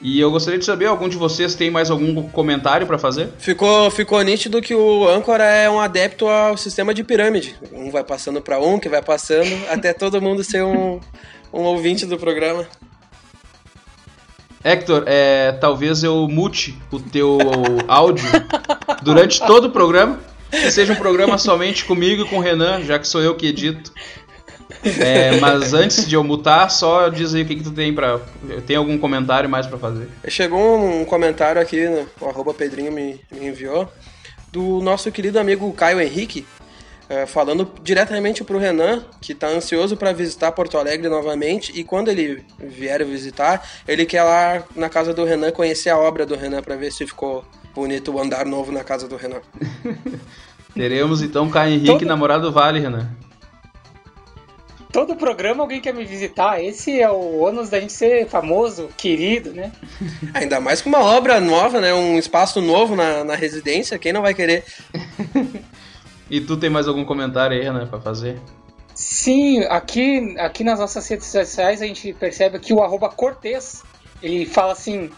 E 0.00 0.20
eu 0.20 0.30
gostaria 0.30 0.58
de 0.58 0.64
saber, 0.64 0.86
algum 0.86 1.08
de 1.08 1.16
vocês 1.16 1.56
tem 1.56 1.70
mais 1.70 1.90
algum 1.90 2.22
comentário 2.28 2.86
para 2.86 2.98
fazer? 2.98 3.30
Ficou, 3.38 3.90
ficou 3.90 4.22
nítido 4.22 4.62
que 4.62 4.72
o 4.72 5.08
Âncora 5.08 5.44
é 5.44 5.68
um 5.68 5.80
adepto 5.80 6.28
ao 6.28 6.56
sistema 6.56 6.94
de 6.94 7.02
pirâmide. 7.02 7.56
Um 7.72 7.90
vai 7.90 8.04
passando 8.04 8.40
para 8.40 8.60
um, 8.60 8.78
que 8.78 8.88
vai 8.88 9.02
passando, 9.02 9.50
até 9.68 9.92
todo 9.92 10.22
mundo 10.22 10.44
ser 10.44 10.62
um, 10.62 11.00
um 11.52 11.62
ouvinte 11.62 12.06
do 12.06 12.16
programa. 12.16 12.66
Hector, 14.62 15.04
é, 15.06 15.52
talvez 15.52 16.04
eu 16.04 16.28
mute 16.28 16.76
o 16.92 17.00
teu 17.00 17.38
áudio 17.88 18.26
durante 19.02 19.44
todo 19.44 19.66
o 19.66 19.70
programa. 19.70 20.20
Que 20.50 20.70
seja 20.70 20.94
um 20.94 20.96
programa 20.96 21.36
somente 21.36 21.84
comigo 21.84 22.22
e 22.22 22.24
com 22.28 22.38
o 22.38 22.40
Renan, 22.40 22.82
já 22.82 22.98
que 22.98 23.06
sou 23.06 23.20
eu 23.20 23.34
que 23.34 23.46
edito. 23.46 23.92
É, 24.84 25.38
mas 25.40 25.74
antes 25.74 26.06
de 26.06 26.14
eu 26.14 26.22
mutar, 26.22 26.70
só 26.70 27.08
diz 27.08 27.34
aí 27.34 27.42
o 27.42 27.46
que, 27.46 27.56
que 27.56 27.64
tu 27.64 27.72
tem 27.72 27.92
para. 27.92 28.20
Tem 28.66 28.76
algum 28.76 28.98
comentário 28.98 29.48
mais 29.48 29.66
para 29.66 29.78
fazer? 29.78 30.08
Chegou 30.28 30.78
um 30.78 31.04
comentário 31.04 31.60
aqui, 31.60 31.88
né, 31.88 32.06
o 32.20 32.26
arroba 32.26 32.54
Pedrinho 32.54 32.92
me, 32.92 33.20
me 33.30 33.46
enviou, 33.46 33.90
do 34.52 34.80
nosso 34.80 35.10
querido 35.10 35.38
amigo 35.38 35.70
Caio 35.72 36.00
Henrique, 36.00 36.46
é, 37.08 37.26
falando 37.26 37.70
diretamente 37.82 38.44
para 38.44 38.56
o 38.56 38.58
Renan, 38.58 39.02
que 39.20 39.32
está 39.32 39.48
ansioso 39.48 39.96
para 39.96 40.12
visitar 40.12 40.52
Porto 40.52 40.76
Alegre 40.76 41.08
novamente 41.08 41.72
e 41.74 41.82
quando 41.82 42.08
ele 42.08 42.44
vier 42.58 43.04
visitar, 43.04 43.66
ele 43.86 44.04
quer 44.04 44.22
lá 44.22 44.62
na 44.76 44.88
casa 44.88 45.14
do 45.14 45.24
Renan 45.24 45.50
conhecer 45.50 45.90
a 45.90 45.98
obra 45.98 46.26
do 46.26 46.36
Renan 46.36 46.62
para 46.62 46.76
ver 46.76 46.92
se 46.92 47.06
ficou 47.06 47.44
bonito 47.74 48.12
o 48.12 48.20
andar 48.20 48.44
novo 48.44 48.70
na 48.70 48.84
casa 48.84 49.08
do 49.08 49.16
Renan. 49.16 49.40
Teremos 50.74 51.22
então 51.22 51.48
Caio 51.48 51.74
Henrique, 51.74 51.86
Todo... 51.86 52.06
namorado 52.06 52.42
do 52.42 52.52
Vale, 52.52 52.78
Renan. 52.78 53.08
Todo 54.92 55.16
programa 55.16 55.62
alguém 55.62 55.80
quer 55.80 55.92
me 55.92 56.04
visitar. 56.04 56.62
Esse 56.62 57.00
é 57.00 57.10
o 57.10 57.40
ônus 57.40 57.68
da 57.68 57.78
gente 57.78 57.92
ser 57.92 58.26
famoso, 58.26 58.88
querido, 58.96 59.52
né? 59.52 59.70
Ainda 60.32 60.60
mais 60.60 60.80
com 60.80 60.88
uma 60.88 61.02
obra 61.02 61.38
nova, 61.40 61.80
né? 61.80 61.92
Um 61.92 62.18
espaço 62.18 62.60
novo 62.60 62.96
na, 62.96 63.22
na 63.22 63.34
residência. 63.34 63.98
Quem 63.98 64.12
não 64.12 64.22
vai 64.22 64.32
querer? 64.32 64.64
e 66.30 66.40
tu 66.40 66.56
tem 66.56 66.70
mais 66.70 66.88
algum 66.88 67.04
comentário 67.04 67.56
aí, 67.56 67.62
Renan, 67.62 67.86
pra 67.86 68.00
fazer? 68.00 68.40
Sim, 68.94 69.62
aqui, 69.64 70.34
aqui 70.38 70.64
nas 70.64 70.80
nossas 70.80 71.06
redes 71.06 71.26
sociais 71.26 71.82
a 71.82 71.86
gente 71.86 72.12
percebe 72.14 72.58
que 72.58 72.72
o 72.72 72.82
arroba 72.82 73.08
Cortez, 73.08 73.84
ele 74.22 74.44
fala 74.46 74.72
assim, 74.72 75.10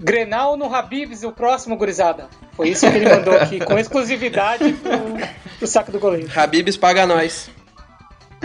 Grenal 0.00 0.56
no 0.56 0.74
Habibs, 0.74 1.22
o 1.22 1.30
próximo, 1.30 1.76
gurizada. 1.76 2.28
Foi 2.52 2.70
isso 2.70 2.90
que 2.90 2.96
ele 2.96 3.08
mandou 3.08 3.34
aqui, 3.34 3.60
com 3.60 3.78
exclusividade 3.78 4.72
pro, 4.72 5.58
pro 5.58 5.66
saco 5.66 5.92
do 5.92 6.00
goleiro. 6.00 6.28
Habibs 6.34 6.76
paga 6.76 7.06
nós. 7.06 7.50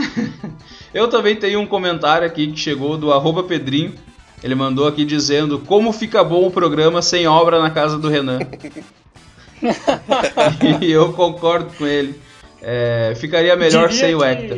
Eu 0.93 1.07
também 1.07 1.35
tenho 1.35 1.59
um 1.59 1.67
comentário 1.67 2.25
aqui 2.25 2.51
que 2.51 2.59
chegou 2.59 2.97
do 2.97 3.13
arroba 3.13 3.43
Pedrinho. 3.43 3.93
Ele 4.43 4.55
mandou 4.55 4.87
aqui 4.87 5.03
dizendo 5.03 5.59
como 5.59 5.91
fica 5.91 6.23
bom 6.23 6.47
o 6.47 6.51
programa 6.51 7.01
sem 7.01 7.27
obra 7.27 7.61
na 7.61 7.69
casa 7.69 7.97
do 7.97 8.09
Renan. 8.09 8.39
e 10.81 10.91
eu 10.91 11.13
concordo 11.13 11.71
com 11.77 11.85
ele. 11.85 12.19
É, 12.61 13.13
ficaria 13.17 13.55
melhor 13.55 13.89
Diria 13.89 14.05
sem 14.05 14.15
o 14.15 14.23
Hector. 14.23 14.57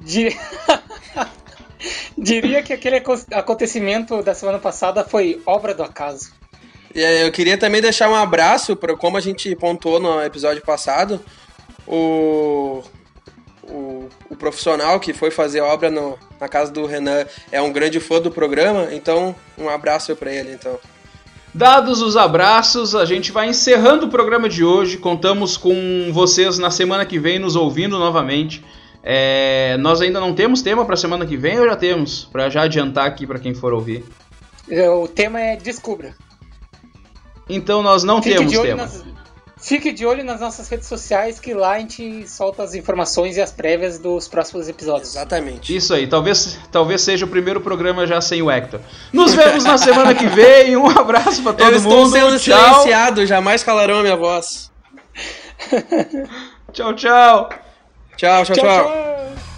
Diria... 0.00 0.36
Diria 2.16 2.62
que 2.62 2.72
aquele 2.72 3.02
acontecimento 3.32 4.22
da 4.22 4.34
semana 4.34 4.58
passada 4.58 5.02
foi 5.02 5.42
obra 5.44 5.74
do 5.74 5.82
acaso. 5.82 6.30
Eu 6.94 7.32
queria 7.32 7.56
também 7.56 7.80
deixar 7.80 8.08
um 8.08 8.14
abraço 8.14 8.76
para 8.76 8.94
como 8.96 9.16
a 9.16 9.20
gente 9.20 9.56
pontuou 9.56 9.98
no 9.98 10.22
episódio 10.22 10.62
passado, 10.62 11.20
o, 11.86 12.82
o, 14.28 14.34
o 14.34 14.36
profissional 14.36 14.98
que 15.00 15.12
foi 15.12 15.30
fazer 15.30 15.60
obra 15.60 15.90
no, 15.90 16.18
na 16.40 16.48
casa 16.48 16.72
do 16.72 16.86
Renan 16.86 17.24
é 17.50 17.60
um 17.60 17.72
grande 17.72 18.00
fã 18.00 18.20
do 18.20 18.30
programa, 18.30 18.88
então 18.92 19.34
um 19.56 19.68
abraço 19.68 20.14
para 20.16 20.32
ele 20.32 20.52
então. 20.52 20.78
Dados 21.54 22.00
os 22.00 22.16
abraços, 22.16 22.94
a 22.94 23.04
gente 23.04 23.30
vai 23.30 23.48
encerrando 23.48 24.06
o 24.06 24.08
programa 24.08 24.48
de 24.48 24.64
hoje. 24.64 24.96
Contamos 24.96 25.56
com 25.56 26.10
vocês 26.10 26.58
na 26.58 26.70
semana 26.70 27.04
que 27.04 27.18
vem 27.18 27.38
nos 27.38 27.56
ouvindo 27.56 27.98
novamente. 27.98 28.64
É, 29.02 29.76
nós 29.78 30.00
ainda 30.00 30.18
não 30.18 30.34
temos 30.34 30.62
tema 30.62 30.84
para 30.86 30.96
semana 30.96 31.26
que 31.26 31.36
vem 31.36 31.60
ou 31.60 31.66
já 31.66 31.76
temos? 31.76 32.24
Para 32.24 32.48
já 32.48 32.62
adiantar 32.62 33.06
aqui 33.06 33.26
para 33.26 33.38
quem 33.38 33.52
for 33.52 33.74
ouvir. 33.74 34.02
O 35.02 35.06
tema 35.06 35.40
é 35.40 35.56
descubra. 35.56 36.14
Então 37.48 37.82
nós 37.82 38.02
não 38.02 38.22
Fique 38.22 38.36
temos 38.36 38.58
tema. 38.58 38.82
Nas... 38.82 39.04
Fique 39.62 39.92
de 39.92 40.04
olho 40.04 40.24
nas 40.24 40.40
nossas 40.40 40.68
redes 40.68 40.88
sociais 40.88 41.38
que 41.38 41.54
lá 41.54 41.74
a 41.74 41.78
gente 41.78 42.28
solta 42.28 42.64
as 42.64 42.74
informações 42.74 43.36
e 43.36 43.40
as 43.40 43.52
prévias 43.52 43.96
dos 43.96 44.26
próximos 44.26 44.68
episódios. 44.68 45.10
Exatamente. 45.10 45.74
Isso 45.74 45.94
aí, 45.94 46.08
talvez, 46.08 46.58
talvez 46.72 47.00
seja 47.00 47.24
o 47.24 47.28
primeiro 47.28 47.60
programa 47.60 48.04
já 48.04 48.20
sem 48.20 48.42
o 48.42 48.50
Hector. 48.50 48.80
Nos 49.12 49.32
vemos 49.34 49.62
na 49.62 49.78
semana 49.78 50.16
que 50.16 50.26
vem. 50.26 50.76
Um 50.76 50.88
abraço 50.90 51.44
para 51.44 51.52
todo 51.52 51.70
Eu 51.70 51.80
mundo. 51.80 52.16
Eu 52.16 52.34
estou 52.34 52.38
sendo 52.38 52.40
tchau. 52.40 52.74
silenciado, 52.74 53.24
jamais 53.24 53.62
calarão 53.62 54.00
a 54.00 54.02
minha 54.02 54.16
voz. 54.16 54.68
tchau, 56.72 56.92
tchau. 56.94 57.48
tchau, 58.16 58.44
tchau. 58.44 58.44
tchau. 58.44 58.54
tchau. 58.54 59.51